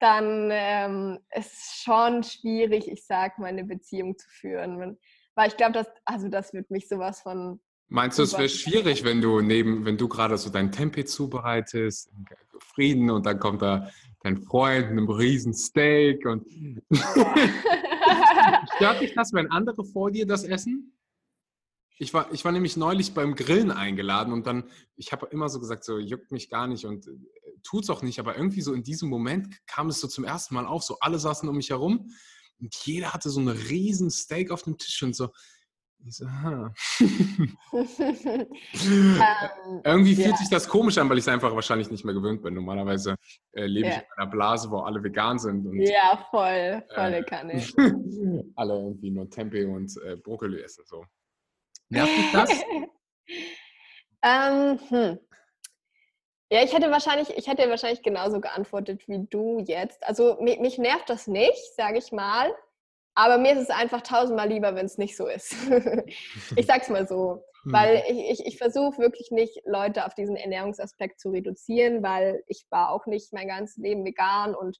dann 0.00 0.50
ähm, 0.50 1.20
ist 1.30 1.52
es 1.52 1.82
schon 1.82 2.24
schwierig, 2.24 2.88
ich 2.88 3.06
sag 3.06 3.38
mal, 3.38 3.48
eine 3.48 3.64
Beziehung 3.64 4.18
zu 4.18 4.28
führen. 4.28 4.98
Weil 5.34 5.48
ich 5.48 5.56
glaube, 5.56 5.72
das, 5.72 5.86
also 6.04 6.28
das 6.28 6.52
wird 6.52 6.70
mich 6.70 6.88
sowas 6.88 7.22
von. 7.22 7.60
Meinst 7.88 8.18
du, 8.18 8.22
es 8.22 8.34
wäre 8.34 8.48
schwierig, 8.48 9.04
wenn 9.04 9.20
du 9.20 9.40
neben, 9.40 9.84
wenn 9.84 9.96
du 9.96 10.08
gerade 10.08 10.38
so 10.38 10.50
dein 10.50 10.70
Tempeh 10.70 11.04
zubereitest, 11.04 12.10
Frieden 12.60 13.10
und 13.10 13.26
dann 13.26 13.40
kommt 13.40 13.62
da 13.62 13.90
dein 14.22 14.36
Freund 14.42 14.90
mit 14.90 14.98
einem 14.98 15.10
riesen 15.10 15.54
Steak 15.54 16.24
und 16.26 16.46
stört 18.76 19.00
dich 19.00 19.14
das, 19.14 19.32
wenn 19.32 19.50
andere 19.50 19.84
vor 19.84 20.10
dir 20.10 20.26
das 20.26 20.44
essen? 20.44 20.96
Ich 21.98 22.14
war, 22.14 22.32
ich 22.32 22.44
war 22.44 22.52
nämlich 22.52 22.76
neulich 22.76 23.12
beim 23.12 23.34
Grillen 23.34 23.70
eingeladen 23.70 24.32
und 24.32 24.46
dann, 24.46 24.70
ich 24.96 25.12
habe 25.12 25.26
immer 25.30 25.48
so 25.48 25.60
gesagt, 25.60 25.84
so 25.84 25.98
juckt 25.98 26.32
mich 26.32 26.48
gar 26.48 26.66
nicht 26.66 26.86
und 26.86 27.06
äh, 27.06 27.10
tut's 27.62 27.90
auch 27.90 28.02
nicht, 28.02 28.18
aber 28.18 28.36
irgendwie 28.36 28.62
so 28.62 28.72
in 28.72 28.82
diesem 28.82 29.10
Moment 29.10 29.48
kam 29.66 29.88
es 29.88 30.00
so 30.00 30.08
zum 30.08 30.24
ersten 30.24 30.54
Mal 30.54 30.66
auf, 30.66 30.82
so 30.82 30.96
alle 31.00 31.18
saßen 31.18 31.48
um 31.48 31.56
mich 31.56 31.70
herum 31.70 32.10
und 32.60 32.74
jeder 32.84 33.12
hatte 33.12 33.30
so 33.30 33.40
einen 33.40 33.48
riesen 33.48 34.10
Steak 34.10 34.50
auf 34.50 34.62
dem 34.62 34.78
Tisch 34.78 35.02
und 35.02 35.14
so. 35.14 35.28
Ich 36.06 36.16
so, 36.16 36.24
aha. 36.24 36.72
um, 37.72 37.72
Irgendwie 39.84 40.14
fühlt 40.14 40.28
ja. 40.28 40.36
sich 40.36 40.48
das 40.48 40.66
komisch 40.66 40.96
an, 40.96 41.10
weil 41.10 41.18
ich 41.18 41.24
es 41.24 41.28
einfach 41.28 41.54
wahrscheinlich 41.54 41.90
nicht 41.90 42.06
mehr 42.06 42.14
gewöhnt 42.14 42.42
bin. 42.42 42.54
Normalerweise 42.54 43.16
äh, 43.52 43.66
lebe 43.66 43.88
ja. 43.88 43.96
ich 43.96 43.98
in 43.98 44.04
einer 44.16 44.30
Blase, 44.30 44.70
wo 44.70 44.78
alle 44.78 45.02
vegan 45.02 45.38
sind. 45.38 45.66
Und, 45.66 45.80
ja, 45.80 46.26
voll, 46.30 46.82
volle 46.94 47.18
äh, 47.18 47.24
Kanne. 47.24 47.62
alle 48.56 48.74
irgendwie 48.74 49.10
nur 49.10 49.28
Tempeh 49.28 49.66
und 49.66 49.94
äh, 50.02 50.16
Brokkoli 50.16 50.62
essen. 50.62 50.84
So. 50.86 51.04
Nervt 51.90 52.16
dich 52.16 52.32
das? 52.32 52.50
um, 52.50 52.88
ähm, 54.22 54.78
hm. 54.88 55.18
Ja, 56.52 56.64
ich 56.64 56.74
hätte 56.74 56.90
wahrscheinlich, 56.90 57.30
ich 57.36 57.46
hätte 57.46 57.70
wahrscheinlich 57.70 58.02
genauso 58.02 58.40
geantwortet 58.40 59.06
wie 59.06 59.26
du 59.30 59.60
jetzt. 59.60 60.02
Also 60.02 60.36
mich, 60.40 60.58
mich 60.58 60.78
nervt 60.78 61.08
das 61.08 61.28
nicht, 61.28 61.74
sage 61.76 61.98
ich 61.98 62.10
mal. 62.10 62.52
Aber 63.14 63.38
mir 63.38 63.52
ist 63.52 63.62
es 63.62 63.70
einfach 63.70 64.02
tausendmal 64.02 64.48
lieber, 64.48 64.74
wenn 64.74 64.86
es 64.86 64.98
nicht 64.98 65.16
so 65.16 65.26
ist. 65.26 65.54
ich 66.56 66.66
sag's 66.66 66.88
mal 66.88 67.06
so. 67.06 67.44
Hm. 67.62 67.72
Weil 67.72 68.02
ich, 68.08 68.40
ich, 68.40 68.46
ich 68.46 68.58
versuche 68.58 68.98
wirklich 68.98 69.30
nicht, 69.30 69.60
Leute 69.64 70.06
auf 70.06 70.14
diesen 70.14 70.36
Ernährungsaspekt 70.36 71.20
zu 71.20 71.30
reduzieren, 71.30 72.02
weil 72.02 72.42
ich 72.46 72.64
war 72.70 72.90
auch 72.90 73.06
nicht 73.06 73.32
mein 73.32 73.48
ganzes 73.48 73.76
Leben 73.76 74.04
vegan 74.04 74.54
und 74.54 74.78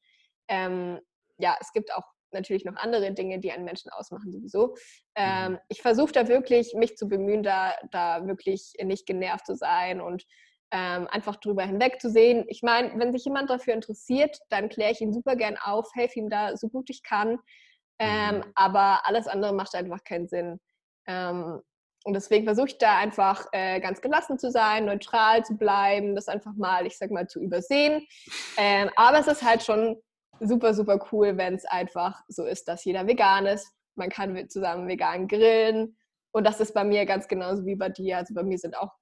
ähm, 0.49 0.99
ja, 1.39 1.57
es 1.61 1.73
gibt 1.73 1.95
auch 1.95 2.05
natürlich 2.33 2.65
noch 2.65 2.77
andere 2.77 3.13
Dinge, 3.13 3.39
die 3.39 3.53
einen 3.53 3.65
Menschen 3.65 3.91
ausmachen 3.91 4.33
sowieso. 4.33 4.77
Ähm, 5.15 5.53
mhm. 5.53 5.59
ich 5.69 5.83
versuche 5.83 6.13
da 6.13 6.29
wirklich, 6.29 6.75
mich 6.75 6.97
zu 6.97 7.09
bemühen, 7.09 7.43
da, 7.43 7.75
da 7.91 8.27
wirklich 8.27 8.73
nicht 8.83 9.07
genervt 9.07 9.47
zu 9.47 9.55
sein 9.55 10.01
und 10.01 10.25
ähm, 10.73 11.09
einfach 11.09 11.37
drüber 11.37 11.65
hinweg 11.65 12.01
zu 12.01 12.11
sehen. 12.11 12.45
Ich 12.49 12.63
meine, 12.63 12.99
wenn 12.99 13.13
sich 13.13 13.25
jemand 13.25 13.51
dafür 13.51 13.75
interessiert, 13.75 14.39
dann 14.51 14.69
kläre 14.69 14.93
ich 14.93 15.01
ihn 15.01 15.13
super 15.13 15.37
gern 15.37 15.57
auf, 15.57 15.91
helfe 15.95 16.19
ihm 16.19 16.31
da 16.31 16.57
so 16.57 16.69
gut 16.69 16.91
ich 16.91 17.03
kann. 17.03 17.39
Ähm, 17.99 18.37
mhm. 18.37 18.45
aber 18.55 19.07
alles 19.07 19.27
andere 19.27 19.53
macht 19.53 19.75
einfach 19.75 20.03
keinen 20.05 20.27
Sinn. 20.27 20.59
Ähm, 21.07 21.61
und 22.05 22.15
deswegen 22.15 22.47
versuche 22.47 22.69
ich 22.69 22.79
da 22.79 22.97
einfach 22.97 23.47
äh, 23.53 23.79
ganz 23.81 24.01
gelassen 24.01 24.39
zu 24.39 24.51
sein, 24.51 24.87
neutral 24.87 25.45
zu 25.45 25.59
bleiben, 25.59 26.15
das 26.15 26.29
einfach 26.29 26.55
mal, 26.57 26.87
ich 26.87 26.97
sag 26.97 27.11
mal, 27.11 27.27
zu 27.27 27.41
übersehen. 27.41 28.07
Ähm, 28.57 28.89
aber 28.97 29.19
es 29.19 29.27
ist 29.27 29.43
halt 29.43 29.63
schon 29.63 30.01
super, 30.41 30.73
super 30.73 30.99
cool, 31.13 31.37
wenn 31.37 31.55
es 31.55 31.67
einfach 31.67 32.23
so 32.29 32.47
ist, 32.47 32.69
dass 32.69 32.87
jeder 32.87 33.07
vegan 33.07 33.45
ist. 33.45 33.71
Man 33.97 34.09
kann 34.09 34.49
zusammen 34.49 34.89
vegan 34.89 35.29
grillen. 35.29 35.99
Und 36.33 36.47
das 36.47 36.61
ist 36.61 36.73
bei 36.73 36.85
mir 36.85 37.05
ganz 37.05 37.29
genauso 37.29 37.67
wie 37.67 37.77
bei 37.77 37.91
dir. 37.91 38.17
Also 38.17 38.33
bei 38.33 38.45
mir 38.45 38.57
sind 38.57 38.79
auch 38.79 38.93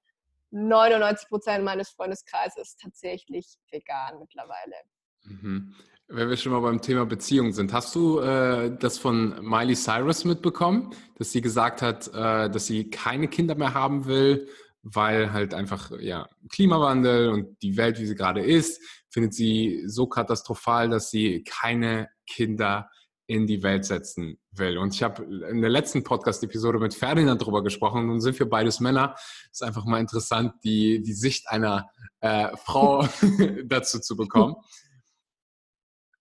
99 0.51 1.29
Prozent 1.29 1.63
meines 1.63 1.89
Freundeskreises 1.89 2.75
tatsächlich 2.77 3.57
vegan 3.71 4.19
mittlerweile. 4.19 4.75
Mhm. 5.23 5.75
Wenn 6.07 6.29
wir 6.29 6.37
schon 6.37 6.53
mal 6.53 6.61
beim 6.61 6.81
Thema 6.81 7.05
Beziehung 7.05 7.51
sind, 7.51 7.71
hast 7.71 7.93
du 7.93 8.19
äh, 8.19 8.75
das 8.79 8.97
von 8.97 9.39
Miley 9.47 9.75
Cyrus 9.75 10.25
mitbekommen, 10.25 10.91
dass 11.17 11.31
sie 11.31 11.41
gesagt 11.41 11.83
hat, 11.83 12.07
äh, 12.07 12.49
dass 12.49 12.65
sie 12.65 12.89
keine 12.89 13.27
Kinder 13.27 13.53
mehr 13.53 13.75
haben 13.75 14.05
will, 14.05 14.49
weil 14.81 15.31
halt 15.33 15.53
einfach 15.53 15.91
ja 15.99 16.27
Klimawandel 16.51 17.29
und 17.29 17.61
die 17.61 17.77
Welt, 17.77 17.99
wie 17.99 18.07
sie 18.07 18.15
gerade 18.15 18.41
ist, 18.41 18.81
findet 19.09 19.35
sie 19.35 19.83
so 19.85 20.07
katastrophal, 20.07 20.89
dass 20.89 21.11
sie 21.11 21.43
keine 21.43 22.09
Kinder 22.25 22.89
in 23.29 23.45
die 23.45 23.61
Welt 23.61 23.85
setzen 23.85 24.39
will. 24.51 24.79
Und 24.79 24.95
ich 24.95 25.03
habe 25.03 25.23
in 25.23 25.61
der 25.61 25.69
letzten 25.69 26.03
Podcast-Episode 26.03 26.79
mit 26.79 26.95
Ferdinand 26.95 27.39
darüber 27.39 27.61
gesprochen. 27.61 28.07
Nun 28.07 28.19
sind 28.21 28.39
wir 28.39 28.49
beides 28.49 28.79
Männer. 28.79 29.15
Ist 29.51 29.61
einfach 29.61 29.85
mal 29.85 29.99
interessant, 29.99 30.53
die, 30.63 31.03
die 31.03 31.13
Sicht 31.13 31.47
einer 31.47 31.91
äh, 32.21 32.49
Frau 32.57 33.07
dazu 33.65 33.99
zu 33.99 34.17
bekommen. 34.17 34.55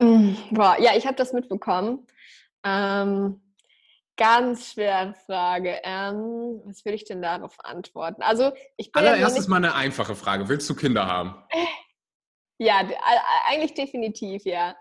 Mm, 0.00 0.34
boah, 0.50 0.76
ja, 0.80 0.96
ich 0.96 1.06
habe 1.06 1.16
das 1.16 1.32
mitbekommen. 1.32 2.08
Ähm, 2.64 3.40
ganz 4.16 4.72
schwere 4.72 5.14
Frage. 5.26 5.78
Ähm, 5.84 6.60
was 6.64 6.84
will 6.84 6.94
ich 6.94 7.04
denn 7.04 7.22
darauf 7.22 7.56
antworten? 7.64 8.20
Also, 8.20 8.50
ich 8.76 8.90
bin 8.90 9.04
Allererstes 9.04 9.44
ja 9.44 9.50
mal 9.50 9.56
eine 9.58 9.76
einfache 9.76 10.16
Frage. 10.16 10.48
Willst 10.48 10.68
du 10.68 10.74
Kinder 10.74 11.06
haben? 11.06 11.36
Ja, 12.58 12.88
eigentlich 13.50 13.74
definitiv, 13.74 14.46
ja. 14.46 14.74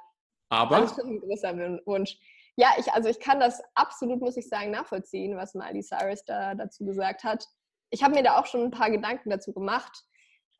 Aber? 0.49 0.81
Das 0.81 0.91
ist 0.91 1.03
ein 1.03 1.19
großer 1.19 1.57
Wunsch. 1.85 2.17
Ja, 2.57 2.69
ich, 2.77 2.91
also 2.93 3.09
ich 3.09 3.19
kann 3.19 3.39
das 3.39 3.61
absolut, 3.73 4.21
muss 4.21 4.37
ich 4.37 4.47
sagen, 4.47 4.71
nachvollziehen, 4.71 5.35
was 5.35 5.55
Miley 5.55 5.83
Cyrus 5.83 6.23
da 6.23 6.55
dazu 6.55 6.85
gesagt 6.85 7.23
hat. 7.23 7.45
Ich 7.89 8.03
habe 8.03 8.15
mir 8.15 8.23
da 8.23 8.39
auch 8.39 8.45
schon 8.45 8.63
ein 8.63 8.71
paar 8.71 8.89
Gedanken 8.89 9.29
dazu 9.29 9.53
gemacht, 9.53 10.03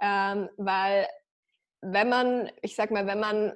ähm, 0.02 0.50
weil 0.58 1.08
wenn 1.82 2.10
man, 2.10 2.52
ich 2.62 2.76
sag 2.76 2.92
mal, 2.92 3.08
wenn 3.08 3.20
man 3.20 3.54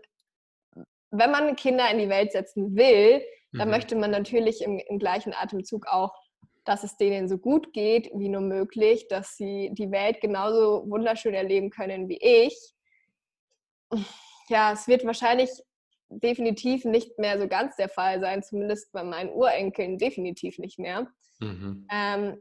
wenn 1.11 1.31
man 1.31 1.55
Kinder 1.55 1.89
in 1.89 1.99
die 1.99 2.09
Welt 2.09 2.31
setzen 2.31 2.75
will, 2.75 3.23
dann 3.53 3.67
mhm. 3.67 3.73
möchte 3.73 3.95
man 3.95 4.11
natürlich 4.11 4.61
im, 4.61 4.79
im, 4.79 4.99
gleichen 4.99 5.33
Atemzug 5.33 5.87
auch, 5.87 6.13
dass 6.65 6.83
es 6.83 6.97
denen 6.97 7.27
so 7.27 7.37
gut 7.37 7.73
geht 7.73 8.11
wie 8.13 8.29
nur 8.29 8.41
möglich, 8.41 9.07
dass 9.07 9.35
sie 9.35 9.71
die 9.73 9.91
Welt 9.91 10.21
genauso 10.21 10.83
wunderschön 10.87 11.33
erleben 11.33 11.71
können 11.71 12.09
wie 12.09 12.19
ich. 12.21 12.73
Ja, 14.49 14.71
es 14.73 14.87
wird 14.87 15.05
wahrscheinlich 15.05 15.49
definitiv 16.09 16.85
nicht 16.85 17.17
mehr 17.19 17.39
so 17.39 17.47
ganz 17.47 17.75
der 17.75 17.89
Fall 17.89 18.19
sein, 18.19 18.43
zumindest 18.43 18.91
bei 18.91 19.03
meinen 19.03 19.29
Urenkeln 19.29 19.97
definitiv 19.97 20.57
nicht 20.59 20.79
mehr. 20.79 21.07
Mhm. 21.39 21.87
Ähm, 21.91 22.37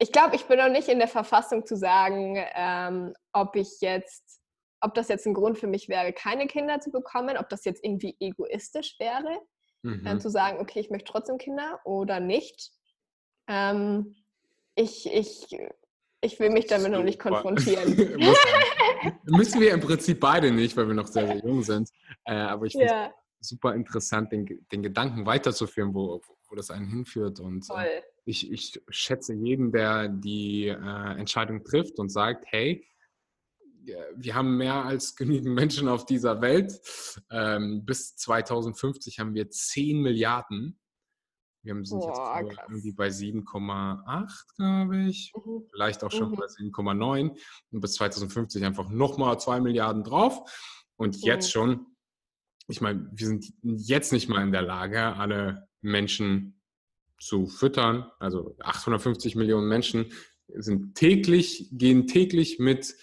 ich 0.00 0.12
glaube, 0.12 0.36
ich 0.36 0.44
bin 0.44 0.58
noch 0.58 0.68
nicht 0.68 0.88
in 0.88 0.98
der 0.98 1.08
Verfassung 1.08 1.66
zu 1.66 1.76
sagen, 1.76 2.36
ähm, 2.54 3.14
ob 3.32 3.56
ich 3.56 3.80
jetzt 3.80 4.38
ob 4.80 4.94
das 4.94 5.08
jetzt 5.08 5.26
ein 5.26 5.34
Grund 5.34 5.58
für 5.58 5.66
mich 5.66 5.88
wäre, 5.88 6.12
keine 6.12 6.46
Kinder 6.46 6.80
zu 6.80 6.90
bekommen, 6.90 7.36
ob 7.36 7.48
das 7.48 7.64
jetzt 7.64 7.84
irgendwie 7.84 8.16
egoistisch 8.20 8.96
wäre, 8.98 9.40
mhm. 9.82 10.04
dann 10.04 10.20
zu 10.20 10.30
sagen, 10.30 10.58
okay, 10.60 10.80
ich 10.80 10.90
möchte 10.90 11.10
trotzdem 11.10 11.38
Kinder 11.38 11.80
oder 11.84 12.20
nicht. 12.20 12.70
Ähm, 13.48 14.16
ich, 14.74 15.12
ich, 15.12 15.48
ich 16.20 16.38
will 16.40 16.50
mich 16.50 16.66
damit 16.66 16.92
noch 16.92 17.02
nicht 17.02 17.18
konfrontieren. 17.18 17.94
Müssen 19.24 19.60
wir 19.60 19.72
im 19.72 19.80
Prinzip 19.80 20.20
beide 20.20 20.50
nicht, 20.50 20.76
weil 20.76 20.88
wir 20.88 20.94
noch 20.94 21.06
sehr, 21.06 21.26
sehr 21.26 21.38
jung 21.38 21.62
sind. 21.62 21.90
Äh, 22.24 22.34
aber 22.34 22.66
ich 22.66 22.72
finde 22.72 22.86
ja. 22.86 23.14
es 23.40 23.48
super 23.48 23.74
interessant, 23.74 24.32
den, 24.32 24.66
den 24.72 24.82
Gedanken 24.82 25.26
weiterzuführen, 25.26 25.94
wo, 25.94 26.20
wo 26.48 26.56
das 26.56 26.70
einen 26.70 26.88
hinführt. 26.88 27.40
Und 27.40 27.66
äh, 27.70 28.02
ich, 28.24 28.50
ich 28.50 28.82
schätze 28.88 29.34
jeden, 29.34 29.72
der 29.72 30.08
die 30.08 30.68
äh, 30.68 31.18
Entscheidung 31.18 31.64
trifft 31.64 31.98
und 31.98 32.10
sagt, 32.10 32.44
hey, 32.48 32.84
wir 34.16 34.34
haben 34.34 34.56
mehr 34.56 34.84
als 34.84 35.16
genügend 35.16 35.54
Menschen 35.54 35.88
auf 35.88 36.04
dieser 36.04 36.42
Welt. 36.42 36.78
Ähm, 37.30 37.86
bis 37.86 38.16
2050 38.16 39.18
haben 39.18 39.34
wir 39.34 39.48
10 39.48 40.02
Milliarden. 40.02 40.78
Wir 41.76 41.84
sind 41.84 42.00
Boah, 42.00 42.40
jetzt 42.42 42.58
irgendwie 42.68 42.92
bei 42.92 43.08
7,8, 43.08 44.56
glaube 44.56 44.98
ich. 45.08 45.32
Mhm. 45.34 45.62
Vielleicht 45.70 46.02
auch 46.04 46.10
schon 46.10 46.30
mhm. 46.30 46.36
bei 46.36 46.46
7,9. 46.46 47.38
Und 47.70 47.80
bis 47.80 47.94
2050 47.94 48.64
einfach 48.64 48.88
nochmal 48.88 49.38
2 49.38 49.60
Milliarden 49.60 50.04
drauf. 50.04 50.50
Und 50.96 51.16
mhm. 51.16 51.22
jetzt 51.22 51.50
schon, 51.50 51.86
ich 52.68 52.80
meine, 52.80 53.08
wir 53.12 53.26
sind 53.26 53.52
jetzt 53.62 54.12
nicht 54.12 54.28
mal 54.28 54.42
in 54.42 54.52
der 54.52 54.62
Lage, 54.62 55.00
alle 55.16 55.68
Menschen 55.80 56.60
zu 57.20 57.46
füttern. 57.46 58.10
Also 58.18 58.56
850 58.60 59.36
Millionen 59.36 59.68
Menschen 59.68 60.12
sind 60.54 60.94
täglich, 60.94 61.68
gehen 61.72 62.06
täglich 62.06 62.58
mit 62.58 62.94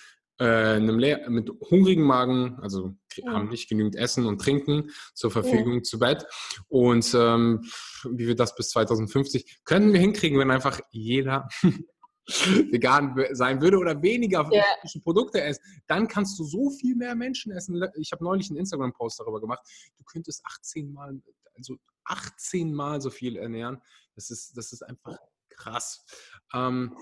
einem 0.44 1.00
Leer 1.00 1.30
mit 1.30 1.50
hungrigen 1.70 2.04
Magen, 2.04 2.60
also 2.62 2.96
haben 3.26 3.50
nicht 3.50 3.70
genügend 3.70 3.96
Essen 3.96 4.26
und 4.26 4.42
Trinken 4.42 4.92
zur 5.14 5.32
Verfügung 5.32 5.76
ja. 5.76 5.84
zu 5.84 6.00
Bett. 6.00 6.26
Und 6.68 7.14
ähm, 7.14 7.64
wie 8.04 8.28
wir 8.28 8.36
das 8.36 8.56
bis 8.56 8.70
2050 8.70 9.64
können 9.64 9.94
wir 9.94 10.00
hinkriegen, 10.00 10.38
wenn 10.38 10.52
einfach 10.52 10.80
jeder 10.92 11.48
vegan 12.26 13.16
sein 13.32 13.62
würde 13.62 13.78
oder 13.78 14.02
weniger 14.02 14.48
ja. 14.52 14.64
Produkte 15.04 15.42
essen, 15.42 15.62
dann 15.88 16.08
kannst 16.08 16.38
du 16.40 16.44
so 16.44 16.70
viel 16.70 16.96
mehr 16.96 17.16
Menschen 17.16 17.52
essen. 17.52 17.82
Ich 17.96 18.12
habe 18.12 18.24
neulich 18.24 18.50
einen 18.50 18.60
Instagram-Post 18.60 19.20
darüber 19.20 19.40
gemacht. 19.40 19.62
Du 19.98 20.04
könntest 20.04 20.42
18 20.44 20.92
mal, 20.92 21.22
also 21.56 21.78
18 22.06 22.74
mal 22.74 23.00
so 23.00 23.10
viel 23.10 23.38
ernähren. 23.38 23.82
Das 24.16 24.32
ist, 24.32 24.58
das 24.58 24.74
ist 24.74 24.82
einfach 24.82 25.18
krass. 25.50 26.06
Ähm, 26.54 26.96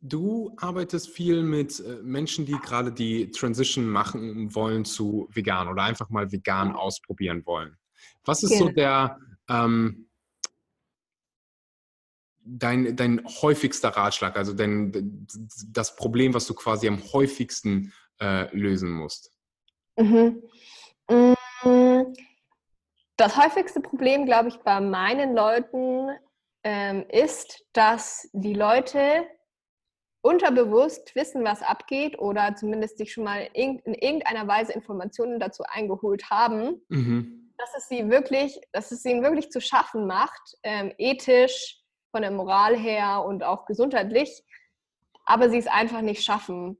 Du 0.00 0.52
arbeitest 0.56 1.08
viel 1.08 1.42
mit 1.42 1.80
äh, 1.80 1.96
Menschen, 2.02 2.46
die 2.46 2.58
gerade 2.58 2.92
die 2.92 3.30
Transition 3.30 3.88
machen 3.88 4.54
wollen 4.54 4.84
zu 4.84 5.28
vegan 5.32 5.68
oder 5.68 5.82
einfach 5.82 6.08
mal 6.08 6.30
vegan 6.30 6.74
ausprobieren 6.74 7.44
wollen. 7.46 7.76
Was 8.24 8.42
ist 8.42 8.58
so 8.58 8.68
der 8.68 9.18
ähm, 9.48 10.08
dein, 12.48 12.96
dein 12.96 13.24
häufigster 13.26 13.90
Ratschlag, 13.90 14.36
also 14.36 14.52
dein, 14.52 15.26
das 15.68 15.96
Problem, 15.96 16.34
was 16.34 16.46
du 16.46 16.54
quasi 16.54 16.88
am 16.88 17.02
häufigsten 17.12 17.92
äh, 18.20 18.54
lösen 18.56 18.90
musst? 18.90 19.32
Mhm. 19.96 20.42
Mm, 21.10 22.14
das 23.16 23.36
häufigste 23.36 23.80
Problem, 23.80 24.26
glaube 24.26 24.48
ich, 24.48 24.56
bei 24.58 24.80
meinen 24.80 25.34
Leuten 25.34 26.10
ähm, 26.62 27.04
ist, 27.08 27.64
dass 27.72 28.28
die 28.32 28.54
Leute 28.54 29.26
unterbewusst 30.28 31.14
wissen, 31.14 31.42
was 31.42 31.62
abgeht 31.62 32.18
oder 32.18 32.54
zumindest 32.54 32.98
sich 32.98 33.12
schon 33.12 33.24
mal 33.24 33.48
in 33.54 33.80
irgendeiner 33.84 34.46
Weise 34.46 34.72
Informationen 34.72 35.40
dazu 35.40 35.62
eingeholt 35.66 36.28
haben, 36.30 36.82
mhm. 36.88 37.52
dass 37.56 37.70
es 37.76 37.88
sie 37.88 38.10
wirklich, 38.10 38.60
dass 38.72 38.92
es 38.92 39.04
ihnen 39.06 39.22
wirklich 39.22 39.50
zu 39.50 39.60
schaffen 39.60 40.06
macht, 40.06 40.56
ähm, 40.62 40.92
ethisch, 40.98 41.82
von 42.10 42.22
der 42.22 42.30
Moral 42.30 42.76
her 42.76 43.24
und 43.24 43.42
auch 43.42 43.66
gesundheitlich, 43.66 44.42
aber 45.24 45.50
sie 45.50 45.58
es 45.58 45.66
einfach 45.66 46.00
nicht 46.00 46.22
schaffen. 46.22 46.78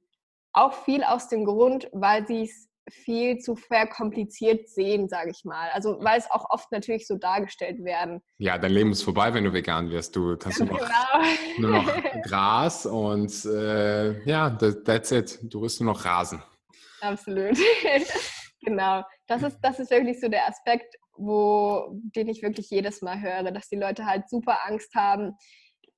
Auch 0.52 0.72
viel 0.72 1.04
aus 1.04 1.28
dem 1.28 1.44
Grund, 1.44 1.88
weil 1.92 2.26
sie 2.26 2.42
es 2.42 2.67
viel 2.90 3.38
zu 3.38 3.56
verkompliziert 3.56 4.68
sehen, 4.68 5.08
sage 5.08 5.30
ich 5.30 5.44
mal. 5.44 5.70
Also 5.70 5.98
weil 6.00 6.18
es 6.18 6.30
auch 6.30 6.50
oft 6.50 6.70
natürlich 6.72 7.06
so 7.06 7.16
dargestellt 7.16 7.84
werden. 7.84 8.20
Ja, 8.38 8.58
dein 8.58 8.72
Leben 8.72 8.92
ist 8.92 9.02
vorbei, 9.02 9.32
wenn 9.34 9.44
du 9.44 9.52
vegan 9.52 9.90
wirst. 9.90 10.16
Du 10.16 10.36
kannst 10.36 10.60
ja, 10.60 10.66
nur, 10.66 10.78
noch, 10.78 10.88
genau. 11.56 11.70
nur 11.70 11.82
noch 11.82 12.02
Gras 12.22 12.86
und 12.86 13.44
äh, 13.44 14.22
ja, 14.24 14.50
that's 14.50 15.10
it. 15.10 15.38
Du 15.42 15.62
wirst 15.62 15.80
nur 15.80 15.92
noch 15.92 16.04
Rasen. 16.04 16.42
Absolut. 17.00 17.56
genau. 18.62 19.02
Das 19.26 19.42
ist, 19.42 19.58
das 19.62 19.78
ist 19.78 19.90
wirklich 19.90 20.20
so 20.20 20.28
der 20.28 20.48
Aspekt, 20.48 20.94
wo, 21.16 21.88
den 21.92 22.28
ich 22.28 22.42
wirklich 22.42 22.70
jedes 22.70 23.02
Mal 23.02 23.20
höre, 23.20 23.50
dass 23.50 23.68
die 23.68 23.76
Leute 23.76 24.06
halt 24.06 24.28
super 24.28 24.58
Angst 24.66 24.94
haben, 24.94 25.36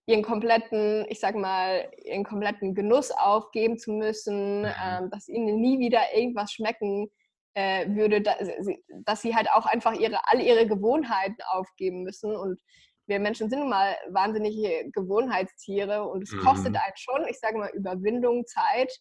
ihren 0.07 0.23
kompletten, 0.23 1.07
ich 1.09 1.21
sag 1.21 1.37
mal, 1.37 1.91
ihren 2.05 2.25
kompletten 2.25 2.75
Genuss 2.75 3.11
aufgeben 3.11 3.79
zu 3.79 3.93
müssen, 3.93 4.63
mhm. 4.63 4.73
ähm, 4.85 5.11
dass 5.11 5.29
ihnen 5.29 5.61
nie 5.61 5.79
wieder 5.79 6.01
irgendwas 6.15 6.53
schmecken 6.53 7.11
äh, 7.55 7.89
würde, 7.89 8.21
dass 8.21 8.39
sie, 8.61 8.83
dass 9.05 9.23
sie, 9.23 9.35
halt 9.35 9.51
auch 9.53 9.67
einfach 9.67 9.95
ihre, 9.95 10.21
alle 10.25 10.43
ihre 10.43 10.67
Gewohnheiten 10.67 11.37
aufgeben 11.51 12.03
müssen. 12.03 12.35
Und 12.35 12.61
wir 13.07 13.19
Menschen 13.19 13.51
sind 13.51 13.61
nun 13.61 13.71
mal 13.71 13.97
wahnsinnige 14.11 14.91
Gewohnheitstiere 14.93 16.07
und 16.09 16.23
es 16.23 16.33
mhm. 16.33 16.41
kostet 16.41 16.77
einen 16.77 16.97
schon, 16.97 17.27
ich 17.29 17.39
sage 17.39 17.59
mal, 17.59 17.71
Überwindung, 17.75 18.47
Zeit, 18.47 18.93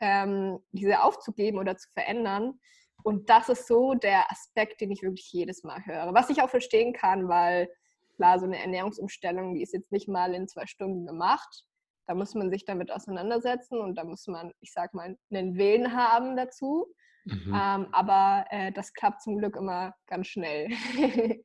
ähm, 0.00 0.58
diese 0.72 1.02
aufzugeben 1.02 1.58
oder 1.58 1.76
zu 1.76 1.88
verändern. 1.94 2.58
Und 3.02 3.28
das 3.28 3.48
ist 3.48 3.66
so 3.66 3.94
der 3.94 4.30
Aspekt, 4.30 4.80
den 4.80 4.90
ich 4.90 5.02
wirklich 5.02 5.30
jedes 5.32 5.62
Mal 5.62 5.84
höre. 5.84 6.14
Was 6.14 6.30
ich 6.30 6.40
auch 6.42 6.48
verstehen 6.48 6.92
kann, 6.92 7.28
weil 7.28 7.68
Klar, 8.16 8.38
so 8.38 8.46
eine 8.46 8.58
Ernährungsumstellung, 8.58 9.54
die 9.54 9.62
ist 9.62 9.72
jetzt 9.72 9.92
nicht 9.92 10.08
mal 10.08 10.34
in 10.34 10.48
zwei 10.48 10.66
Stunden 10.66 11.06
gemacht. 11.06 11.64
Da 12.06 12.14
muss 12.14 12.34
man 12.34 12.50
sich 12.50 12.64
damit 12.64 12.92
auseinandersetzen 12.92 13.80
und 13.80 13.96
da 13.96 14.04
muss 14.04 14.26
man, 14.26 14.52
ich 14.60 14.72
sag 14.72 14.94
mal, 14.94 15.16
einen 15.30 15.56
Willen 15.56 15.92
haben 15.94 16.36
dazu. 16.36 16.86
Mhm. 17.24 17.46
Ähm, 17.48 17.86
aber 17.92 18.44
äh, 18.50 18.72
das 18.72 18.92
klappt 18.92 19.22
zum 19.22 19.38
Glück 19.38 19.56
immer 19.56 19.94
ganz 20.06 20.26
schnell. 20.26 20.68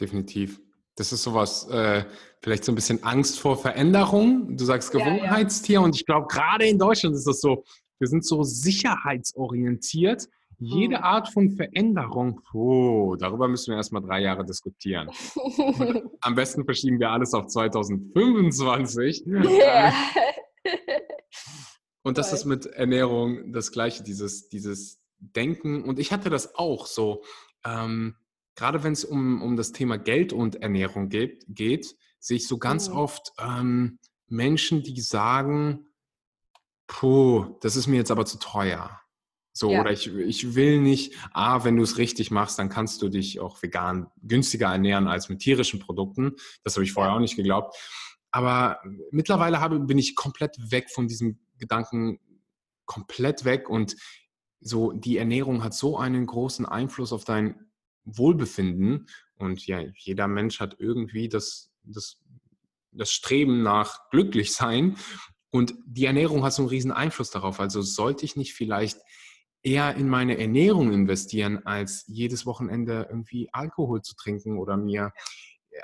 Definitiv. 0.00 0.60
Das 0.96 1.12
ist 1.12 1.22
sowas, 1.22 1.66
äh, 1.68 2.04
vielleicht 2.42 2.64
so 2.64 2.72
ein 2.72 2.74
bisschen 2.74 3.02
Angst 3.02 3.40
vor 3.40 3.56
Veränderung. 3.56 4.56
Du 4.56 4.64
sagst 4.64 4.92
Gewohnheitstier 4.92 5.74
ja, 5.74 5.80
ja. 5.80 5.84
und 5.84 5.96
ich 5.96 6.04
glaube, 6.04 6.26
gerade 6.26 6.66
in 6.66 6.78
Deutschland 6.78 7.16
ist 7.16 7.26
das 7.26 7.40
so, 7.40 7.64
wir 7.98 8.08
sind 8.08 8.24
so 8.24 8.42
sicherheitsorientiert. 8.42 10.28
Jede 10.60 10.98
hm. 10.98 11.04
Art 11.04 11.32
von 11.32 11.50
Veränderung, 11.50 12.40
oh, 12.52 13.16
darüber 13.18 13.48
müssen 13.48 13.70
wir 13.70 13.78
erstmal 13.78 14.02
drei 14.02 14.20
Jahre 14.20 14.44
diskutieren. 14.44 15.08
am 16.20 16.34
besten 16.34 16.64
verschieben 16.64 17.00
wir 17.00 17.10
alles 17.10 17.32
auf 17.32 17.46
2025. 17.46 19.24
Ja. 19.26 19.92
Und 22.02 22.18
das 22.18 22.32
ist 22.32 22.44
mit 22.44 22.66
Ernährung 22.66 23.52
das 23.52 23.72
Gleiche, 23.72 24.02
dieses, 24.02 24.48
dieses 24.48 25.00
Denken. 25.18 25.84
Und 25.84 25.98
ich 25.98 26.12
hatte 26.12 26.28
das 26.28 26.54
auch 26.54 26.86
so. 26.86 27.22
Ähm, 27.64 28.16
gerade 28.54 28.84
wenn 28.84 28.92
es 28.92 29.04
um, 29.04 29.42
um 29.42 29.56
das 29.56 29.72
Thema 29.72 29.96
Geld 29.96 30.32
und 30.32 30.56
Ernährung 30.56 31.08
geht, 31.08 31.44
geht 31.48 31.96
sehe 32.18 32.36
ich 32.36 32.46
so 32.46 32.58
ganz 32.58 32.90
mhm. 32.90 32.96
oft 32.96 33.32
ähm, 33.38 33.98
Menschen, 34.28 34.82
die 34.82 35.00
sagen, 35.00 35.86
puh, 36.86 37.56
das 37.62 37.76
ist 37.76 37.86
mir 37.86 37.96
jetzt 37.96 38.10
aber 38.10 38.26
zu 38.26 38.38
teuer. 38.38 38.99
So, 39.52 39.72
ja. 39.72 39.80
oder 39.80 39.90
ich, 39.90 40.06
ich 40.06 40.54
will 40.54 40.80
nicht, 40.80 41.14
ah, 41.32 41.64
wenn 41.64 41.76
du 41.76 41.82
es 41.82 41.98
richtig 41.98 42.30
machst, 42.30 42.58
dann 42.58 42.68
kannst 42.68 43.02
du 43.02 43.08
dich 43.08 43.40
auch 43.40 43.62
vegan 43.62 44.06
günstiger 44.22 44.68
ernähren 44.68 45.08
als 45.08 45.28
mit 45.28 45.40
tierischen 45.40 45.80
Produkten. 45.80 46.36
Das 46.62 46.76
habe 46.76 46.84
ich 46.84 46.92
vorher 46.92 47.12
auch 47.14 47.20
nicht 47.20 47.36
geglaubt. 47.36 47.76
Aber 48.30 48.80
mittlerweile 49.10 49.60
habe, 49.60 49.80
bin 49.80 49.98
ich 49.98 50.14
komplett 50.14 50.56
weg 50.70 50.90
von 50.90 51.08
diesem 51.08 51.40
Gedanken, 51.58 52.20
komplett 52.86 53.44
weg. 53.44 53.68
Und 53.68 53.96
so, 54.60 54.92
die 54.92 55.16
Ernährung 55.16 55.64
hat 55.64 55.74
so 55.74 55.98
einen 55.98 56.26
großen 56.26 56.66
Einfluss 56.66 57.12
auf 57.12 57.24
dein 57.24 57.70
Wohlbefinden. 58.04 59.08
Und 59.34 59.66
ja, 59.66 59.82
jeder 59.96 60.28
Mensch 60.28 60.60
hat 60.60 60.76
irgendwie 60.78 61.28
das, 61.28 61.72
das, 61.82 62.20
das 62.92 63.10
Streben 63.10 63.62
nach 63.62 64.10
Glücklichsein. 64.10 64.96
Und 65.50 65.74
die 65.84 66.04
Ernährung 66.04 66.44
hat 66.44 66.52
so 66.52 66.62
einen 66.62 66.68
riesen 66.68 66.92
Einfluss 66.92 67.30
darauf. 67.30 67.58
Also 67.58 67.82
sollte 67.82 68.24
ich 68.24 68.36
nicht 68.36 68.54
vielleicht 68.54 69.00
eher 69.62 69.94
in 69.96 70.08
meine 70.08 70.38
Ernährung 70.38 70.92
investieren, 70.92 71.64
als 71.66 72.04
jedes 72.06 72.46
Wochenende 72.46 73.06
irgendwie 73.08 73.48
Alkohol 73.52 74.02
zu 74.02 74.14
trinken 74.16 74.58
oder 74.58 74.76
mir 74.76 75.12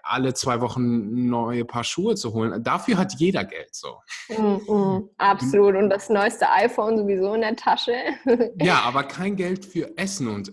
alle 0.03 0.35
zwei 0.35 0.61
Wochen 0.61 1.29
neue 1.29 1.65
Paar 1.65 1.85
Schuhe 1.85 2.15
zu 2.17 2.33
holen. 2.33 2.63
Dafür 2.63 2.99
hat 2.99 3.15
jeder 3.19 3.45
Geld 3.45 3.75
so. 3.75 4.01
Mm, 4.29 4.73
mm, 4.73 5.11
absolut. 5.19 5.77
Und 5.77 5.91
das 5.91 6.09
neueste 6.09 6.51
iPhone 6.51 6.99
sowieso 6.99 7.35
in 7.35 7.43
der 7.43 7.57
Tasche. 7.57 7.95
ja, 8.61 8.81
aber 8.81 9.05
kein 9.05 9.37
Geld 9.37 9.65
für 9.65 9.97
Essen. 9.97 10.29
Und 10.29 10.53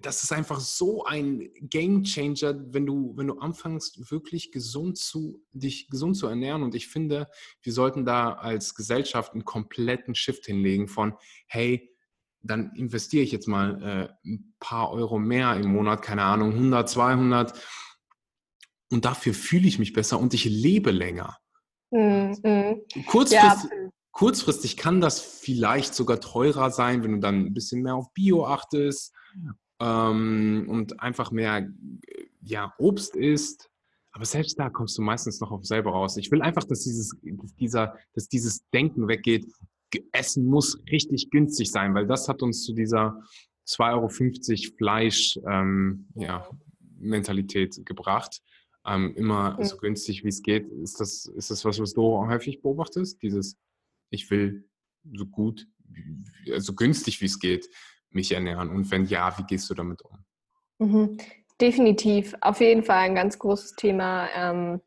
das 0.00 0.22
ist 0.22 0.32
einfach 0.32 0.60
so 0.60 1.04
ein 1.04 1.48
Game 1.62 2.04
Changer, 2.04 2.54
wenn 2.72 2.84
du, 2.84 3.14
wenn 3.16 3.28
du 3.28 3.38
anfängst, 3.38 4.10
wirklich 4.10 4.52
gesund 4.52 4.98
zu, 4.98 5.42
dich 5.52 5.88
gesund 5.88 6.16
zu 6.16 6.26
ernähren. 6.26 6.62
Und 6.62 6.74
ich 6.74 6.88
finde, 6.88 7.28
wir 7.62 7.72
sollten 7.72 8.04
da 8.04 8.34
als 8.34 8.74
Gesellschaft 8.74 9.32
einen 9.32 9.44
kompletten 9.44 10.14
Shift 10.14 10.46
hinlegen 10.46 10.86
von, 10.86 11.14
hey, 11.46 11.93
dann 12.44 12.72
investiere 12.76 13.24
ich 13.24 13.32
jetzt 13.32 13.48
mal 13.48 13.82
äh, 13.82 14.28
ein 14.28 14.54
paar 14.60 14.90
Euro 14.90 15.18
mehr 15.18 15.56
im 15.56 15.72
Monat, 15.72 16.02
keine 16.02 16.22
Ahnung, 16.22 16.52
100, 16.52 16.88
200. 16.88 17.60
Und 18.90 19.04
dafür 19.04 19.34
fühle 19.34 19.66
ich 19.66 19.78
mich 19.78 19.92
besser 19.92 20.20
und 20.20 20.34
ich 20.34 20.44
lebe 20.44 20.90
länger. 20.90 21.38
Mhm. 21.90 22.82
Kurzfristig, 23.06 23.70
ja. 23.70 23.90
kurzfristig 24.12 24.76
kann 24.76 25.00
das 25.00 25.20
vielleicht 25.20 25.94
sogar 25.94 26.20
teurer 26.20 26.70
sein, 26.70 27.02
wenn 27.02 27.12
du 27.12 27.18
dann 27.20 27.46
ein 27.46 27.54
bisschen 27.54 27.82
mehr 27.82 27.94
auf 27.94 28.12
Bio 28.12 28.46
achtest 28.46 29.14
ähm, 29.80 30.66
und 30.68 31.00
einfach 31.00 31.30
mehr 31.30 31.68
ja, 32.42 32.74
Obst 32.78 33.16
isst. 33.16 33.70
Aber 34.12 34.26
selbst 34.26 34.58
da 34.58 34.70
kommst 34.70 34.96
du 34.98 35.02
meistens 35.02 35.40
noch 35.40 35.50
auf 35.50 35.64
selber 35.64 35.90
raus. 35.90 36.16
Ich 36.16 36.30
will 36.30 36.42
einfach, 36.42 36.64
dass 36.64 36.84
dieses, 36.84 37.16
dass 37.22 37.54
dieser, 37.56 37.96
dass 38.12 38.28
dieses 38.28 38.68
Denken 38.70 39.08
weggeht. 39.08 39.46
Essen 40.12 40.46
muss 40.46 40.78
richtig 40.90 41.30
günstig 41.30 41.70
sein, 41.70 41.94
weil 41.94 42.06
das 42.06 42.28
hat 42.28 42.42
uns 42.42 42.64
zu 42.64 42.72
dieser 42.72 43.20
2,50 43.68 43.92
Euro 43.92 44.76
Fleisch 44.76 45.38
ähm, 45.48 46.08
ja, 46.14 46.48
Mentalität 46.98 47.84
gebracht. 47.84 48.42
Ähm, 48.86 49.14
immer 49.16 49.56
so 49.62 49.78
günstig 49.78 50.24
wie 50.24 50.28
es 50.28 50.42
geht. 50.42 50.68
Ist 50.68 51.00
das, 51.00 51.24
ist 51.24 51.50
das 51.50 51.64
was, 51.64 51.80
was 51.80 51.94
du 51.94 52.18
häufig 52.26 52.60
beobachtest? 52.60 53.22
Dieses, 53.22 53.56
ich 54.10 54.30
will 54.30 54.68
so 55.14 55.24
gut, 55.24 55.66
so 56.58 56.74
günstig 56.74 57.20
wie 57.22 57.26
es 57.26 57.38
geht 57.38 57.68
mich 58.14 58.32
ernähren? 58.32 58.70
Und 58.70 58.90
wenn 58.90 59.04
ja, 59.06 59.36
wie 59.38 59.44
gehst 59.44 59.68
du 59.70 59.74
damit 59.74 60.02
um? 60.02 60.24
Mhm. 60.78 61.18
Definitiv, 61.60 62.34
auf 62.40 62.60
jeden 62.60 62.82
Fall 62.82 62.98
ein 62.98 63.14
ganz 63.14 63.38
großes 63.38 63.76
Thema. 63.76 64.28
Ähm, 64.34 64.80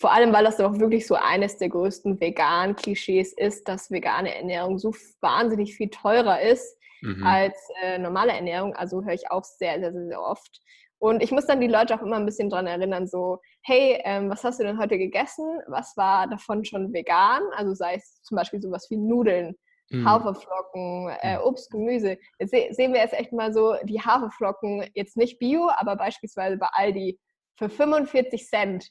vor 0.00 0.12
allem, 0.12 0.32
weil 0.32 0.44
das 0.44 0.56
doch 0.56 0.78
wirklich 0.78 1.06
so 1.06 1.14
eines 1.14 1.58
der 1.58 1.68
größten 1.68 2.20
veganen 2.20 2.74
Klischees 2.74 3.34
ist, 3.34 3.68
dass 3.68 3.90
vegane 3.90 4.34
Ernährung 4.34 4.78
so 4.78 4.94
wahnsinnig 5.20 5.74
viel 5.74 5.90
teurer 5.90 6.40
ist 6.40 6.78
mhm. 7.02 7.22
als 7.22 7.54
äh, 7.82 7.98
normale 7.98 8.32
Ernährung. 8.32 8.74
Also 8.74 9.04
höre 9.04 9.12
ich 9.12 9.30
auch 9.30 9.44
sehr, 9.44 9.78
sehr, 9.78 9.92
sehr, 9.92 10.06
sehr 10.06 10.22
oft. 10.22 10.62
Und 10.98 11.22
ich 11.22 11.32
muss 11.32 11.44
dann 11.44 11.60
die 11.60 11.66
Leute 11.66 11.94
auch 11.94 12.02
immer 12.02 12.16
ein 12.16 12.24
bisschen 12.24 12.48
daran 12.48 12.66
erinnern, 12.66 13.06
so, 13.06 13.40
hey, 13.62 14.00
ähm, 14.04 14.30
was 14.30 14.42
hast 14.42 14.58
du 14.58 14.64
denn 14.64 14.78
heute 14.78 14.96
gegessen? 14.96 15.60
Was 15.66 15.94
war 15.98 16.26
davon 16.28 16.64
schon 16.64 16.94
vegan? 16.94 17.42
Also 17.54 17.74
sei 17.74 17.96
es 17.96 18.22
zum 18.22 18.36
Beispiel 18.36 18.62
sowas 18.62 18.86
wie 18.90 18.96
Nudeln 18.96 19.54
mhm. 19.90 20.08
Haferflocken, 20.08 21.10
äh, 21.20 21.36
mhm. 21.36 21.44
Obst, 21.44 21.70
Gemüse. 21.70 22.16
Jetzt 22.38 22.52
se 22.52 22.68
sehen 22.70 22.94
wir 22.94 23.00
jetzt 23.00 23.14
echt 23.14 23.32
mal 23.32 23.52
so 23.52 23.74
die 23.84 24.00
Haferflocken, 24.00 24.88
jetzt 24.94 25.18
nicht 25.18 25.38
Bio, 25.38 25.70
aber 25.76 25.96
beispielsweise 25.96 26.56
bei 26.56 26.68
Aldi 26.72 27.18
für 27.58 27.68
45 27.68 28.46
Cent. 28.48 28.90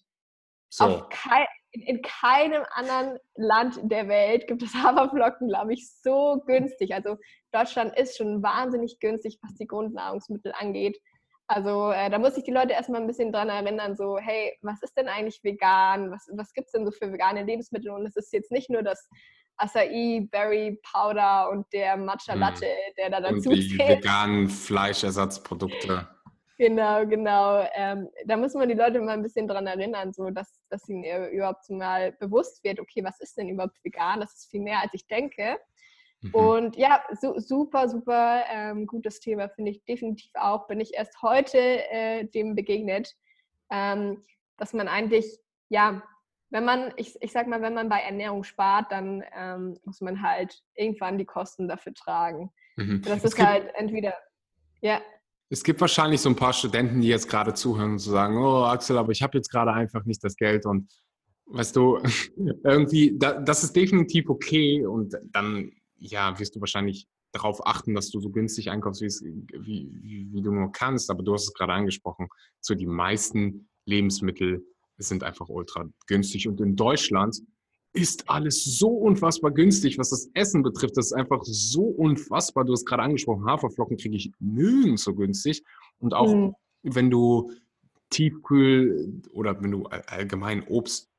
So. 0.70 1.03
Kei 1.09 1.45
in, 1.72 1.82
in, 1.84 2.01
keinem 2.01 2.63
anderen 2.72 3.20
Land 3.36 3.80
der 3.84 4.07
Welt 4.07 4.47
gibt 4.47 4.63
es 4.63 4.74
Haferflocken, 4.74 5.49
glaube 5.49 5.74
ich, 5.74 5.91
so 6.01 6.41
günstig. 6.45 6.93
Also 6.93 7.17
Deutschland 7.51 7.95
ist 7.97 8.17
schon 8.17 8.41
wahnsinnig 8.41 8.99
günstig, 8.99 9.38
was 9.41 9.53
die 9.55 9.67
Grundnahrungsmittel 9.67 10.53
angeht. 10.57 10.99
Also 11.47 11.91
äh, 11.91 12.09
da 12.11 12.20
muss 12.20 12.38
ich 12.38 12.43
die 12.43 12.51
Leute 12.51 12.74
erstmal 12.74 13.01
ein 13.01 13.07
bisschen 13.07 13.32
dran 13.32 13.49
erinnern, 13.49 13.95
so, 13.95 14.20
hey, 14.20 14.55
was 14.61 14.82
ist 14.84 14.95
denn 14.95 15.07
eigentlich 15.07 15.43
vegan? 15.43 16.11
Was, 16.11 16.28
was 16.34 16.53
gibt 16.53 16.67
es 16.67 16.74
denn 16.74 16.86
so 16.86 16.91
für 16.91 17.11
vegane 17.11 17.43
Lebensmittel? 17.43 17.91
Und 17.91 18.05
es 18.05 18.15
ist 18.15 18.32
jetzt 18.34 18.51
nicht 18.51 18.70
nur 18.70 18.84
das 18.84 19.09
Acai 19.57 20.28
Berry 20.32 20.80
Powder 20.84 21.49
und 21.49 21.65
der 21.74 21.97
Matcha 21.97 22.34
hm. 22.34 22.39
Latte, 22.39 22.67
der 22.97 23.09
da 23.09 23.20
dazu 23.20 23.49
und 23.49 23.55
die 23.55 23.78
zählt. 23.78 23.97
veganen 23.97 24.47
Fleischersatzprodukte. 24.47 26.07
Genau, 26.60 27.07
genau. 27.07 27.66
Ähm, 27.74 28.10
da 28.26 28.36
muss 28.36 28.53
man 28.53 28.68
die 28.68 28.76
Leute 28.76 28.99
mal 28.99 29.14
ein 29.14 29.24
bisschen 29.24 29.47
dran 29.47 29.66
erinnern, 29.66 30.12
so 30.12 30.30
dass, 30.30 30.60
dass 30.70 30.89
ihnen 30.89 31.05
überhaupt 31.32 31.70
mal 31.70 32.12
bewusst 32.12 32.62
wird, 32.66 32.82
okay, 32.82 33.01
was 33.01 33.22
ist 33.22 33.38
denn 33.38 33.47
überhaupt 33.47 33.82
vegan? 33.82 34.20
Das 34.20 34.36
ist 34.36 34.51
viel 34.51 34.60
mehr, 34.60 34.82
als 34.82 34.93
ich 34.93 35.07
denke. 35.07 35.57
Mhm. 36.20 36.36
Und 36.36 36.76
ja, 36.76 37.01
su 37.18 37.39
super, 37.39 37.88
super 37.88 38.43
ähm, 38.51 38.88
gutes 38.88 39.22
Thema, 39.22 39.47
finde 39.47 39.72
ich 39.72 39.86
definitiv 39.86 40.32
auch. 40.34 40.68
Bin 40.68 40.82
ich 40.82 40.93
erst 40.95 41.22
heute 41.22 41.57
äh, 41.57 42.26
dem 42.26 42.55
begegnet, 42.55 43.16
ähm, 43.72 44.22
dass 44.57 44.74
man 44.74 44.89
eigentlich, 44.89 45.39
ja, 45.70 46.03
wenn 46.49 46.66
man, 46.66 46.91
ich, 46.97 47.16
ich 47.22 47.32
sag 47.32 47.47
mal, 47.47 47.62
wenn 47.62 47.74
man 47.74 47.88
bei 47.88 48.01
Ernährung 48.01 48.43
spart, 48.43 48.91
dann 48.91 49.24
ähm, 49.34 49.80
muss 49.86 50.01
man 50.01 50.22
halt 50.22 50.62
irgendwann 50.74 51.18
die 51.18 51.26
Kosten 51.26 51.70
dafür 51.70 51.93
tragen. 51.93 52.51
Mhm. 52.76 53.01
Das 53.03 53.24
ist 53.24 53.41
halt 53.41 53.74
entweder, 53.76 54.14
ja. 54.82 54.99
Es 55.50 55.64
gibt 55.64 55.82
wahrscheinlich 55.82 56.22
so 56.22 56.30
ein 56.30 56.36
paar 56.36 56.54
Studenten, 56.54 57.02
die 57.02 57.08
jetzt 57.08 57.28
gerade 57.28 57.54
zuhören 57.54 57.93
und 57.93 58.00
so 58.00 58.12
sagen, 58.12 58.38
oh 58.38 58.64
Axel, 58.66 58.97
aber 58.97 59.12
ich 59.12 59.22
habe 59.22 59.38
jetzt 59.38 59.50
gerade 59.50 59.74
einfach 59.74 60.06
nicht 60.06 60.24
das 60.24 60.36
Geld 60.36 60.66
und 60.66 60.91
weißt 61.47 61.76
du, 61.76 62.00
irgendwie, 62.64 63.18
da, 63.18 63.34
das 63.34 63.64
ist 63.64 63.76
definitiv 63.76 64.30
okay 64.30 64.86
und 64.86 65.18
dann, 65.32 65.72
ja, 65.97 66.38
wirst 66.39 66.56
du 66.56 66.60
wahrscheinlich 66.60 67.08
darauf 67.32 67.66
achten, 67.66 67.93
dass 67.93 68.10
du 68.10 68.20
so 68.20 68.30
günstig 68.30 68.70
einkaufst, 68.70 69.02
wie, 69.02 69.45
wie, 69.54 70.30
wie 70.32 70.41
du 70.41 70.52
nur 70.52 70.72
kannst. 70.72 71.10
Aber 71.12 71.24
du 71.24 71.34
hast 71.34 71.43
es 71.43 71.54
gerade 71.54 71.74
angesprochen, 71.74 72.28
so 72.60 72.76
die 72.76 72.88
meisten 72.88 73.70
Lebensmittel 73.86 74.64
sind 74.97 75.24
einfach 75.24 75.47
ultra 75.50 75.88
günstig. 76.08 76.47
Und 76.47 76.60
in 76.62 76.76
Deutschland 76.76 77.39
ist 77.94 78.30
alles 78.30 78.64
so 78.64 78.90
unfassbar 78.90 79.52
günstig, 79.52 79.98
was 79.98 80.12
das 80.12 80.30
Essen 80.34 80.62
betrifft. 80.62 80.98
Das 80.98 81.08
ist 81.08 81.14
einfach 81.14 81.42
so 81.44 81.84
unfassbar. 81.84 82.64
Du 82.64 82.74
hast 82.74 82.86
gerade 82.86 83.04
angesprochen, 83.04 83.46
Haferflocken 83.46 83.98
kriege 83.98 84.16
ich 84.16 84.32
nirgends 84.40 85.04
so 85.04 85.16
günstig. 85.16 85.64
Und 86.00 86.14
auch 86.14 86.34
mhm. 86.34 86.56
wenn 86.84 87.10
du 87.10 87.52
Tiefkühl 88.10 89.22
oder 89.32 89.62
wenn 89.62 89.72
du 89.72 89.86
allgemein 89.86 90.64
Obst, 90.68 91.10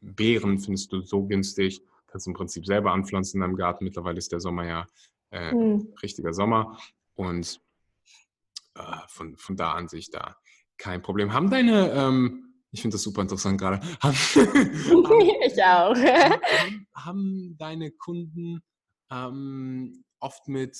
Beeren 0.00 0.58
findest 0.58 0.92
du 0.92 1.02
so 1.02 1.24
günstig, 1.26 1.82
kannst 2.06 2.26
du 2.26 2.30
im 2.30 2.34
Prinzip 2.34 2.64
selber 2.64 2.92
anpflanzen 2.92 3.38
in 3.38 3.42
deinem 3.42 3.56
Garten. 3.56 3.84
Mittlerweile 3.84 4.18
ist 4.18 4.32
der 4.32 4.40
Sommer 4.40 4.66
ja 4.66 4.86
äh, 5.30 5.52
mhm. 5.52 5.92
richtiger 6.02 6.32
Sommer. 6.32 6.78
Und 7.14 7.60
äh, 8.76 8.82
von, 9.08 9.36
von 9.36 9.56
da 9.56 9.72
an 9.72 9.88
sich 9.88 10.10
da 10.10 10.36
kein 10.78 11.02
Problem. 11.02 11.32
Haben 11.32 11.50
deine 11.50 11.90
ähm, 11.90 12.49
ich 12.72 12.82
finde 12.82 12.94
das 12.94 13.02
super 13.02 13.22
interessant 13.22 13.60
gerade. 13.60 13.80
ich 15.46 15.64
auch. 15.64 15.94
Haben, 15.96 16.86
haben 16.94 17.56
deine 17.58 17.90
Kunden 17.90 18.62
ähm, 19.10 20.04
oft 20.20 20.48
mit 20.48 20.76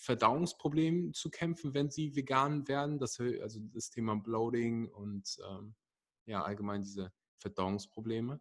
Verdauungsproblemen 0.00 1.12
zu 1.14 1.30
kämpfen, 1.30 1.74
wenn 1.74 1.90
sie 1.90 2.14
vegan 2.14 2.68
werden? 2.68 2.98
Das, 2.98 3.18
also 3.18 3.60
das 3.72 3.90
Thema 3.90 4.16
Bloating 4.16 4.88
und 4.88 5.38
ähm 5.50 5.74
ja, 6.26 6.42
allgemein 6.42 6.82
diese 6.82 7.12
Verdauungsprobleme? 7.38 8.40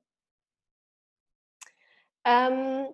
Ähm, 2.25 2.87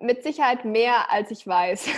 mit 0.00 0.22
Sicherheit 0.22 0.64
mehr, 0.66 1.10
als 1.10 1.30
ich 1.30 1.46
weiß. 1.46 1.88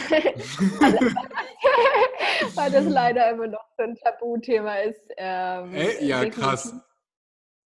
Weil 2.55 2.71
das 2.71 2.87
leider 2.87 3.31
immer 3.31 3.47
noch 3.47 3.65
so 3.77 3.85
ein 3.85 3.97
Tabuthema 3.97 4.77
ist. 4.77 5.01
Ähm, 5.17 5.75
Ey, 5.75 6.07
ja, 6.07 6.25
krass. 6.29 6.75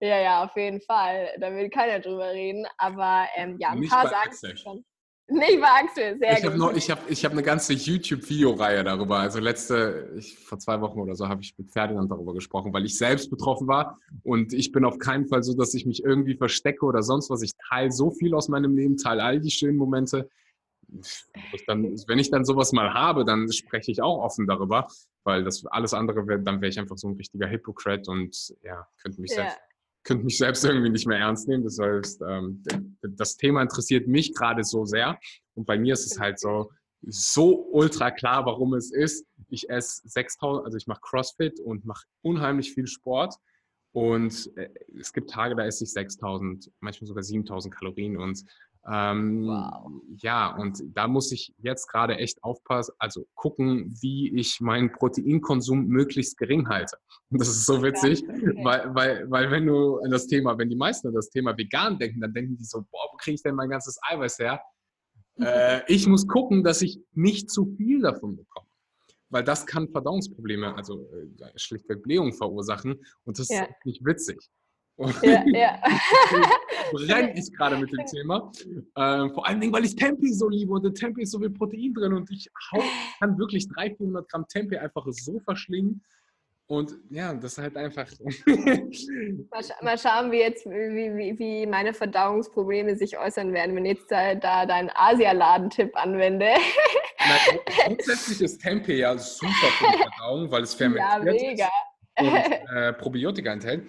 Ja, 0.01 0.19
ja, 0.19 0.45
auf 0.45 0.57
jeden 0.57 0.81
Fall. 0.81 1.29
Da 1.39 1.53
will 1.53 1.69
keiner 1.69 2.01
drüber 2.01 2.31
reden. 2.31 2.67
Aber 2.79 3.27
ähm, 3.37 3.57
ja, 3.59 3.71
ein 3.71 3.81
Nicht 3.81 3.91
paar 3.91 4.09
sagen 4.09 4.31
es 4.31 4.61
schon. 4.61 4.85
Nicht 5.31 5.61
bei 5.61 5.69
Axel, 5.69 6.19
sehr 6.19 6.33
ich 6.33 6.43
gut. 6.43 6.61
Hab 6.61 6.77
ich 6.77 6.91
habe 6.91 7.01
ich 7.09 7.25
hab 7.25 7.33
eine 7.33 7.43
ganze 7.45 7.73
YouTube-Videoreihe 7.73 8.83
darüber. 8.83 9.19
Also 9.19 9.39
letzte, 9.39 10.13
ich, 10.17 10.37
vor 10.37 10.59
zwei 10.59 10.81
Wochen 10.81 10.99
oder 10.99 11.15
so, 11.15 11.29
habe 11.29 11.41
ich 11.41 11.57
mit 11.57 11.71
Ferdinand 11.71 12.11
darüber 12.11 12.35
gesprochen, 12.35 12.73
weil 12.73 12.85
ich 12.85 12.99
selbst 12.99 13.31
betroffen 13.31 13.69
war. 13.69 14.01
Und 14.25 14.53
ich 14.53 14.73
bin 14.73 14.85
auf 14.85 14.99
keinen 14.99 15.29
Fall 15.29 15.45
so, 15.45 15.55
dass 15.55 15.73
ich 15.75 15.87
mich 15.87 16.03
irgendwie 16.03 16.35
verstecke 16.35 16.85
oder 16.85 17.03
sonst 17.03 17.31
was. 17.31 17.43
Ich 17.43 17.53
teile 17.69 17.93
so 17.93 18.11
viel 18.11 18.35
aus 18.35 18.49
meinem 18.49 18.75
Leben, 18.75 18.97
teile 18.97 19.23
all 19.23 19.39
die 19.39 19.53
schönen 19.53 19.77
Momente. 19.77 20.29
Ich 21.53 21.65
dann, 21.67 21.85
wenn 22.07 22.19
ich 22.19 22.31
dann 22.31 22.45
sowas 22.45 22.73
mal 22.73 22.93
habe, 22.93 23.25
dann 23.25 23.51
spreche 23.53 23.91
ich 23.91 24.03
auch 24.03 24.23
offen 24.23 24.47
darüber, 24.47 24.87
weil 25.25 25.45
das 25.45 25.65
alles 25.67 25.95
andere 25.95 26.27
wäre, 26.27 26.41
dann 26.41 26.61
wäre 26.61 26.71
ich 26.71 26.79
einfach 26.79 26.97
so 26.97 27.09
ein 27.09 27.17
richtiger 27.17 27.49
Hypocrite 27.49 28.11
und 28.11 28.55
ja, 28.63 28.87
könnte 29.03 29.21
mich 29.21 29.31
ja. 29.31 29.37
selbst 29.37 29.59
könnte 30.03 30.25
mich 30.25 30.39
selbst 30.39 30.65
irgendwie 30.65 30.91
nicht 30.91 31.07
mehr 31.07 31.19
ernst 31.19 31.47
nehmen. 31.49 31.65
Das 31.65 31.79
heißt, 31.79 32.23
ähm, 32.27 32.63
das 33.03 33.37
Thema 33.37 33.63
interessiert 33.63 34.09
mich 34.09 34.35
gerade 34.35 34.65
so 34.65 34.85
sehr. 34.85 35.19
Und 35.55 35.67
bei 35.67 35.79
mir 35.79 35.93
ist 35.93 36.11
es 36.11 36.19
halt 36.19 36.39
so, 36.39 36.71
so 37.03 37.69
ultra 37.71 38.11
klar, 38.11 38.47
warum 38.47 38.75
es 38.75 38.93
ist. 38.93 39.27
Ich 39.49 39.69
esse 39.69 40.03
6000, 40.09 40.65
also 40.65 40.77
ich 40.77 40.87
mache 40.87 41.01
CrossFit 41.03 41.61
und 41.61 41.85
mache 41.85 42.05
unheimlich 42.23 42.73
viel 42.73 42.87
Sport. 42.87 43.35
Und 43.93 44.51
äh, 44.57 44.71
es 44.99 45.13
gibt 45.13 45.31
Tage, 45.31 45.57
da 45.57 45.65
esse 45.65 45.85
ich 45.85 45.93
6000, 45.93 46.71
manchmal 46.81 47.09
sogar 47.09 47.23
7000 47.23 47.75
Kalorien. 47.75 48.17
Und 48.17 48.45
ähm, 48.87 49.47
wow. 49.47 49.91
Ja, 50.17 50.57
und 50.57 50.83
da 50.95 51.07
muss 51.07 51.33
ich 51.33 51.55
jetzt 51.59 51.87
gerade 51.87 52.17
echt 52.17 52.43
aufpassen, 52.43 52.95
also 52.99 53.27
gucken, 53.35 53.95
wie 54.01 54.35
ich 54.35 54.61
meinen 54.61 54.91
Proteinkonsum 54.91 55.87
möglichst 55.87 56.39
gering 56.39 56.69
halte. 56.69 56.97
Und 57.31 57.41
das 57.41 57.49
ist 57.49 57.67
so 57.67 57.83
witzig, 57.83 58.25
okay. 58.29 58.65
weil, 58.65 58.95
weil, 58.95 59.31
weil 59.31 59.51
wenn 59.51 59.67
du 59.67 59.99
an 59.99 60.11
das 60.11 60.27
Thema, 60.27 60.57
wenn 60.57 60.71
die 60.71 60.77
meisten 60.77 61.09
an 61.09 61.15
das 61.15 61.29
Thema 61.31 61.57
vegan 61.57 61.99
denken, 61.99 62.21
dann 62.21 62.33
denken 62.33 62.57
die 62.57 62.65
so, 62.65 62.81
boah, 62.91 63.09
wo 63.13 63.17
kriege 63.19 63.35
ich 63.35 63.43
denn 63.43 63.55
mein 63.55 63.69
ganzes 63.69 63.99
Eiweiß 64.09 64.39
her? 64.39 64.63
Äh, 65.39 65.83
ich 65.93 66.07
muss 66.07 66.27
gucken, 66.27 66.65
dass 66.65 66.81
ich 66.81 67.01
nicht 67.13 67.51
zu 67.51 67.67
viel 67.77 68.01
davon 68.01 68.37
bekomme. 68.37 68.67
Weil 69.29 69.45
das 69.45 69.65
kann 69.65 69.89
Verdauungsprobleme, 69.89 70.75
also 70.75 71.09
äh, 71.13 71.53
schlichtweg 71.57 72.03
Blähung 72.03 72.33
verursachen. 72.33 73.01
Und 73.25 73.39
das 73.39 73.49
ja. 73.49 73.63
ist 73.63 73.71
nicht 73.85 74.05
witzig. 74.05 74.51
Ja, 75.23 75.45
ja. 75.47 75.81
brenne 76.93 77.33
ich 77.39 77.53
gerade 77.53 77.77
mit 77.77 77.91
dem 77.93 78.05
Thema. 78.07 78.53
Äh, 78.97 79.29
vor 79.31 79.47
allen 79.47 79.61
Dingen, 79.61 79.73
weil 79.73 79.85
ich 79.85 79.97
Tempeh 79.97 80.33
so 80.33 80.49
liebe 80.49 80.73
und 80.73 80.85
in 80.85 80.95
Tempeh 80.95 81.23
ist 81.23 81.33
so 81.33 81.39
viel 81.39 81.51
Protein 81.51 81.95
drin 81.95 82.13
und 82.13 82.31
ich 82.31 82.49
hau, 82.73 82.83
kann 83.21 83.39
wirklich 83.39 83.69
300, 83.69 83.97
400 83.97 84.29
Gramm 84.29 84.47
Tempeh 84.49 84.79
einfach 84.79 85.07
so 85.11 85.41
verschlingen. 85.41 86.03
Und 86.67 86.95
ja, 87.11 87.35
das 87.35 87.55
ist 87.55 87.59
halt 87.59 87.77
einfach. 87.77 88.07
mal, 89.51 89.65
scha 89.65 89.75
mal, 89.83 89.99
schauen, 89.99 90.31
wie 90.31 90.39
jetzt, 90.39 90.65
wie, 90.67 91.17
wie, 91.17 91.37
wie, 91.37 91.67
meine 91.67 91.93
Verdauungsprobleme 91.93 92.95
sich 92.95 93.19
äußern 93.19 93.53
werden, 93.53 93.75
wenn 93.75 93.87
ich 93.87 93.99
jetzt 93.99 94.11
da, 94.13 94.37
da 94.37 94.67
deinen 94.67 94.89
Asialadentipp 94.95 95.91
anwende. 95.97 96.47
Nein, 97.19 97.59
grundsätzlich 97.87 98.41
ist 98.43 98.61
Tempeh 98.61 98.99
ja 98.99 99.19
super 99.19 99.51
für 99.51 99.87
die 99.91 99.99
Verdauung, 99.99 100.51
weil 100.53 100.63
es 100.63 100.75
fermentiert 100.75 101.59
ja, 101.59 101.69
mega. 102.19 102.69
und 102.69 102.77
äh, 102.77 102.93
Probiotika 102.93 103.53
enthält. 103.53 103.89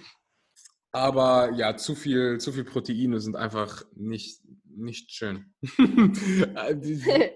Aber 0.91 1.51
ja, 1.53 1.77
zu 1.77 1.95
viel, 1.95 2.39
zu 2.39 2.51
viel 2.51 2.65
Proteine 2.65 3.19
sind 3.19 3.35
einfach 3.35 3.83
nicht, 3.95 4.41
nicht 4.65 5.11
schön. 5.11 5.53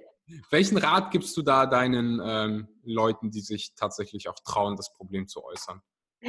Welchen 0.49 0.77
Rat 0.77 1.11
gibst 1.11 1.37
du 1.37 1.41
da 1.41 1.65
deinen 1.65 2.19
ähm, 2.23 2.67
Leuten, 2.83 3.31
die 3.31 3.41
sich 3.41 3.75
tatsächlich 3.75 4.27
auch 4.27 4.39
trauen, 4.43 4.75
das 4.75 4.91
Problem 4.93 5.27
zu 5.27 5.43
äußern? 5.43 5.81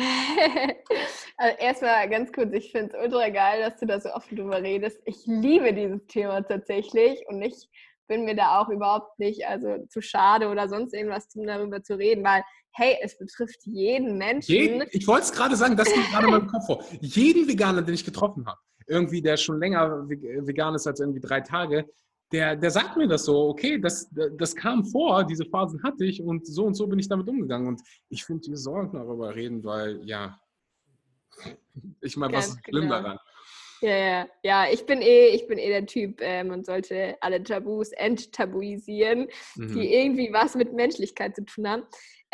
also 1.37 1.57
erstmal 1.59 2.09
ganz 2.11 2.33
kurz, 2.33 2.53
ich 2.53 2.71
finde 2.71 2.95
es 2.95 3.03
ultra 3.03 3.31
geil, 3.31 3.63
dass 3.63 3.81
du 3.81 3.87
da 3.87 3.99
so 3.99 4.13
offen 4.13 4.37
drüber 4.37 4.63
redest. 4.63 5.01
Ich 5.07 5.25
liebe 5.27 5.73
dieses 5.73 6.07
Thema 6.07 6.43
tatsächlich 6.43 7.27
und 7.29 7.41
ich 7.43 7.69
bin 8.07 8.25
mir 8.25 8.37
da 8.37 8.61
auch 8.61 8.69
überhaupt 8.69 9.19
nicht 9.19 9.47
also 9.47 9.85
zu 9.89 10.01
schade 10.01 10.49
oder 10.49 10.69
sonst 10.69 10.93
irgendwas, 10.93 11.35
um 11.35 11.47
darüber 11.47 11.83
zu 11.83 11.99
reden, 11.99 12.23
weil 12.25 12.45
hey, 12.77 12.99
es 13.01 13.17
betrifft 13.17 13.65
jeden 13.65 14.19
Menschen. 14.19 14.53
Jeden, 14.53 14.85
ich 14.91 15.07
wollte 15.07 15.25
es 15.25 15.33
gerade 15.33 15.57
sagen, 15.57 15.77
das 15.77 15.93
geht 15.93 16.05
gerade 16.11 16.27
in 16.27 16.33
meinem 16.33 16.47
Kopf 16.47 16.67
vor. 16.67 16.85
Jeden 17.01 17.49
Veganer, 17.49 17.83
den 17.83 17.95
ich 17.95 18.05
getroffen 18.05 18.47
habe, 18.47 18.59
irgendwie, 18.87 19.23
der 19.23 19.37
schon 19.39 19.59
länger 19.59 20.07
vegan 20.09 20.75
ist 20.75 20.87
als 20.87 21.01
irgendwie 21.01 21.21
drei 21.21 21.41
Tage, 21.41 21.89
der, 22.33 22.55
der 22.57 22.71
sagt 22.71 22.97
mir 22.97 23.09
das 23.09 23.25
so, 23.25 23.49
okay, 23.49 23.79
das, 23.79 24.11
das 24.37 24.55
kam 24.55 24.85
vor, 24.85 25.25
diese 25.25 25.47
Phasen 25.47 25.83
hatte 25.83 26.05
ich 26.05 26.21
und 26.21 26.47
so 26.47 26.65
und 26.65 26.75
so 26.75 26.87
bin 26.87 26.99
ich 26.99 27.09
damit 27.09 27.29
umgegangen. 27.29 27.69
Und 27.69 27.81
ich 28.11 28.25
finde, 28.25 28.47
wir 28.49 28.57
sollten 28.57 28.97
darüber 28.97 29.35
reden, 29.35 29.65
weil, 29.65 30.01
ja, 30.05 30.39
ich 32.03 32.17
meine, 32.17 32.35
was 32.35 32.49
ist 32.49 32.65
schlimm 32.65 32.83
genau. 32.83 33.01
daran? 33.01 33.19
Ja, 33.83 33.97
ja, 33.97 34.29
ja, 34.43 34.67
ich 34.71 34.87
bin 34.87 35.03
eh, 35.03 35.29
ich 35.29 35.47
bin 35.47 35.59
eh 35.59 35.69
der 35.69 35.87
Typ, 35.87 36.21
äh, 36.21 36.43
man 36.43 36.65
sollte 36.65 37.17
alle 37.21 37.43
Tabus 37.43 37.93
enttabuisieren, 37.93 39.29
mhm. 39.55 39.75
die 39.75 39.95
irgendwie 39.95 40.33
was 40.33 40.55
mit 40.55 40.73
Menschlichkeit 40.73 41.37
zu 41.37 41.45
tun 41.45 41.69
haben. 41.69 41.83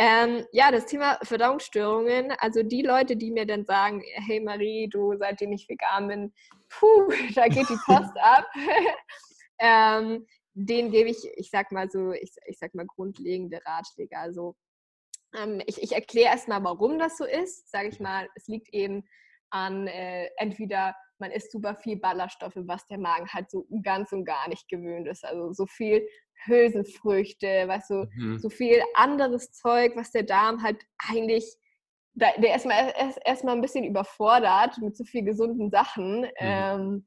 Ähm, 0.04 0.44
ja, 0.50 0.72
das 0.72 0.86
Thema 0.86 1.16
Verdauungsstörungen, 1.22 2.32
also 2.38 2.64
die 2.64 2.82
Leute, 2.82 3.16
die 3.16 3.30
mir 3.30 3.46
dann 3.46 3.64
sagen, 3.64 4.02
hey 4.26 4.40
Marie, 4.40 4.88
du, 4.88 5.16
seitdem 5.16 5.52
ich 5.52 5.68
vegan 5.68 6.08
bin, 6.08 6.34
puh, 6.70 7.08
da 7.36 7.46
geht 7.46 7.68
die 7.68 7.78
Post 7.86 8.10
ab, 8.20 8.44
ähm, 9.60 10.26
denen 10.54 10.90
gebe 10.90 11.08
ich, 11.08 11.24
ich 11.36 11.50
sag 11.50 11.70
mal 11.70 11.88
so, 11.88 12.10
ich, 12.10 12.32
ich 12.46 12.58
sag 12.58 12.74
mal 12.74 12.84
grundlegende 12.84 13.60
Ratschläge. 13.64 14.18
Also 14.18 14.56
ähm, 15.38 15.62
ich, 15.66 15.80
ich 15.80 15.92
erkläre 15.92 16.30
erstmal, 16.32 16.64
warum 16.64 16.98
das 16.98 17.16
so 17.16 17.24
ist. 17.24 17.70
Sage 17.70 17.86
ich 17.86 18.00
mal, 18.00 18.28
es 18.34 18.48
liegt 18.48 18.74
eben 18.74 19.04
an 19.50 19.86
äh, 19.86 20.30
entweder 20.36 20.96
man 21.20 21.30
isst 21.30 21.52
super 21.52 21.76
viel 21.76 21.96
Ballaststoffe, 21.96 22.56
was 22.56 22.84
der 22.88 22.98
Magen 22.98 23.28
halt 23.28 23.48
so 23.52 23.68
ganz 23.84 24.10
und 24.10 24.24
gar 24.24 24.48
nicht 24.48 24.68
gewöhnt 24.68 25.06
ist. 25.06 25.24
Also 25.24 25.52
so 25.52 25.66
viel 25.66 26.04
Hülsenfrüchte, 26.46 27.68
weißt 27.68 27.90
du, 27.90 28.08
mhm. 28.14 28.38
so 28.38 28.48
viel 28.48 28.82
anderes 28.94 29.52
Zeug, 29.52 29.92
was 29.96 30.10
der 30.10 30.22
Darm 30.24 30.62
halt 30.62 30.82
eigentlich, 31.10 31.56
der 32.14 32.36
erstmal 32.38 32.92
erst, 32.96 33.18
erstmal 33.24 33.54
ein 33.54 33.62
bisschen 33.62 33.84
überfordert 33.84 34.78
mit 34.78 34.96
so 34.96 35.04
viel 35.04 35.24
gesunden 35.24 35.70
Sachen. 35.70 36.20
Mhm. 36.20 36.28
Ähm, 36.38 37.06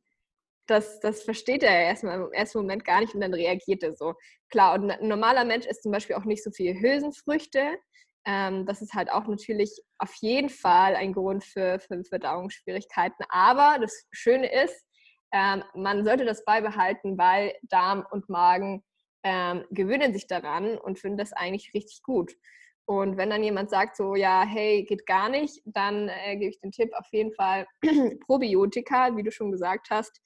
das, 0.68 1.00
das 1.00 1.24
versteht 1.24 1.64
er 1.64 1.86
erstmal 1.86 2.20
im 2.20 2.34
ersten 2.34 2.60
Moment 2.60 2.84
gar 2.86 3.02
nicht 3.02 3.14
und 3.14 3.22
dann 3.22 3.34
reagiert 3.34 3.84
er 3.84 3.96
so. 3.96 4.16
Klar, 4.50 4.74
und 4.76 4.90
ein 4.90 5.08
normaler 5.08 5.46
Mensch 5.46 5.66
isst 5.66 5.84
zum 5.84 5.92
Beispiel 5.92 6.16
auch 6.16 6.26
nicht 6.26 6.44
so 6.44 6.52
viel 6.52 6.80
Hülsenfrüchte. 6.80 7.78
Ähm, 8.26 8.66
das 8.66 8.82
ist 8.82 8.94
halt 8.94 9.12
auch 9.12 9.28
natürlich 9.28 9.72
auf 10.00 10.14
jeden 10.22 10.50
Fall 10.50 10.96
ein 10.96 11.14
Grund 11.14 11.44
für, 11.44 11.80
für 11.80 12.04
Verdauungsschwierigkeiten. 12.04 13.24
Aber 13.30 13.78
das 13.80 14.08
Schöne 14.12 14.52
ist, 14.64 14.84
ähm, 15.32 15.64
man 15.76 16.04
sollte 16.04 16.26
das 16.26 16.44
beibehalten, 16.46 17.18
weil 17.18 17.54
Darm 17.64 18.06
und 18.10 18.30
Magen 18.30 18.84
ähm, 19.26 19.66
gewöhnen 19.72 20.14
sich 20.14 20.28
daran 20.28 20.78
und 20.78 21.00
finden 21.00 21.18
das 21.18 21.34
eigentlich 21.34 21.74
richtig 21.74 22.02
gut. 22.04 22.34
Und 22.86 23.18
wenn 23.18 23.32
dann 23.32 23.44
jemand 23.44 23.70
sagt 23.72 23.98
so, 23.98 24.16
ja, 24.16 24.46
hey, 24.46 24.84
geht 24.84 25.06
gar 25.06 25.28
nicht, 25.28 25.62
dann 25.66 26.08
äh, 26.08 26.38
gebe 26.38 26.52
ich 26.52 26.62
den 26.62 26.72
Tipp 26.72 26.92
auf 26.94 27.08
jeden 27.12 27.34
Fall 27.34 27.66
Probiotika, 28.26 29.18
wie 29.18 29.24
du 29.24 29.32
schon 29.32 29.52
gesagt 29.52 29.90
hast 29.90 30.22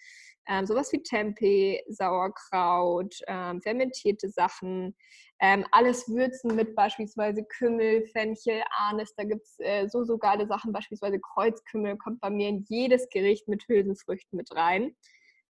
ähm, 0.50 0.66
sowas 0.66 0.92
wie 0.92 1.04
Tempeh, 1.04 1.80
Sauerkraut, 1.88 3.16
ähm, 3.28 3.62
fermentierte 3.62 4.30
Sachen, 4.30 4.96
ähm, 5.40 5.66
alles 5.72 6.10
würzen 6.10 6.56
mit 6.56 6.76
beispielsweise 6.76 7.44
Kümmel, 7.44 8.06
Fenchel, 8.08 8.64
Anis. 8.72 9.14
Da 9.16 9.24
gibt 9.24 9.44
es 9.44 9.60
äh, 9.60 9.88
so, 9.88 10.04
so 10.04 10.18
geile 10.18 10.48
Sachen, 10.48 10.74
beispielsweise 10.74 11.20
Kreuzkümmel 11.20 11.98
kommt 11.98 12.20
bei 12.20 12.32
mir 12.32 12.50
in 12.50 12.66
jedes 12.68 13.08
Gericht 13.10 13.48
mit 13.48 13.64
Hülsenfrüchten 13.68 14.36
mit 14.36 14.54
rein. 14.56 14.96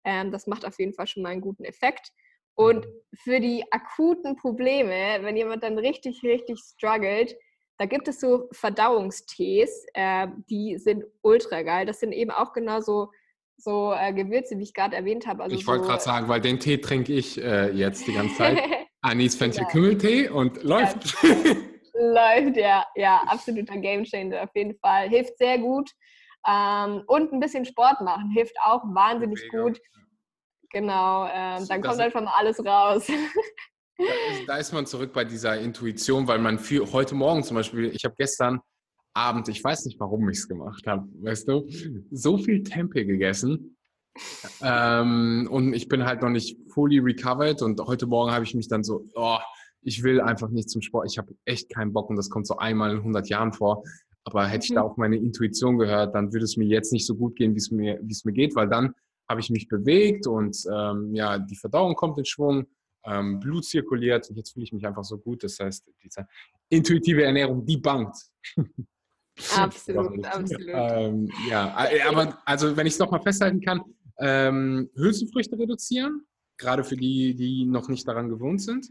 Ähm, 0.05 0.32
das 0.32 0.47
macht 0.47 0.64
auf 0.64 0.78
jeden 0.78 0.94
Fall 0.94 1.07
schon 1.07 1.22
mal 1.22 1.30
einen 1.30 1.42
guten 1.42 1.64
Effekt. 1.64 2.11
Und 2.57 2.86
für 3.14 3.38
die 3.38 3.64
akuten 3.70 4.36
Probleme, 4.36 5.18
wenn 5.22 5.36
jemand 5.36 5.62
dann 5.62 5.78
richtig, 5.78 6.22
richtig 6.22 6.59
struggelt, 6.59 7.36
da 7.78 7.84
gibt 7.84 8.09
es 8.09 8.20
so 8.20 8.48
Verdauungstees, 8.52 9.86
äh, 9.92 10.28
die 10.50 10.78
sind 10.78 11.04
ultra 11.22 11.62
geil. 11.62 11.86
Das 11.86 12.00
sind 12.00 12.12
eben 12.12 12.30
auch 12.30 12.52
genauso 12.52 13.11
so 13.59 13.92
äh, 13.92 14.12
Gewürze, 14.12 14.59
wie 14.59 14.62
ich 14.62 14.74
gerade 14.74 14.96
erwähnt 14.96 15.26
habe. 15.26 15.42
Also 15.42 15.57
ich 15.57 15.66
wollte 15.66 15.84
so, 15.84 15.90
gerade 15.90 16.02
sagen, 16.02 16.28
weil 16.28 16.40
den 16.40 16.59
Tee 16.59 16.78
trinke 16.78 17.12
ich 17.12 17.42
äh, 17.42 17.70
jetzt 17.70 18.07
die 18.07 18.14
ganze 18.14 18.36
Zeit. 18.36 18.59
Anis 19.02 19.36
Fenchel 19.36 19.62
ja. 19.62 19.68
Kümmeltee 19.68 20.28
und 20.28 20.62
läuft. 20.62 21.22
Ja. 21.22 21.54
läuft, 21.94 22.57
ja. 22.57 22.86
Ja, 22.96 23.22
absoluter 23.26 23.76
Gamechanger 23.76 24.42
auf 24.42 24.50
jeden 24.54 24.74
Fall. 24.78 25.09
Hilft 25.09 25.38
sehr 25.38 25.59
gut. 25.59 25.90
Ähm, 26.46 27.02
und 27.07 27.32
ein 27.32 27.40
bisschen 27.40 27.64
Sport 27.64 28.00
machen 28.00 28.30
hilft 28.30 28.57
auch 28.64 28.82
wahnsinnig 28.84 29.40
Mega. 29.52 29.64
gut. 29.64 29.80
Genau, 30.70 31.26
ähm, 31.32 31.66
dann 31.68 31.82
kommt 31.82 32.00
einfach 32.00 32.22
mal 32.22 32.34
alles 32.36 32.64
raus. 32.64 33.06
Da 33.98 34.04
ist, 34.04 34.48
da 34.48 34.56
ist, 34.58 34.72
man 34.74 34.84
zurück 34.84 35.12
bei 35.14 35.24
dieser 35.24 35.58
Intuition, 35.58 36.28
weil 36.28 36.38
man 36.38 36.58
für 36.58 36.92
heute 36.92 37.14
Morgen 37.14 37.42
zum 37.42 37.54
Beispiel, 37.54 37.86
ich 37.94 38.04
habe 38.04 38.14
gestern 38.18 38.60
Abend, 39.14 39.48
ich 39.48 39.64
weiß 39.64 39.86
nicht, 39.86 39.98
warum 39.98 40.28
ich 40.28 40.38
es 40.38 40.48
gemacht 40.48 40.86
habe, 40.86 41.08
weißt 41.22 41.48
du, 41.48 41.66
so 42.10 42.36
viel 42.36 42.62
Tempeh 42.62 43.06
gegessen. 43.06 43.78
ähm, 44.62 45.48
und 45.50 45.72
ich 45.72 45.88
bin 45.88 46.04
halt 46.04 46.20
noch 46.20 46.28
nicht 46.28 46.58
fully 46.70 46.98
recovered 46.98 47.62
und 47.62 47.80
heute 47.80 48.06
Morgen 48.06 48.32
habe 48.32 48.44
ich 48.44 48.54
mich 48.54 48.68
dann 48.68 48.84
so, 48.84 49.06
oh, 49.14 49.38
ich 49.80 50.02
will 50.02 50.20
einfach 50.20 50.50
nicht 50.50 50.68
zum 50.68 50.82
Sport. 50.82 51.08
Ich 51.10 51.16
habe 51.16 51.34
echt 51.44 51.72
keinen 51.72 51.92
Bock 51.92 52.10
und 52.10 52.16
das 52.16 52.28
kommt 52.28 52.46
so 52.46 52.56
einmal 52.56 52.90
in 52.90 52.98
100 52.98 53.28
Jahren 53.28 53.52
vor. 53.52 53.82
Aber 54.24 54.46
hätte 54.46 54.66
ich 54.66 54.74
da 54.74 54.82
mhm. 54.82 54.90
auf 54.90 54.96
meine 54.96 55.16
Intuition 55.16 55.78
gehört, 55.78 56.14
dann 56.14 56.32
würde 56.32 56.44
es 56.44 56.56
mir 56.56 56.66
jetzt 56.66 56.92
nicht 56.92 57.06
so 57.06 57.14
gut 57.14 57.36
gehen, 57.36 57.54
wie 57.54 57.58
es 57.58 57.70
mir, 57.70 57.98
wie 58.02 58.12
es 58.12 58.24
mir 58.24 58.32
geht, 58.32 58.56
weil 58.56 58.68
dann 58.68 58.92
habe 59.29 59.41
ich 59.41 59.51
mich 59.51 59.68
bewegt 59.68 60.27
und 60.27 60.57
ähm, 60.72 61.14
ja, 61.14 61.39
die 61.39 61.57
Verdauung 61.57 61.95
kommt 61.95 62.18
in 62.18 62.24
Schwung, 62.24 62.66
ähm, 63.05 63.41
Blut 63.41 63.64
zirkuliert 63.64 64.29
und 64.29 64.37
jetzt 64.37 64.53
fühle 64.53 64.64
ich 64.64 64.72
mich 64.72 64.87
einfach 64.87 65.05
so 65.05 65.18
gut. 65.18 65.43
Das 65.45 65.59
heißt, 65.59 65.89
diese 66.03 66.27
intuitive 66.68 67.24
Ernährung, 67.24 67.64
die 67.64 67.77
bangt. 67.77 68.16
Absolut, 69.55 70.24
absolut. 70.24 70.66
Ähm, 70.72 71.31
ja, 71.47 71.87
äh, 71.91 72.01
aber 72.01 72.39
also 72.47 72.74
wenn 72.74 72.87
ich 72.87 72.95
es 72.95 72.99
nochmal 72.99 73.20
festhalten 73.20 73.61
kann, 73.61 73.83
ähm, 74.18 74.89
Hülsenfrüchte 74.95 75.59
reduzieren, 75.59 76.27
gerade 76.57 76.83
für 76.85 76.97
die, 76.97 77.35
die 77.35 77.66
noch 77.66 77.89
nicht 77.89 78.09
daran 78.09 78.31
gewohnt 78.31 78.62
sind. 78.62 78.89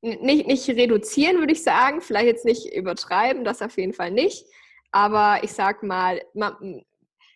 Nicht, 0.00 0.46
nicht 0.46 0.68
reduzieren, 0.68 1.38
würde 1.38 1.52
ich 1.52 1.62
sagen. 1.62 2.00
Vielleicht 2.00 2.26
jetzt 2.26 2.44
nicht 2.44 2.72
übertreiben, 2.72 3.44
das 3.44 3.60
auf 3.60 3.76
jeden 3.76 3.92
Fall 3.92 4.12
nicht. 4.12 4.46
Aber 4.92 5.42
ich 5.42 5.52
sag 5.52 5.82
mal, 5.82 6.22
man, 6.34 6.84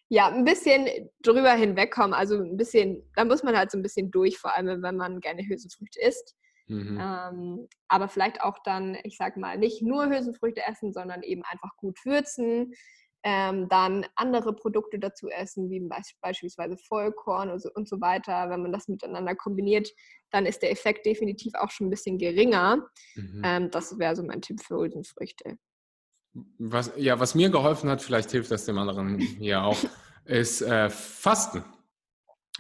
ja, 0.09 0.29
ein 0.29 0.45
bisschen 0.45 0.89
drüber 1.23 1.53
hinwegkommen. 1.53 2.15
Also 2.15 2.37
ein 2.37 2.57
bisschen, 2.57 3.03
da 3.15 3.25
muss 3.25 3.43
man 3.43 3.57
halt 3.57 3.71
so 3.71 3.79
ein 3.79 3.83
bisschen 3.83 4.11
durch, 4.11 4.39
vor 4.39 4.57
allem 4.57 4.83
wenn 4.83 4.97
man 4.97 5.21
gerne 5.21 5.47
Hülsenfrüchte 5.47 6.01
isst. 6.01 6.37
Mhm. 6.69 6.99
Ähm, 7.01 7.69
aber 7.89 8.09
vielleicht 8.09 8.41
auch 8.41 8.59
dann, 8.65 8.97
ich 9.05 9.17
sag 9.17 9.37
mal, 9.37 9.59
nicht 9.59 9.83
nur 9.83 10.09
Hülsenfrüchte 10.09 10.63
essen, 10.67 10.93
sondern 10.93 11.23
eben 11.23 11.43
einfach 11.45 11.77
gut 11.77 11.99
würzen. 12.05 12.73
Ähm, 13.23 13.69
dann 13.69 14.07
andere 14.15 14.55
Produkte 14.55 15.01
dazu 15.01 15.29
essen, 15.29 15.69
wie 15.69 15.81
beispielsweise 16.21 16.77
Vollkorn 16.77 17.51
und 17.51 17.61
so, 17.61 17.71
und 17.75 17.89
so 17.89 18.01
weiter. 18.01 18.51
Wenn 18.51 18.63
man 18.63 18.73
das 18.73 18.87
miteinander 18.87 19.35
kombiniert, 19.35 19.91
dann 20.31 20.47
ist 20.47 20.63
der 20.63 20.71
Effekt 20.71 21.07
definitiv 21.07 21.55
auch 21.55 21.71
schon 21.71 21.89
ein 21.89 21.91
bisschen 21.91 22.19
geringer. 22.19 22.87
Mhm. 23.17 23.43
Ähm, 23.45 23.71
das 23.73 23.99
wäre 23.99 24.15
so 24.15 24.23
mein 24.23 24.43
Tipp 24.43 24.61
für 24.63 24.77
Hülsenfrüchte. 24.77 25.59
Was, 26.59 26.93
ja, 26.97 27.19
was 27.21 27.35
mir 27.35 27.51
geholfen 27.51 27.89
hat, 27.91 28.03
vielleicht 28.03 28.31
hilft 28.31 28.51
das 28.51 28.65
dem 28.65 28.79
anderen 28.79 29.19
hier 29.19 29.63
auch, 29.63 29.79
ist 30.25 30.63
äh, 30.63 30.91
Fasten. 30.91 31.65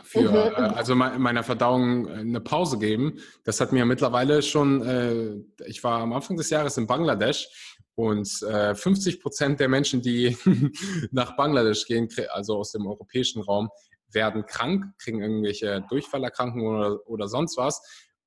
Für, 0.03 0.31
mhm. 0.31 0.37
äh, 0.37 0.68
also 0.74 0.95
meiner 0.95 1.43
Verdauung 1.43 2.07
äh, 2.07 2.12
eine 2.12 2.41
Pause 2.41 2.79
geben. 2.79 3.18
Das 3.45 3.61
hat 3.61 3.72
mir 3.72 3.85
mittlerweile 3.87 4.43
schon, 4.43 4.83
äh, 4.83 5.64
ich 5.66 5.83
war 5.83 6.01
am 6.01 6.12
Anfang 6.12 6.37
des 6.37 6.51
Jahres 6.51 6.77
in 6.77 6.87
Bangladesch 6.87 7.49
und 7.95 8.29
50 8.29 9.14
äh, 9.14 9.18
Prozent 9.18 9.59
der 9.59 9.68
Menschen, 9.68 10.03
die 10.03 10.37
nach 11.12 11.35
Bangladesch 11.37 11.87
gehen, 11.87 12.09
also 12.29 12.59
aus 12.59 12.72
dem 12.72 12.87
europäischen 12.87 13.41
Raum, 13.41 13.70
werden 14.11 14.45
krank, 14.45 14.85
kriegen 14.99 15.22
irgendwelche 15.22 15.83
Durchfallerkrankungen 15.89 16.77
oder, 16.77 17.09
oder 17.09 17.29
sonst 17.29 17.57
was. 17.57 17.81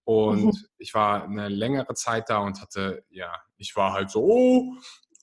Und 0.04 0.46
mhm. 0.46 0.54
ich 0.80 0.96
war 0.96 1.24
eine 1.24 1.50
längere 1.50 1.94
Zeit 1.94 2.30
da 2.30 2.40
und 2.40 2.60
hatte, 2.60 3.04
ja, 3.12 3.32
ich 3.58 3.76
war 3.76 3.94
halt 3.94 4.10
so, 4.10 4.24
oh, 4.24 4.74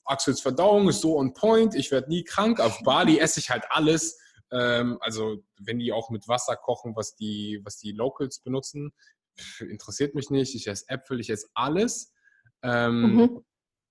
Axels 0.07 0.41
Verdauung 0.41 0.89
ist 0.89 1.01
so 1.01 1.19
on 1.19 1.35
point, 1.35 1.75
ich 1.75 1.91
werde 1.91 2.09
nie 2.09 2.25
krank. 2.25 2.61
Auf 2.61 2.83
Bali 2.83 3.19
esse 3.19 3.41
ich 3.41 3.51
halt 3.51 3.65
alles. 3.71 4.19
Ähm, 4.51 4.99
also 5.01 5.43
wenn 5.59 5.79
die 5.79 5.93
auch 5.93 6.11
mit 6.11 6.29
Wasser 6.29 6.57
kochen, 6.57 6.95
was 6.97 7.17
die, 7.17 7.61
was 7.65 7.79
die 7.79 7.93
Locals 7.93 8.41
benutzen, 8.41 8.93
interessiert 9.61 10.15
mich 10.15 10.31
nicht. 10.31 10.55
Ich 10.55 10.67
esse 10.67 10.89
Äpfel, 10.89 11.21
ich 11.21 11.31
esse 11.31 11.49
alles. 11.55 12.15
Ähm, 12.63 13.17
mhm. 13.17 13.45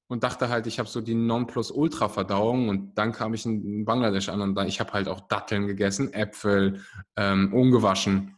Und 0.08 0.24
dachte 0.24 0.50
halt, 0.50 0.68
ich 0.68 0.78
habe 0.78 0.88
so 0.88 1.02
die 1.02 1.16
Nonplus-Ultra-Verdauung 1.16 2.70
und 2.70 2.96
dann 2.96 3.12
kam 3.12 3.34
ich 3.34 3.46
in 3.46 3.86
Bangladesch 3.86 4.30
an 4.30 4.42
und 4.42 4.54
dann, 4.54 4.68
ich 4.68 4.80
habe 4.80 4.94
halt 4.94 5.08
auch 5.08 5.22
Datteln 5.22 5.66
gegessen, 5.66 6.14
Äpfel, 6.14 6.82
ähm, 7.16 7.52
ungewaschen. 7.54 8.35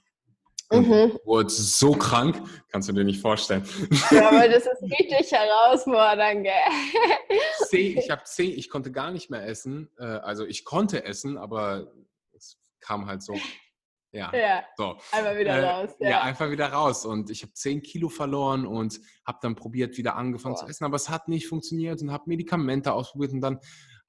Mhm. 0.72 1.18
Wurde 1.24 1.49
so 1.49 1.93
krank, 1.93 2.41
kannst 2.70 2.89
du 2.89 2.93
dir 2.93 3.05
nicht 3.05 3.22
vorstellen. 3.22 3.63
Ja, 4.11 4.30
aber 4.30 4.47
das 4.49 4.65
ist 4.65 4.82
richtig 4.84 5.32
herausfordernd, 5.32 6.43
gell? 6.43 7.39
Zehn, 7.70 7.97
ich 7.97 8.09
habe 8.09 8.24
zehn, 8.26 8.51
ich 8.51 8.70
konnte 8.70 8.91
gar 8.91 9.11
nicht 9.11 9.30
mehr 9.30 9.45
essen. 9.45 9.89
Äh, 9.97 10.03
also 10.03 10.45
ich 10.45 10.65
konnte 10.65 11.05
essen, 11.05 11.38
aber 11.38 11.91
es 12.34 12.57
kam 12.82 13.05
halt 13.05 13.24
so. 13.24 13.36
Ja, 14.11 14.32
ja 14.36 14.63
so. 14.76 14.97
einfach 15.11 15.38
wieder 15.38 15.57
äh, 15.57 15.65
raus. 15.65 15.89
Ja. 15.99 16.09
ja. 16.09 16.22
einfach 16.22 16.51
wieder 16.51 16.68
raus. 16.68 17.05
Und 17.05 17.30
ich 17.30 17.43
habe 17.43 17.53
zehn 17.53 17.82
Kilo 17.82 18.09
verloren 18.09 18.65
und 18.65 18.99
habe 19.26 19.39
dann 19.41 19.55
probiert, 19.55 19.97
wieder 19.97 20.15
angefangen 20.15 20.55
Boah. 20.55 20.65
zu 20.65 20.68
essen, 20.68 20.84
aber 20.84 20.97
es 20.97 21.09
hat 21.09 21.30
nicht 21.30 21.47
funktioniert 21.47 22.01
und 22.01 22.11
habe 22.11 22.24
Medikamente 22.28 22.91
ausprobiert 22.91 23.32
und 23.32 23.41
dann 23.41 23.59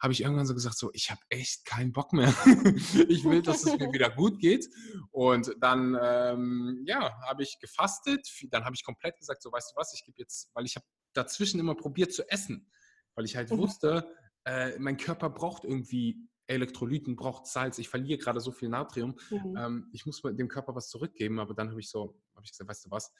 habe 0.00 0.12
ich 0.12 0.22
irgendwann 0.22 0.46
so 0.46 0.54
gesagt, 0.54 0.78
so, 0.78 0.90
ich 0.92 1.10
habe 1.10 1.20
echt 1.28 1.64
keinen 1.64 1.92
Bock 1.92 2.12
mehr. 2.12 2.28
ich 3.08 3.24
will, 3.24 3.42
dass 3.42 3.64
es 3.64 3.78
mir 3.78 3.92
wieder 3.92 4.10
gut 4.10 4.38
geht. 4.38 4.68
Und 5.10 5.54
dann, 5.60 5.98
ähm, 6.00 6.82
ja, 6.86 7.20
habe 7.26 7.42
ich 7.42 7.58
gefastet. 7.60 8.28
Dann 8.50 8.64
habe 8.64 8.74
ich 8.76 8.84
komplett 8.84 9.18
gesagt, 9.18 9.42
so, 9.42 9.50
weißt 9.50 9.72
du 9.72 9.76
was, 9.76 9.92
ich 9.94 10.04
gebe 10.04 10.18
jetzt, 10.18 10.50
weil 10.54 10.66
ich 10.66 10.76
habe 10.76 10.86
dazwischen 11.14 11.58
immer 11.58 11.74
probiert 11.74 12.12
zu 12.12 12.28
essen, 12.30 12.70
weil 13.14 13.24
ich 13.24 13.36
halt 13.36 13.50
mhm. 13.50 13.58
wusste, 13.58 14.14
äh, 14.44 14.78
mein 14.78 14.96
Körper 14.96 15.30
braucht 15.30 15.64
irgendwie 15.64 16.28
Elektrolyten, 16.48 17.14
braucht 17.14 17.46
Salz. 17.46 17.78
Ich 17.78 17.88
verliere 17.88 18.18
gerade 18.18 18.40
so 18.40 18.52
viel 18.52 18.68
Natrium. 18.68 19.18
Mhm. 19.30 19.56
Ähm, 19.56 19.90
ich 19.92 20.06
muss 20.06 20.22
dem 20.22 20.48
Körper 20.48 20.74
was 20.74 20.88
zurückgeben. 20.88 21.38
Aber 21.40 21.54
dann 21.54 21.70
habe 21.70 21.80
ich 21.80 21.90
so, 21.90 22.18
habe 22.34 22.44
ich 22.44 22.52
gesagt, 22.52 22.70
weißt 22.70 22.86
du 22.86 22.90
was, 22.90 23.12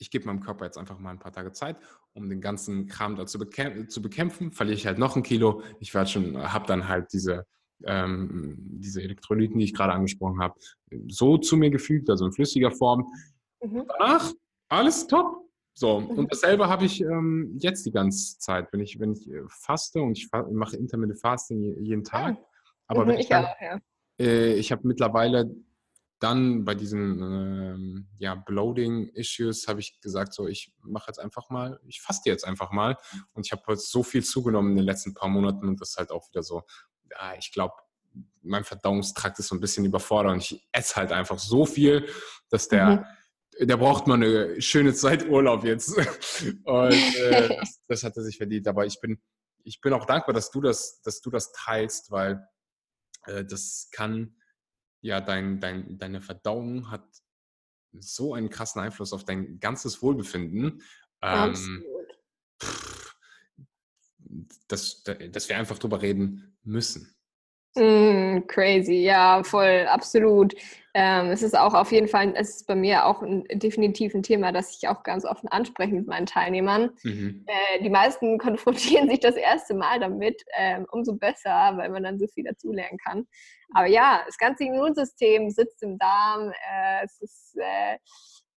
ich 0.00 0.10
gebe 0.10 0.26
meinem 0.26 0.40
Körper 0.40 0.64
jetzt 0.64 0.78
einfach 0.78 0.98
mal 0.98 1.10
ein 1.10 1.18
paar 1.18 1.32
Tage 1.32 1.52
Zeit, 1.52 1.76
um 2.14 2.28
den 2.28 2.40
ganzen 2.40 2.86
Kram 2.86 3.16
da 3.16 3.26
zu, 3.26 3.38
bekämpfen. 3.38 3.88
Zu 3.88 4.02
bekämpfen. 4.02 4.50
Verliere 4.50 4.76
ich 4.76 4.86
halt 4.86 4.98
noch 4.98 5.14
ein 5.14 5.22
Kilo. 5.22 5.62
Ich 5.78 5.94
werde 5.94 6.08
schon, 6.08 6.36
habe 6.36 6.66
dann 6.66 6.88
halt 6.88 7.12
diese, 7.12 7.46
ähm, 7.84 8.56
diese 8.58 9.02
Elektrolyten, 9.02 9.58
die 9.58 9.66
ich 9.66 9.74
gerade 9.74 9.92
angesprochen 9.92 10.40
habe, 10.40 10.58
so 11.08 11.36
zu 11.36 11.56
mir 11.56 11.70
gefügt, 11.70 12.08
also 12.08 12.26
in 12.26 12.32
flüssiger 12.32 12.70
Form. 12.70 13.06
Mhm. 13.62 13.84
Danach 13.98 14.32
alles 14.68 15.06
top. 15.06 15.36
So, 15.74 16.00
mhm. 16.00 16.10
und 16.10 16.32
dasselbe 16.32 16.68
habe 16.68 16.86
ich 16.86 17.00
ähm, 17.02 17.56
jetzt 17.58 17.86
die 17.86 17.92
ganze 17.92 18.38
Zeit, 18.38 18.72
wenn 18.72 18.80
ich, 18.80 18.98
wenn 18.98 19.12
ich 19.12 19.30
äh, 19.30 19.42
faste 19.48 20.00
und 20.00 20.18
ich 20.18 20.26
fa 20.28 20.46
mache 20.50 20.76
Intermittent 20.76 21.20
Fasting 21.20 21.76
jeden 21.82 22.04
Tag. 22.04 22.36
Aber 22.86 23.04
mhm, 23.04 23.08
wenn 23.08 23.18
ich, 23.18 23.26
ich, 23.26 23.30
ja. 23.30 23.80
äh, 24.18 24.54
ich 24.54 24.72
habe 24.72 24.86
mittlerweile 24.86 25.54
dann 26.20 26.64
bei 26.64 26.74
diesen 26.74 27.22
ähm, 27.22 28.08
ja, 28.18 28.34
Bloating-Issues 28.34 29.66
habe 29.68 29.80
ich 29.80 30.00
gesagt, 30.00 30.34
so 30.34 30.46
ich 30.46 30.72
mache 30.82 31.06
jetzt 31.08 31.18
einfach 31.18 31.48
mal, 31.48 31.80
ich 31.86 32.00
faste 32.02 32.28
jetzt 32.28 32.44
einfach 32.44 32.70
mal. 32.72 32.96
Und 33.32 33.46
ich 33.46 33.52
habe 33.52 33.76
so 33.76 34.02
viel 34.02 34.22
zugenommen 34.22 34.72
in 34.72 34.76
den 34.76 34.84
letzten 34.84 35.14
paar 35.14 35.30
Monaten 35.30 35.66
und 35.66 35.80
das 35.80 35.90
ist 35.90 35.96
halt 35.96 36.10
auch 36.10 36.28
wieder 36.28 36.42
so, 36.42 36.62
ja, 37.10 37.34
ich 37.38 37.52
glaube, 37.52 37.74
mein 38.42 38.64
Verdauungstrakt 38.64 39.38
ist 39.38 39.48
so 39.48 39.54
ein 39.54 39.60
bisschen 39.60 39.84
überfordert 39.84 40.32
und 40.32 40.42
ich 40.42 40.68
esse 40.72 40.96
halt 40.96 41.10
einfach 41.12 41.38
so 41.38 41.64
viel, 41.64 42.06
dass 42.50 42.68
der, 42.68 43.06
mhm. 43.58 43.66
der 43.68 43.76
braucht 43.78 44.06
mal 44.06 44.14
eine 44.14 44.60
schöne 44.60 44.92
Zeit 44.92 45.26
Urlaub 45.26 45.64
jetzt. 45.64 45.96
und 46.64 46.92
äh, 46.92 47.48
das, 47.48 47.80
das 47.88 48.04
hat 48.04 48.16
er 48.16 48.22
sich 48.22 48.36
verdient. 48.36 48.68
Aber 48.68 48.84
ich 48.84 49.00
bin, 49.00 49.22
ich 49.64 49.80
bin 49.80 49.94
auch 49.94 50.04
dankbar, 50.04 50.34
dass 50.34 50.50
du 50.50 50.60
das, 50.60 51.00
dass 51.02 51.22
du 51.22 51.30
das 51.30 51.52
teilst, 51.52 52.10
weil 52.10 52.46
äh, 53.24 53.44
das 53.44 53.88
kann 53.90 54.36
ja, 55.00 55.20
dein, 55.20 55.60
dein, 55.60 55.98
deine 55.98 56.20
Verdauung 56.20 56.90
hat 56.90 57.06
so 57.92 58.34
einen 58.34 58.50
krassen 58.50 58.80
Einfluss 58.80 59.12
auf 59.12 59.24
dein 59.24 59.58
ganzes 59.58 60.02
Wohlbefinden. 60.02 60.82
Ähm, 61.22 61.84
pff, 62.62 63.16
dass, 64.68 65.02
dass 65.02 65.48
wir 65.48 65.58
einfach 65.58 65.78
drüber 65.78 66.02
reden 66.02 66.56
müssen. 66.62 67.14
Mm, 67.76 68.46
crazy, 68.48 69.02
ja, 69.04 69.42
voll, 69.44 69.86
absolut. 69.88 70.54
Ähm, 70.92 71.30
es 71.30 71.42
ist 71.42 71.56
auch 71.56 71.74
auf 71.74 71.92
jeden 71.92 72.08
Fall, 72.08 72.34
es 72.36 72.56
ist 72.56 72.66
bei 72.66 72.74
mir 72.74 73.06
auch 73.06 73.22
ein, 73.22 73.44
definitiv 73.52 74.12
ein 74.12 74.24
Thema, 74.24 74.50
das 74.50 74.76
ich 74.76 74.88
auch 74.88 75.04
ganz 75.04 75.24
offen 75.24 75.48
anspreche 75.48 75.94
mit 75.94 76.08
meinen 76.08 76.26
Teilnehmern. 76.26 76.90
Mhm. 77.04 77.46
Äh, 77.46 77.82
die 77.82 77.90
meisten 77.90 78.38
konfrontieren 78.38 79.08
sich 79.08 79.20
das 79.20 79.36
erste 79.36 79.74
Mal 79.74 80.00
damit, 80.00 80.42
ähm, 80.58 80.84
umso 80.90 81.14
besser, 81.14 81.74
weil 81.76 81.90
man 81.90 82.02
dann 82.02 82.18
so 82.18 82.26
viel 82.26 82.42
dazulernen 82.42 82.98
kann. 82.98 83.28
Aber 83.72 83.86
ja, 83.86 84.22
das 84.26 84.36
ganze 84.36 84.64
Immunsystem 84.64 85.50
sitzt 85.50 85.80
im 85.84 85.96
Darm. 85.96 86.50
Äh, 86.50 87.04
es 87.04 87.20
ist 87.20 87.56
äh, 87.56 87.98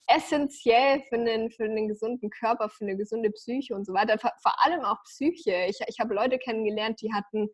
essentiell 0.07 1.03
für 1.11 1.17
einen, 1.17 1.51
für 1.51 1.65
einen 1.65 1.89
gesunden 1.89 2.31
Körper, 2.31 2.71
für 2.71 2.85
eine 2.85 2.97
gesunde 2.97 3.31
Psyche 3.31 3.75
und 3.75 3.85
so 3.85 3.93
weiter. 3.93 4.19
Vor, 4.19 4.33
vor 4.41 4.55
allem 4.65 4.81
auch 4.87 5.03
Psyche. 5.05 5.67
Ich, 5.69 5.81
ich 5.87 6.01
habe 6.01 6.15
Leute 6.15 6.39
kennengelernt, 6.39 7.03
die 7.03 7.13
hatten 7.13 7.51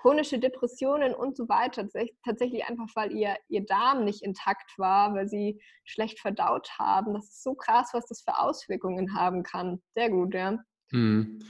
chronische 0.00 0.38
Depressionen 0.38 1.14
und 1.14 1.36
so 1.36 1.48
weiter. 1.48 1.86
Tatsächlich 2.24 2.64
einfach, 2.64 2.86
weil 2.94 3.12
ihr, 3.12 3.36
ihr 3.48 3.66
Darm 3.66 4.04
nicht 4.04 4.22
intakt 4.22 4.78
war, 4.78 5.14
weil 5.14 5.28
sie 5.28 5.60
schlecht 5.84 6.20
verdaut 6.20 6.70
haben. 6.78 7.12
Das 7.12 7.24
ist 7.24 7.42
so 7.42 7.54
krass, 7.54 7.90
was 7.92 8.06
das 8.06 8.22
für 8.22 8.38
Auswirkungen 8.38 9.14
haben 9.14 9.42
kann. 9.42 9.82
Sehr 9.94 10.08
gut, 10.08 10.34
ja. 10.34 10.58
Hm. 10.90 11.40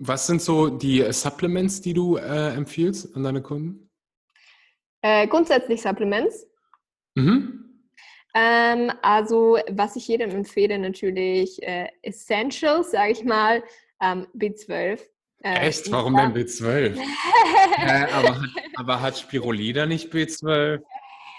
Was 0.00 0.26
sind 0.26 0.40
so 0.40 0.70
die 0.70 1.04
Supplements, 1.12 1.82
die 1.82 1.92
du 1.92 2.16
äh, 2.16 2.54
empfiehlst 2.54 3.14
an 3.14 3.24
deine 3.24 3.42
Kunden? 3.42 3.90
Äh, 5.02 5.26
grundsätzlich 5.26 5.82
Supplements. 5.82 6.46
Mhm. 7.14 7.84
Ähm, 8.34 8.90
also, 9.02 9.58
was 9.70 9.96
ich 9.96 10.08
jedem 10.08 10.30
empfehle, 10.30 10.78
natürlich 10.78 11.62
äh, 11.62 11.88
Essentials, 12.00 12.92
sage 12.92 13.12
ich 13.12 13.24
mal, 13.24 13.62
ähm, 14.00 14.26
B12 14.34 15.02
Äh, 15.42 15.68
Echt? 15.68 15.90
Warum 15.90 16.16
denn 16.16 16.34
B12? 16.34 16.96
äh, 17.78 18.12
aber, 18.12 18.40
hat, 18.40 18.50
aber 18.76 19.00
hat 19.00 19.18
Spirulina 19.18 19.86
nicht 19.86 20.12
B12? 20.12 20.80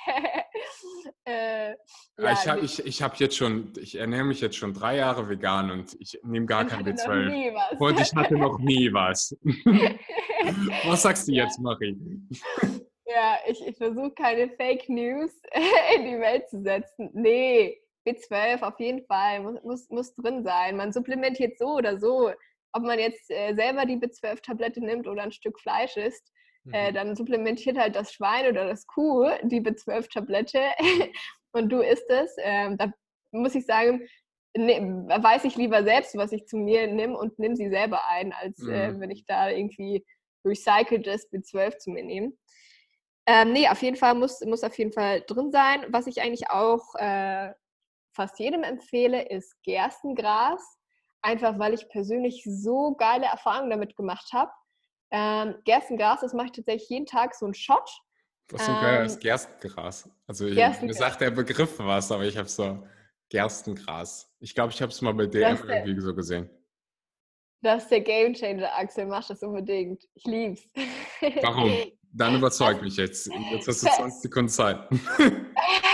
äh, 1.26 1.70
ja, 2.18 2.32
ich 2.34 2.48
habe 2.48 2.60
ich, 2.60 2.86
ich 2.86 3.02
hab 3.02 3.16
jetzt 3.20 3.38
schon, 3.38 3.72
ich 3.80 3.96
ernähre 3.96 4.26
mich 4.26 4.42
jetzt 4.42 4.58
schon 4.58 4.74
drei 4.74 4.98
Jahre 4.98 5.30
vegan 5.30 5.72
und 5.72 5.96
ich 6.00 6.20
nehme 6.24 6.46
gar 6.46 6.66
kein 6.66 6.86
B12. 6.86 7.78
Und 7.80 8.00
ich 8.00 8.14
hatte 8.14 8.36
noch 8.36 8.60
nie 8.60 8.92
was. 8.94 9.36
was 10.86 11.02
sagst 11.02 11.28
du 11.28 11.32
jetzt, 11.32 11.60
Marie? 11.60 11.98
Ja, 13.06 13.38
ich, 13.48 13.66
ich 13.66 13.78
versuche 13.78 14.12
keine 14.12 14.50
Fake 14.50 14.90
News 14.90 15.32
in 15.96 16.06
die 16.06 16.20
Welt 16.20 16.50
zu 16.50 16.62
setzen. 16.62 17.10
Nee, 17.14 17.82
B12 18.06 18.62
auf 18.62 18.80
jeden 18.80 19.06
Fall 19.06 19.40
muss, 19.42 19.64
muss, 19.64 19.90
muss 19.90 20.16
drin 20.16 20.44
sein. 20.44 20.76
Man 20.76 20.92
supplementiert 20.92 21.58
so 21.58 21.76
oder 21.76 21.98
so 21.98 22.32
ob 22.74 22.84
man 22.84 23.00
jetzt 23.00 23.30
äh, 23.30 23.54
selber 23.54 23.86
die 23.86 23.98
B12-Tablette 23.98 24.82
nimmt 24.82 25.08
oder 25.08 25.24
ein 25.24 25.32
Stück 25.32 25.60
Fleisch 25.60 25.96
isst, 25.98 26.32
äh, 26.66 26.68
mhm. 26.68 26.74
äh, 26.74 26.94
dann 26.94 27.16
supplementiert 27.16 27.78
halt 27.78 27.96
das 27.96 28.14
Schwein 28.14 28.48
oder 28.48 28.68
das 28.68 28.86
Kuh 28.88 29.30
die 29.44 29.62
B12-Tablette 29.62 30.60
und 31.54 31.70
du 31.70 31.82
isst 31.82 32.10
es. 32.10 32.36
Ähm, 32.40 32.78
da 32.78 32.92
muss 33.32 33.56
ich 33.56 33.66
sagen, 33.66 34.08
ne, 34.56 35.06
weiß 35.08 35.46
ich 35.46 35.56
lieber 35.56 35.84
selbst, 35.84 36.16
was 36.18 36.32
ich 36.32 36.46
zu 36.48 36.58
mir 36.58 36.88
nehme 36.88 37.18
und 37.18 37.38
nehme 37.40 37.56
sie 37.56 37.70
selber 37.70 38.08
ein, 38.08 38.34
als 38.34 38.60
äh, 38.60 38.92
mhm. 38.92 38.98
äh, 38.98 39.00
wenn 39.00 39.12
ich 39.12 39.26
da 39.26 39.50
irgendwie 39.50 40.06
recyceltes 40.46 41.32
B12 41.32 41.78
zu 41.78 41.92
mir 41.92 42.04
nehme. 42.04 42.34
Ähm, 43.26 43.54
nee, 43.54 43.70
auf 43.70 43.82
jeden 43.82 43.96
Fall 43.96 44.16
muss, 44.16 44.42
muss 44.42 44.64
auf 44.64 44.78
jeden 44.78 44.92
Fall 44.92 45.22
drin 45.22 45.52
sein. 45.52 45.86
Was 45.90 46.08
ich 46.08 46.22
eigentlich 46.22 46.50
auch 46.50 46.94
äh, 46.96 47.54
fast 48.14 48.38
jedem 48.40 48.64
empfehle, 48.64 49.30
ist 49.30 49.56
Gerstengras 49.64 50.78
einfach 51.24 51.58
weil 51.58 51.74
ich 51.74 51.90
persönlich 51.90 52.44
so 52.46 52.96
geile 52.96 53.26
Erfahrungen 53.26 53.70
damit 53.70 53.96
gemacht 53.96 54.32
habe. 54.34 54.52
Ähm, 55.12 55.56
Gerstengras, 55.66 56.22
das 56.22 56.34
mache 56.34 56.48
ich 56.48 56.52
tatsächlich 56.52 56.90
jeden 56.90 57.06
Tag 57.06 57.36
so 57.36 57.46
einen 57.46 57.54
Shot. 57.54 57.90
Was 58.50 58.66
so 58.66 58.72
geil 58.74 59.06
ist, 59.06 59.16
ähm, 59.16 59.20
Gerstengras. 59.22 60.10
Also 60.28 60.46
mir 60.46 60.94
sagt 60.94 61.22
der 61.22 61.32
Begriff 61.32 61.80
was, 61.80 62.12
aber 62.12 62.24
ich 62.24 62.38
habe 62.38 62.50
so 62.50 62.86
Gerstengras. 63.30 64.32
Ich 64.40 64.54
glaube, 64.54 64.74
ich 64.74 64.82
habe 64.82 64.92
es 64.92 65.02
mal 65.02 65.14
bei 65.14 65.26
DM 65.26 65.58
irgendwie 65.68 66.02
so 66.02 66.14
gesehen. 66.14 66.50
Das 67.62 67.84
ist 67.84 67.92
der 67.92 68.02
Gamechanger, 68.02 68.76
Axel. 68.76 69.06
Mach 69.06 69.26
das 69.26 69.42
unbedingt. 69.42 70.04
Ich 70.16 70.26
lieb's. 70.26 70.68
Warum? 71.42 71.72
Dann 72.12 72.36
überzeug 72.38 72.82
mich 72.82 72.98
jetzt. 72.98 73.30
Jetzt 73.52 73.68
hast 73.70 73.84
du 73.84 73.88
20 73.88 74.22
Sekunden 74.22 74.50
Zeit. 74.50 74.90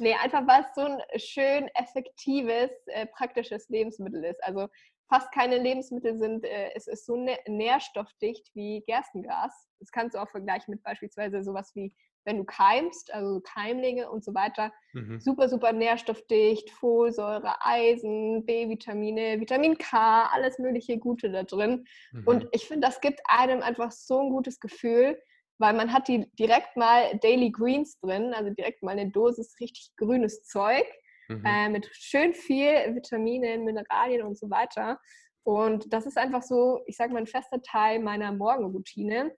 Nee, 0.00 0.14
einfach 0.14 0.46
weil 0.46 0.62
es 0.62 0.74
so 0.74 0.82
ein 0.82 1.00
schön 1.16 1.68
effektives, 1.74 2.70
äh, 2.86 3.06
praktisches 3.06 3.68
Lebensmittel 3.68 4.24
ist. 4.24 4.42
Also 4.42 4.68
fast 5.10 5.32
keine 5.32 5.58
Lebensmittel 5.58 6.16
sind, 6.18 6.44
äh, 6.44 6.70
es 6.74 6.86
ist 6.86 7.04
so 7.04 7.16
nährstoffdicht 7.46 8.50
wie 8.54 8.82
Gerstengras. 8.86 9.68
Das 9.80 9.90
kannst 9.90 10.14
du 10.14 10.22
auch 10.22 10.28
vergleichen 10.28 10.72
mit 10.72 10.82
beispielsweise 10.82 11.42
sowas 11.42 11.72
wie, 11.74 11.92
wenn 12.24 12.38
du 12.38 12.44
keimst, 12.44 13.12
also 13.12 13.40
Keimlinge 13.40 14.10
und 14.10 14.24
so 14.24 14.34
weiter. 14.34 14.72
Mhm. 14.92 15.20
Super, 15.20 15.48
super 15.48 15.72
nährstoffdicht, 15.72 16.70
Folsäure, 16.70 17.54
Eisen, 17.60 18.46
B-Vitamine, 18.46 19.40
Vitamin 19.40 19.76
K, 19.78 20.28
alles 20.32 20.58
mögliche 20.58 20.98
Gute 20.98 21.30
da 21.30 21.42
drin. 21.42 21.84
Mhm. 22.12 22.26
Und 22.26 22.48
ich 22.52 22.66
finde, 22.66 22.86
das 22.86 23.00
gibt 23.00 23.20
einem 23.24 23.62
einfach 23.62 23.90
so 23.90 24.20
ein 24.20 24.30
gutes 24.30 24.60
Gefühl 24.60 25.20
weil 25.60 25.74
man 25.74 25.92
hat 25.92 26.08
die 26.08 26.26
direkt 26.38 26.76
mal 26.76 27.18
Daily 27.22 27.50
Greens 27.50 27.98
drin, 28.00 28.32
also 28.34 28.50
direkt 28.50 28.82
mal 28.82 28.92
eine 28.92 29.10
Dosis 29.10 29.56
richtig 29.60 29.90
grünes 29.96 30.42
Zeug 30.44 30.86
mhm. 31.28 31.44
äh, 31.44 31.68
mit 31.68 31.88
schön 31.92 32.32
viel 32.32 32.94
Vitaminen, 32.94 33.64
Mineralien 33.64 34.22
und 34.22 34.38
so 34.38 34.50
weiter. 34.50 34.98
Und 35.44 35.92
das 35.92 36.06
ist 36.06 36.16
einfach 36.16 36.42
so, 36.42 36.80
ich 36.86 36.96
sage 36.96 37.12
mal, 37.12 37.20
ein 37.20 37.26
fester 37.26 37.60
Teil 37.62 38.00
meiner 38.00 38.32
Morgenroutine. 38.32 39.36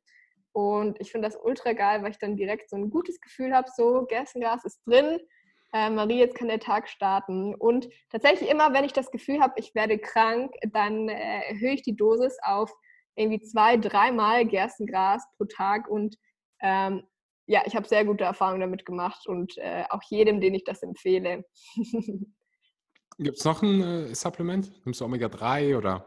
Und 0.53 1.01
ich 1.01 1.11
finde 1.11 1.29
das 1.29 1.39
ultra 1.43 1.73
geil, 1.73 2.03
weil 2.03 2.11
ich 2.13 2.19
dann 2.19 2.37
direkt 2.37 2.71
so 2.71 2.77
ein 2.77 2.91
gutes 2.91 3.21
Gefühl 3.21 3.53
habe, 3.53 3.69
so 3.75 4.05
Gerstengras 4.07 4.65
ist 4.65 4.81
drin, 4.87 5.19
äh, 5.73 5.91
Marie, 5.91 6.19
jetzt 6.19 6.37
kann 6.37 6.49
der 6.49 6.61
Tag 6.61 6.89
starten. 6.89 7.55
Und 7.55 7.89
tatsächlich 8.11 8.49
immer, 8.51 8.73
wenn 8.75 8.85
ich 8.85 8.93
das 8.93 9.11
Gefühl 9.11 9.41
habe, 9.41 9.55
ich 9.57 9.75
werde 9.75 9.99
krank, 9.99 10.55
dann 10.73 11.09
äh, 11.09 11.49
erhöhe 11.49 11.73
ich 11.73 11.83
die 11.83 11.97
Dosis 11.97 12.37
auf 12.43 12.73
irgendwie 13.17 13.41
zwei, 13.41 13.77
dreimal 13.77 14.47
Gerstengras 14.47 15.25
pro 15.37 15.45
Tag 15.45 15.89
und 15.89 16.17
ähm, 16.61 17.03
ja, 17.47 17.63
ich 17.67 17.75
habe 17.75 17.89
sehr 17.89 18.05
gute 18.05 18.25
Erfahrungen 18.25 18.61
damit 18.61 18.87
gemacht 18.87 19.27
und 19.27 19.57
äh, 19.59 19.85
auch 19.91 20.03
jedem, 20.09 20.41
den 20.41 20.55
ich 20.55 20.65
das 20.65 20.83
empfehle. 20.83 21.45
Gibt 23.19 23.39
es 23.39 23.45
noch 23.45 23.63
ein 23.63 23.83
äh, 23.83 24.15
Supplement? 24.15 24.73
Nimmst 24.85 25.01
du 25.01 25.05
Omega-3 25.05 25.77
oder? 25.77 26.07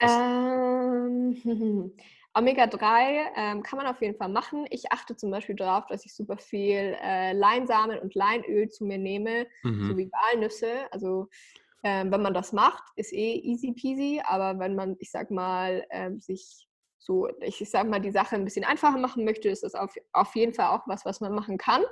Ähm, 0.00 1.36
Omega-3 2.34 3.26
ähm, 3.36 3.62
kann 3.62 3.76
man 3.78 3.86
auf 3.86 4.02
jeden 4.02 4.16
Fall 4.16 4.28
machen. 4.28 4.66
Ich 4.70 4.90
achte 4.92 5.16
zum 5.16 5.30
Beispiel 5.30 5.54
darauf, 5.54 5.86
dass 5.86 6.04
ich 6.04 6.14
super 6.14 6.36
viel 6.36 6.96
äh, 7.00 7.32
Leinsamen 7.32 7.98
und 8.00 8.14
Leinöl 8.14 8.68
zu 8.68 8.84
mir 8.84 8.98
nehme, 8.98 9.46
mhm. 9.62 9.88
sowie 9.88 10.10
Walnüsse. 10.10 10.92
Also 10.92 11.28
ähm, 11.84 12.10
wenn 12.10 12.22
man 12.22 12.34
das 12.34 12.52
macht, 12.52 12.82
ist 12.96 13.12
eh 13.12 13.36
easy 13.40 13.72
peasy, 13.72 14.22
aber 14.24 14.58
wenn 14.58 14.74
man, 14.74 14.96
ich 15.00 15.10
sag 15.10 15.30
mal, 15.30 15.84
ähm, 15.90 16.18
sich 16.18 16.66
so, 16.98 17.28
ich, 17.40 17.60
ich 17.60 17.70
sag 17.70 17.86
mal, 17.88 18.00
die 18.00 18.10
Sache 18.10 18.36
ein 18.36 18.44
bisschen 18.44 18.64
einfacher 18.64 18.96
machen 18.98 19.24
möchte, 19.24 19.50
ist 19.50 19.62
das 19.62 19.74
auf, 19.74 19.94
auf 20.12 20.34
jeden 20.34 20.54
Fall 20.54 20.68
auch 20.68 20.86
was, 20.86 21.04
was 21.04 21.20
man 21.20 21.34
machen 21.34 21.58
kann. 21.58 21.82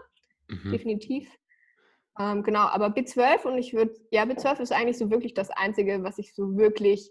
Mhm. 0.49 0.72
Definitiv. 0.72 1.30
Ähm, 2.18 2.43
genau, 2.43 2.61
aber 2.61 2.86
B12 2.86 3.45
und 3.45 3.59
ich 3.59 3.74
würde, 3.74 3.95
ja, 4.11 4.22
B12 4.22 4.61
ist 4.61 4.72
eigentlich 4.72 4.97
so 4.97 5.11
wirklich 5.11 5.34
das 5.34 5.51
Einzige, 5.51 6.03
was 6.03 6.18
ich 6.18 6.34
so 6.34 6.57
wirklich 6.57 7.11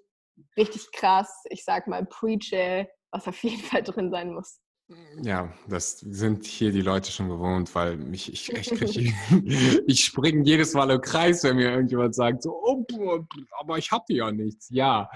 richtig 0.57 0.91
krass, 0.91 1.43
ich 1.49 1.63
sag 1.63 1.87
mal, 1.87 2.03
preache, 2.05 2.89
was 3.11 3.27
auf 3.27 3.43
jeden 3.43 3.61
Fall 3.61 3.83
drin 3.83 4.09
sein 4.09 4.33
muss. 4.33 4.59
Ja, 5.21 5.53
das 5.67 5.99
sind 5.99 6.45
hier 6.45 6.71
die 6.71 6.81
Leute 6.81 7.11
schon 7.11 7.29
gewohnt, 7.29 7.73
weil 7.75 7.97
mich, 7.97 8.31
ich, 8.31 8.51
ich, 8.51 8.71
ich, 8.81 9.81
ich 9.87 10.05
springe 10.05 10.43
jedes 10.43 10.73
Mal 10.73 10.89
im 10.91 11.01
Kreis, 11.01 11.43
wenn 11.43 11.57
mir 11.57 11.71
irgendjemand 11.71 12.15
sagt, 12.15 12.43
so, 12.43 12.51
oh, 12.51 12.85
aber 13.59 13.77
ich 13.77 13.91
hatte 13.91 14.13
ja 14.13 14.31
nichts. 14.31 14.69
Ja, 14.69 15.09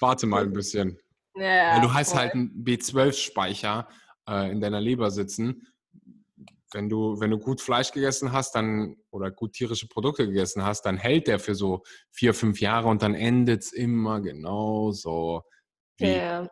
warte 0.00 0.26
mal 0.26 0.42
ein 0.42 0.52
bisschen. 0.52 0.98
Ja, 1.34 1.80
du 1.80 1.92
hast 1.92 2.14
halt 2.14 2.34
einen 2.34 2.64
B12-Speicher 2.64 3.88
äh, 4.28 4.50
in 4.50 4.60
deiner 4.60 4.80
Leber 4.80 5.10
sitzen. 5.10 5.66
Wenn 6.74 6.88
du, 6.88 7.20
wenn 7.20 7.30
du 7.30 7.38
gut 7.38 7.60
Fleisch 7.60 7.92
gegessen 7.92 8.32
hast, 8.32 8.54
dann 8.54 8.96
oder 9.10 9.30
gut 9.30 9.52
tierische 9.52 9.88
Produkte 9.88 10.26
gegessen 10.26 10.64
hast, 10.64 10.82
dann 10.82 10.96
hält 10.96 11.26
der 11.26 11.38
für 11.38 11.54
so 11.54 11.82
vier, 12.10 12.32
fünf 12.32 12.60
Jahre 12.60 12.88
und 12.88 13.02
dann 13.02 13.14
endet 13.14 13.62
es 13.62 13.72
immer 13.72 14.20
genauso 14.20 15.42
wie 15.98 16.16
ja. 16.16 16.48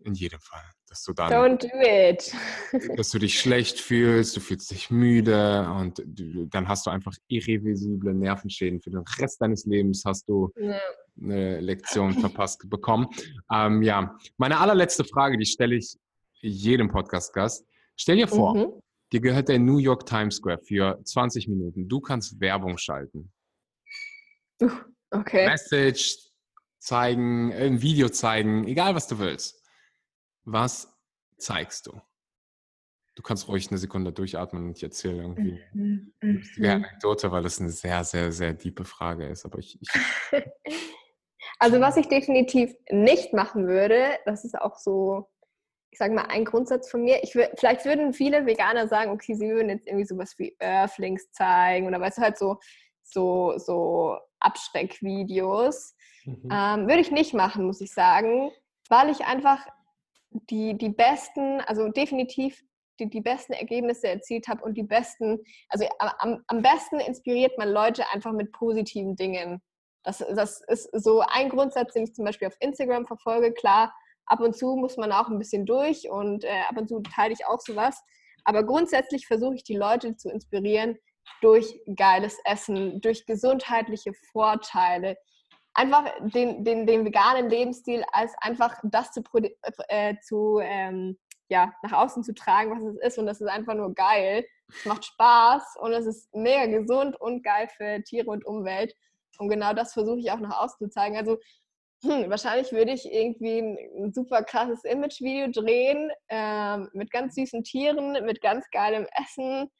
in 0.00 0.14
jedem 0.14 0.40
Fall 0.40 0.64
dass 0.90 1.04
du 1.04 1.12
dann, 1.12 1.32
Don't 1.32 1.62
do 1.62 1.68
it. 1.80 2.34
dass 2.96 3.10
du 3.10 3.20
dich 3.20 3.38
schlecht 3.38 3.78
fühlst, 3.78 4.36
du 4.36 4.40
fühlst 4.40 4.72
dich 4.72 4.90
müde 4.90 5.70
und 5.70 6.02
du, 6.04 6.46
dann 6.46 6.66
hast 6.66 6.84
du 6.84 6.90
einfach 6.90 7.14
irreversible 7.28 8.12
Nervenschäden 8.12 8.80
für 8.80 8.90
den 8.90 9.04
Rest 9.18 9.40
deines 9.40 9.64
Lebens 9.66 10.02
hast 10.04 10.28
du 10.28 10.52
ja. 10.56 10.76
eine 11.22 11.60
Lektion 11.60 12.12
verpasst 12.14 12.68
bekommen. 12.68 13.06
Ähm, 13.52 13.82
ja, 13.82 14.18
meine 14.36 14.58
allerletzte 14.58 15.04
Frage, 15.04 15.38
die 15.38 15.46
stelle 15.46 15.76
ich 15.76 15.96
jedem 16.40 16.88
Podcast-Gast. 16.88 17.64
Stell 17.96 18.16
dir 18.16 18.26
vor, 18.26 18.56
mhm. 18.56 18.82
dir 19.12 19.20
gehört 19.20 19.48
der 19.48 19.60
New 19.60 19.78
York 19.78 20.06
Times 20.06 20.36
Square 20.36 20.58
für 20.58 21.00
20 21.04 21.46
Minuten. 21.46 21.88
Du 21.88 22.00
kannst 22.00 22.40
Werbung 22.40 22.78
schalten. 22.78 23.30
Okay. 25.12 25.46
Message 25.46 26.16
zeigen, 26.78 27.52
ein 27.52 27.80
Video 27.80 28.08
zeigen, 28.08 28.66
egal 28.66 28.96
was 28.96 29.06
du 29.06 29.20
willst. 29.20 29.59
Was 30.44 30.96
zeigst 31.38 31.86
du? 31.86 32.00
Du 33.16 33.22
kannst 33.22 33.48
ruhig 33.48 33.68
eine 33.70 33.78
Sekunde 33.78 34.12
durchatmen 34.12 34.68
und 34.68 34.76
ich 34.76 34.82
erzähle 34.82 35.22
irgendwie 35.22 35.60
mhm. 35.72 36.14
eine 36.20 36.32
lustige 36.34 36.68
mhm. 36.68 36.74
Anekdote, 36.74 37.32
weil 37.32 37.42
das 37.42 37.60
eine 37.60 37.70
sehr, 37.70 38.04
sehr, 38.04 38.32
sehr 38.32 38.56
tiefe 38.56 38.84
Frage 38.84 39.26
ist. 39.26 39.44
Aber 39.44 39.58
ich, 39.58 39.78
ich 39.82 39.88
also 41.58 41.80
was 41.80 41.96
ich 41.96 42.08
definitiv 42.08 42.74
nicht 42.90 43.32
machen 43.32 43.66
würde, 43.66 44.18
das 44.24 44.44
ist 44.44 44.58
auch 44.58 44.76
so, 44.76 45.28
ich 45.90 45.98
sage 45.98 46.14
mal, 46.14 46.26
ein 46.28 46.44
Grundsatz 46.44 46.88
von 46.88 47.02
mir. 47.02 47.22
Ich 47.22 47.32
vielleicht 47.32 47.84
würden 47.84 48.14
viele 48.14 48.46
Veganer 48.46 48.88
sagen, 48.88 49.10
okay, 49.10 49.34
sie 49.34 49.48
würden 49.50 49.68
jetzt 49.68 49.86
irgendwie 49.86 50.06
sowas 50.06 50.34
wie 50.38 50.56
Earthlings 50.58 51.30
zeigen 51.32 51.88
oder 51.88 52.00
weißt 52.00 52.18
du 52.18 52.22
halt 52.22 52.38
so, 52.38 52.58
so, 53.02 53.58
so 53.58 54.16
Abschreckvideos. 54.38 55.94
Mhm. 56.24 56.48
Ähm, 56.50 56.88
würde 56.88 57.00
ich 57.00 57.10
nicht 57.10 57.34
machen, 57.34 57.66
muss 57.66 57.80
ich 57.80 57.92
sagen, 57.92 58.50
weil 58.88 59.10
ich 59.10 59.26
einfach 59.26 59.66
die, 60.30 60.76
die 60.76 60.90
besten, 60.90 61.60
also 61.62 61.88
definitiv 61.88 62.62
die, 63.00 63.08
die 63.08 63.20
besten 63.20 63.54
Ergebnisse 63.54 64.08
erzielt 64.08 64.46
habe 64.48 64.62
und 64.62 64.74
die 64.74 64.82
besten, 64.82 65.40
also 65.68 65.86
am, 65.98 66.42
am 66.46 66.62
besten 66.62 67.00
inspiriert 67.00 67.56
man 67.58 67.70
Leute 67.70 68.04
einfach 68.12 68.32
mit 68.32 68.52
positiven 68.52 69.16
Dingen. 69.16 69.62
Das, 70.04 70.18
das 70.18 70.62
ist 70.68 70.88
so 70.92 71.20
ein 71.20 71.48
Grundsatz, 71.48 71.94
den 71.94 72.04
ich 72.04 72.14
zum 72.14 72.24
Beispiel 72.24 72.48
auf 72.48 72.56
Instagram 72.60 73.06
verfolge. 73.06 73.52
Klar, 73.52 73.92
ab 74.26 74.40
und 74.40 74.56
zu 74.56 74.76
muss 74.76 74.96
man 74.96 75.12
auch 75.12 75.28
ein 75.28 75.38
bisschen 75.38 75.66
durch 75.66 76.08
und 76.08 76.44
äh, 76.44 76.62
ab 76.68 76.76
und 76.76 76.88
zu 76.88 77.00
teile 77.00 77.32
ich 77.32 77.46
auch 77.46 77.60
sowas. 77.60 78.02
Aber 78.44 78.64
grundsätzlich 78.64 79.26
versuche 79.26 79.56
ich 79.56 79.64
die 79.64 79.76
Leute 79.76 80.16
zu 80.16 80.30
inspirieren 80.30 80.96
durch 81.42 81.80
geiles 81.96 82.38
Essen, 82.44 83.00
durch 83.00 83.26
gesundheitliche 83.26 84.12
Vorteile, 84.32 85.16
einfach 85.74 86.04
den, 86.20 86.64
den, 86.64 86.86
den 86.86 87.04
veganen 87.04 87.48
Lebensstil 87.48 88.04
als 88.12 88.34
einfach 88.40 88.78
das 88.84 89.12
zu, 89.12 89.22
äh, 89.88 90.16
zu 90.22 90.60
ähm, 90.62 91.18
ja, 91.48 91.72
nach 91.82 91.92
außen 91.92 92.22
zu 92.22 92.32
tragen, 92.34 92.70
was 92.70 92.94
es 92.94 93.00
ist. 93.00 93.18
Und 93.18 93.26
das 93.26 93.40
ist 93.40 93.48
einfach 93.48 93.74
nur 93.74 93.94
geil. 93.94 94.46
Es 94.68 94.84
macht 94.84 95.04
Spaß 95.04 95.76
und 95.80 95.92
es 95.92 96.06
ist 96.06 96.34
mega 96.34 96.66
gesund 96.66 97.20
und 97.20 97.42
geil 97.42 97.68
für 97.76 98.02
Tiere 98.04 98.30
und 98.30 98.46
Umwelt. 98.46 98.94
Und 99.38 99.48
genau 99.48 99.72
das 99.72 99.92
versuche 99.92 100.20
ich 100.20 100.30
auch 100.30 100.38
nach 100.38 100.60
außen 100.60 100.78
zu 100.78 100.90
zeigen. 100.90 101.16
Also 101.16 101.38
hm, 102.02 102.30
wahrscheinlich 102.30 102.72
würde 102.72 102.92
ich 102.92 103.04
irgendwie 103.12 103.58
ein 103.58 104.12
super 104.12 104.42
krasses 104.42 104.84
Image-Video 104.84 105.50
drehen 105.50 106.10
ähm, 106.28 106.88
mit 106.94 107.10
ganz 107.10 107.34
süßen 107.34 107.62
Tieren, 107.64 108.12
mit 108.24 108.40
ganz 108.40 108.64
geilem 108.70 109.06
Essen, 109.12 109.70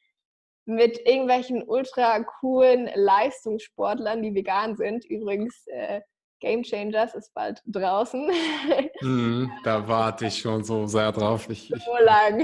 mit 0.65 0.99
irgendwelchen 1.05 1.63
ultra 1.63 2.23
coolen 2.39 2.89
Leistungssportlern, 2.93 4.21
die 4.21 4.33
vegan 4.33 4.75
sind. 4.75 5.05
Übrigens, 5.05 5.65
äh, 5.67 6.01
Game 6.41 6.63
Changers 6.63 7.13
ist 7.15 7.33
bald 7.33 7.61
draußen. 7.65 8.29
Mm, 9.03 9.49
da 9.63 9.87
warte 9.87 10.27
ich 10.27 10.37
schon 10.37 10.63
so 10.63 10.85
sehr 10.85 11.11
drauf. 11.11 11.49
Ich, 11.49 11.69
so 11.69 12.05
lang. 12.05 12.43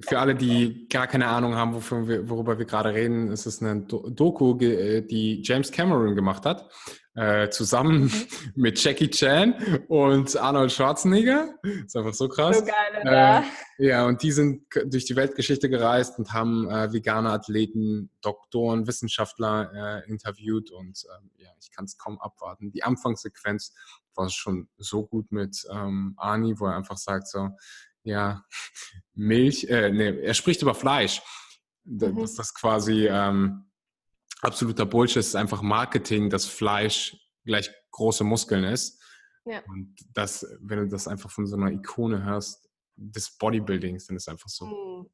Für 0.00 0.20
alle, 0.20 0.36
die 0.36 0.86
gar 0.88 1.08
keine 1.08 1.26
Ahnung 1.26 1.56
haben, 1.56 1.74
wir, 2.06 2.30
worüber 2.30 2.60
wir 2.60 2.64
gerade 2.64 2.94
reden, 2.94 3.32
ist 3.32 3.44
es 3.44 3.60
eine 3.60 3.80
Doku, 3.80 4.56
äh, 4.60 5.02
die 5.02 5.42
James 5.42 5.72
Cameron 5.72 6.14
gemacht 6.14 6.46
hat, 6.46 6.70
äh, 7.18 7.50
zusammen 7.50 8.04
mhm. 8.04 8.26
mit 8.54 8.82
Jackie 8.82 9.10
Chan 9.10 9.54
und 9.88 10.36
Arnold 10.36 10.70
Schwarzenegger. 10.70 11.54
Ist 11.62 11.96
einfach 11.96 12.14
so 12.14 12.28
krass. 12.28 12.58
So 12.58 12.64
geil, 12.64 13.00
oder? 13.02 13.44
Äh, 13.78 13.86
ja, 13.88 14.06
und 14.06 14.22
die 14.22 14.30
sind 14.30 14.66
durch 14.86 15.04
die 15.04 15.16
Weltgeschichte 15.16 15.68
gereist 15.68 16.18
und 16.18 16.32
haben 16.32 16.70
äh, 16.70 16.92
vegane 16.92 17.30
Athleten, 17.30 18.10
Doktoren, 18.20 18.86
Wissenschaftler 18.86 20.04
äh, 20.04 20.08
interviewt 20.08 20.70
und 20.70 21.04
ähm, 21.18 21.30
ja, 21.36 21.48
ich 21.60 21.72
kann 21.72 21.86
es 21.86 21.98
kaum 21.98 22.20
abwarten. 22.20 22.70
Die 22.70 22.84
Anfangssequenz 22.84 23.74
war 24.14 24.30
schon 24.30 24.68
so 24.76 25.04
gut 25.04 25.32
mit 25.32 25.66
ähm, 25.72 26.14
Arnie, 26.16 26.54
wo 26.58 26.66
er 26.66 26.76
einfach 26.76 26.98
sagt 26.98 27.28
so, 27.28 27.50
ja, 28.04 28.44
Milch, 29.14 29.64
äh, 29.64 29.90
nee, 29.90 30.20
er 30.20 30.34
spricht 30.34 30.62
über 30.62 30.74
Fleisch. 30.74 31.20
Mhm. 31.84 32.20
Dass 32.20 32.34
das 32.34 32.54
quasi 32.54 33.08
ähm, 33.08 33.67
absoluter 34.42 34.86
Bullshit 34.86 35.18
ist, 35.18 35.36
einfach 35.36 35.62
Marketing, 35.62 36.30
dass 36.30 36.46
Fleisch 36.46 37.16
gleich 37.44 37.70
große 37.90 38.24
Muskeln 38.24 38.64
ist. 38.64 39.02
Ja. 39.44 39.62
Und 39.68 39.94
das, 40.12 40.46
wenn 40.60 40.80
du 40.80 40.88
das 40.88 41.08
einfach 41.08 41.30
von 41.30 41.46
so 41.46 41.56
einer 41.56 41.70
Ikone 41.70 42.24
hörst, 42.24 42.68
des 42.98 43.36
Bodybuildings, 43.38 44.06
dann 44.06 44.16
ist 44.16 44.28
einfach 44.28 44.48
so 44.48 44.66
mhm. 44.66 45.10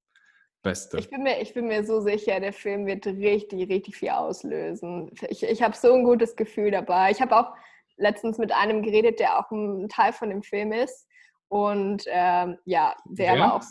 Beste. 0.62 0.98
Ich 0.98 1.10
bin, 1.10 1.22
mir, 1.22 1.40
ich 1.42 1.52
bin 1.52 1.66
mir 1.66 1.84
so 1.84 2.00
sicher, 2.00 2.40
der 2.40 2.54
Film 2.54 2.86
wird 2.86 3.06
richtig, 3.06 3.68
richtig 3.68 3.96
viel 3.96 4.08
auslösen. 4.08 5.10
Ich, 5.28 5.42
ich 5.42 5.62
habe 5.62 5.76
so 5.76 5.92
ein 5.92 6.04
gutes 6.04 6.34
Gefühl 6.36 6.70
dabei. 6.70 7.10
Ich 7.10 7.20
habe 7.20 7.36
auch 7.36 7.54
letztens 7.96 8.38
mit 8.38 8.50
einem 8.50 8.82
geredet, 8.82 9.20
der 9.20 9.38
auch 9.38 9.50
ein 9.50 9.88
Teil 9.90 10.14
von 10.14 10.30
dem 10.30 10.42
Film 10.42 10.72
ist. 10.72 11.06
Und 11.48 12.04
ähm, 12.06 12.56
ja, 12.64 12.96
der 13.04 13.38
war 13.38 13.54
auch 13.56 13.62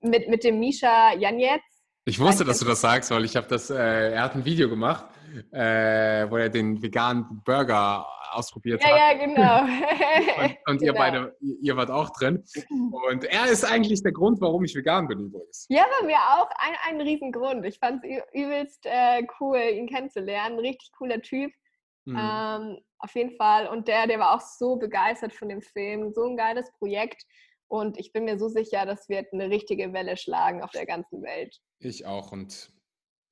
mit, 0.00 0.28
mit 0.28 0.44
dem 0.44 0.60
Misha 0.60 1.14
Janetz. 1.14 1.62
Ich 2.08 2.20
wusste, 2.20 2.44
dass 2.44 2.60
du 2.60 2.64
das 2.64 2.80
sagst, 2.80 3.10
weil 3.10 3.24
ich 3.24 3.34
habe 3.34 3.48
das, 3.48 3.68
äh, 3.68 4.12
er 4.12 4.22
hat 4.22 4.36
ein 4.36 4.44
Video 4.44 4.68
gemacht, 4.68 5.06
äh, 5.50 6.30
wo 6.30 6.36
er 6.36 6.48
den 6.48 6.80
veganen 6.80 7.42
Burger 7.44 8.06
ausprobiert 8.30 8.80
ja, 8.80 8.90
hat. 8.90 8.96
Ja, 8.96 9.26
genau. 9.26 9.60
und, 10.44 10.56
und 10.66 10.78
genau. 10.78 10.84
ihr 10.84 10.92
beide, 10.92 11.36
ihr 11.62 11.76
wart 11.76 11.90
auch 11.90 12.10
drin. 12.10 12.44
Und 13.10 13.24
er 13.24 13.46
ist 13.46 13.64
eigentlich 13.64 14.04
der 14.04 14.12
Grund, 14.12 14.40
warum 14.40 14.62
ich 14.64 14.76
vegan 14.76 15.08
bin 15.08 15.18
übrigens. 15.18 15.66
Ja, 15.68 15.84
bei 16.00 16.06
mir 16.06 16.18
auch 16.18 16.48
ein, 16.58 16.76
ein 16.94 17.00
Riesengrund. 17.00 17.66
Ich 17.66 17.80
fand 17.80 18.04
es 18.04 18.22
übelst 18.32 18.86
äh, 18.86 19.26
cool, 19.40 19.58
ihn 19.58 19.88
kennenzulernen. 19.88 20.60
Richtig 20.60 20.92
cooler 20.92 21.20
Typ. 21.20 21.50
Mhm. 22.04 22.16
Ähm, 22.16 22.78
auf 23.00 23.12
jeden 23.16 23.36
Fall. 23.36 23.66
Und 23.66 23.88
der, 23.88 24.06
der 24.06 24.20
war 24.20 24.36
auch 24.36 24.40
so 24.40 24.76
begeistert 24.76 25.34
von 25.34 25.48
dem 25.48 25.60
Film. 25.60 26.12
So 26.12 26.22
ein 26.22 26.36
geiles 26.36 26.70
Projekt. 26.78 27.24
Und 27.68 27.98
ich 27.98 28.12
bin 28.12 28.24
mir 28.24 28.38
so 28.38 28.48
sicher, 28.48 28.86
das 28.86 29.08
wird 29.08 29.32
eine 29.32 29.50
richtige 29.50 29.92
Welle 29.92 30.16
schlagen 30.16 30.62
auf 30.62 30.70
der 30.70 30.86
ganzen 30.86 31.22
Welt. 31.22 31.56
Ich 31.78 32.06
auch. 32.06 32.32
Und 32.32 32.70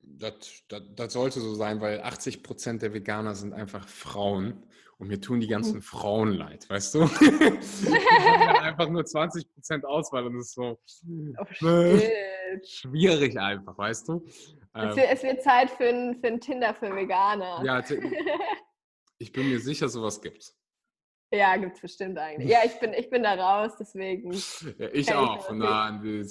das, 0.01 0.63
das, 0.67 0.81
das 0.95 1.13
sollte 1.13 1.39
so 1.39 1.55
sein, 1.55 1.81
weil 1.81 2.01
80 2.01 2.43
Prozent 2.43 2.81
der 2.81 2.93
Veganer 2.93 3.35
sind 3.35 3.53
einfach 3.53 3.87
Frauen. 3.87 4.65
Und 4.97 5.09
mir 5.09 5.19
tun 5.19 5.41
die 5.41 5.47
ganzen 5.47 5.77
mhm. 5.77 5.81
Frauen 5.81 6.31
leid, 6.31 6.69
weißt 6.69 6.95
du? 6.95 7.01
einfach 8.61 8.87
nur 8.87 9.05
20 9.05 9.53
Prozent 9.53 9.85
Auswahl 9.85 10.25
und 10.25 10.37
das 10.37 10.47
ist 10.47 10.53
so 10.53 10.79
oh, 11.37 11.65
äh, 11.65 12.61
schwierig 12.63 13.37
einfach, 13.37 13.77
weißt 13.77 14.07
du? 14.07 14.25
Es 14.73 14.95
wird, 14.95 15.07
es 15.11 15.23
wird 15.23 15.41
Zeit 15.41 15.69
für 15.71 15.89
ein, 15.89 16.15
für 16.15 16.27
ein 16.27 16.39
Tinder 16.39 16.73
für 16.73 16.95
Veganer. 16.95 17.61
Ja, 17.65 17.83
Ich 19.17 19.31
bin 19.31 19.49
mir 19.49 19.59
sicher, 19.59 19.87
sowas 19.87 20.21
gibt's. 20.21 20.57
Ja, 21.31 21.57
gibt's 21.57 21.81
bestimmt 21.81 22.17
eigentlich. 22.17 22.49
Ja, 22.49 22.59
ich 22.65 22.79
bin, 22.79 22.93
ich 22.93 23.09
bin 23.09 23.23
da 23.23 23.33
raus, 23.33 23.73
deswegen. 23.79 24.31
Ja, 24.77 24.87
ich 24.93 25.13
auch. 25.13 25.47
Da 25.47 25.87
an. 25.87 26.25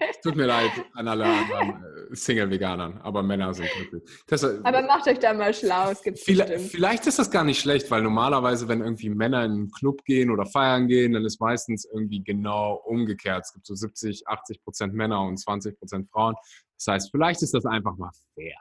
Es 0.00 0.20
tut 0.20 0.36
mir 0.36 0.46
leid 0.46 0.70
an 0.94 1.08
alle 1.08 1.24
anderen 1.24 1.82
äh, 2.10 2.14
Single-Veganern, 2.14 2.98
aber 2.98 3.22
Männer 3.22 3.54
sind 3.54 3.68
glücklich. 3.70 4.02
Deshalb, 4.30 4.64
aber 4.64 4.82
macht 4.82 5.06
euch 5.08 5.18
da 5.18 5.32
mal 5.32 5.54
schlau, 5.54 5.90
es 5.90 6.02
gibt 6.02 6.18
vielleicht, 6.18 6.70
vielleicht 6.70 7.06
ist 7.06 7.18
das 7.18 7.30
gar 7.30 7.42
nicht 7.42 7.60
schlecht, 7.60 7.90
weil 7.90 8.02
normalerweise, 8.02 8.68
wenn 8.68 8.80
irgendwie 8.80 9.08
Männer 9.08 9.44
in 9.44 9.52
einen 9.52 9.70
Club 9.70 10.04
gehen 10.04 10.30
oder 10.30 10.44
feiern 10.46 10.88
gehen, 10.88 11.14
dann 11.14 11.24
ist 11.24 11.40
meistens 11.40 11.86
irgendwie 11.86 12.22
genau 12.22 12.82
umgekehrt. 12.84 13.44
Es 13.46 13.52
gibt 13.54 13.66
so 13.66 13.74
70, 13.74 14.28
80 14.28 14.62
Prozent 14.62 14.94
Männer 14.94 15.22
und 15.22 15.38
20 15.38 15.78
Prozent 15.78 16.10
Frauen. 16.10 16.34
Das 16.76 16.94
heißt, 16.94 17.10
vielleicht 17.10 17.42
ist 17.42 17.54
das 17.54 17.64
einfach 17.64 17.96
mal 17.96 18.10
fair. 18.34 18.58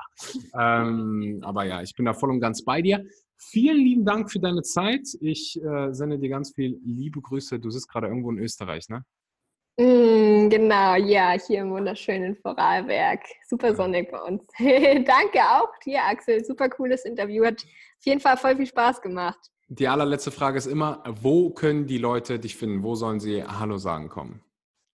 ähm, 0.60 1.42
aber 1.44 1.66
ja, 1.66 1.82
ich 1.82 1.94
bin 1.94 2.06
da 2.06 2.14
voll 2.14 2.32
und 2.32 2.40
ganz 2.40 2.64
bei 2.64 2.82
dir. 2.82 3.04
Vielen 3.44 3.78
lieben 3.78 4.06
Dank 4.06 4.32
für 4.32 4.40
deine 4.40 4.62
Zeit. 4.62 5.18
Ich 5.20 5.60
äh, 5.64 5.92
sende 5.94 6.20
dir 6.20 6.30
ganz 6.30 6.54
viel 6.54 6.80
liebe 6.86 7.22
Grüße. 7.22 7.60
Du 7.60 7.72
sitzt 7.72 7.90
gerade 7.90 8.08
irgendwo 8.08 8.30
in 8.30 8.38
Österreich, 8.38 8.88
ne? 8.88 9.04
Mm, 9.78 10.48
genau, 10.50 10.96
ja, 10.96 11.32
hier 11.32 11.62
im 11.62 11.72
wunderschönen 11.72 12.36
Vorarlberg. 12.36 13.22
Super 13.50 13.76
sonnig 13.76 14.12
bei 14.12 14.22
uns. 14.22 14.46
Danke 14.60 15.40
auch 15.40 15.72
dir, 15.84 16.04
Axel. 16.04 16.46
Super 16.46 16.70
cooles 16.70 17.04
Interview. 17.04 17.44
Hat 17.44 17.64
auf 17.64 18.06
jeden 18.06 18.22
Fall 18.22 18.38
voll 18.38 18.56
viel 18.58 18.68
Spaß 18.68 19.02
gemacht. 19.02 19.40
Die 19.70 19.88
allerletzte 19.88 20.30
Frage 20.30 20.60
ist 20.60 20.68
immer, 20.68 21.04
wo 21.22 21.50
können 21.50 21.88
die 21.88 21.98
Leute 21.98 22.38
dich 22.38 22.56
finden? 22.56 22.84
Wo 22.84 22.94
sollen 22.94 23.20
sie 23.20 23.44
Hallo 23.44 23.78
sagen 23.78 24.10
kommen? 24.10 24.44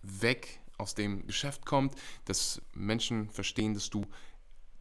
weg 0.03 0.61
aus 0.79 0.95
dem 0.95 1.27
Geschäft 1.27 1.65
kommt, 1.65 1.95
dass 2.25 2.61
Menschen 2.75 3.31
verstehen, 3.31 3.75
dass 3.75 3.91
du, 3.91 4.05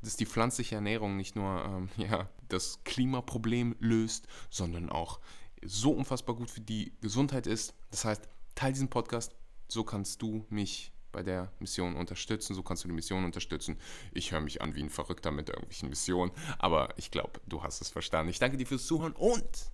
dass 0.01 0.17
die 0.17 0.25
pflanzliche 0.25 0.75
Ernährung 0.75 1.17
nicht 1.17 1.35
nur 1.35 1.63
ähm, 1.63 1.89
ja, 1.97 2.29
das 2.49 2.83
Klimaproblem 2.83 3.75
löst, 3.79 4.27
sondern 4.49 4.89
auch 4.89 5.19
so 5.63 5.91
unfassbar 5.91 6.35
gut 6.35 6.49
für 6.49 6.61
die 6.61 6.93
Gesundheit 7.01 7.45
ist. 7.47 7.75
Das 7.91 8.05
heißt, 8.05 8.27
teil 8.55 8.73
diesen 8.73 8.89
Podcast, 8.89 9.35
so 9.67 9.83
kannst 9.83 10.21
du 10.21 10.45
mich 10.49 10.91
bei 11.11 11.23
der 11.23 11.51
Mission 11.59 11.95
unterstützen, 11.95 12.55
so 12.55 12.63
kannst 12.63 12.83
du 12.83 12.87
die 12.87 12.93
Mission 12.93 13.25
unterstützen. 13.25 13.77
Ich 14.11 14.31
höre 14.31 14.39
mich 14.39 14.61
an 14.61 14.75
wie 14.75 14.81
ein 14.81 14.89
Verrückter 14.89 15.31
mit 15.31 15.49
irgendwelchen 15.49 15.89
Missionen, 15.89 16.31
aber 16.57 16.97
ich 16.97 17.11
glaube, 17.11 17.41
du 17.47 17.63
hast 17.63 17.81
es 17.81 17.89
verstanden. 17.89 18.29
Ich 18.29 18.39
danke 18.39 18.57
dir 18.57 18.65
fürs 18.65 18.87
Zuhören 18.87 19.13
und 19.13 19.71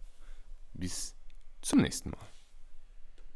bis 0.73 1.15
zum 1.61 1.81
nächsten 1.81 2.09
Mal. 2.09 2.36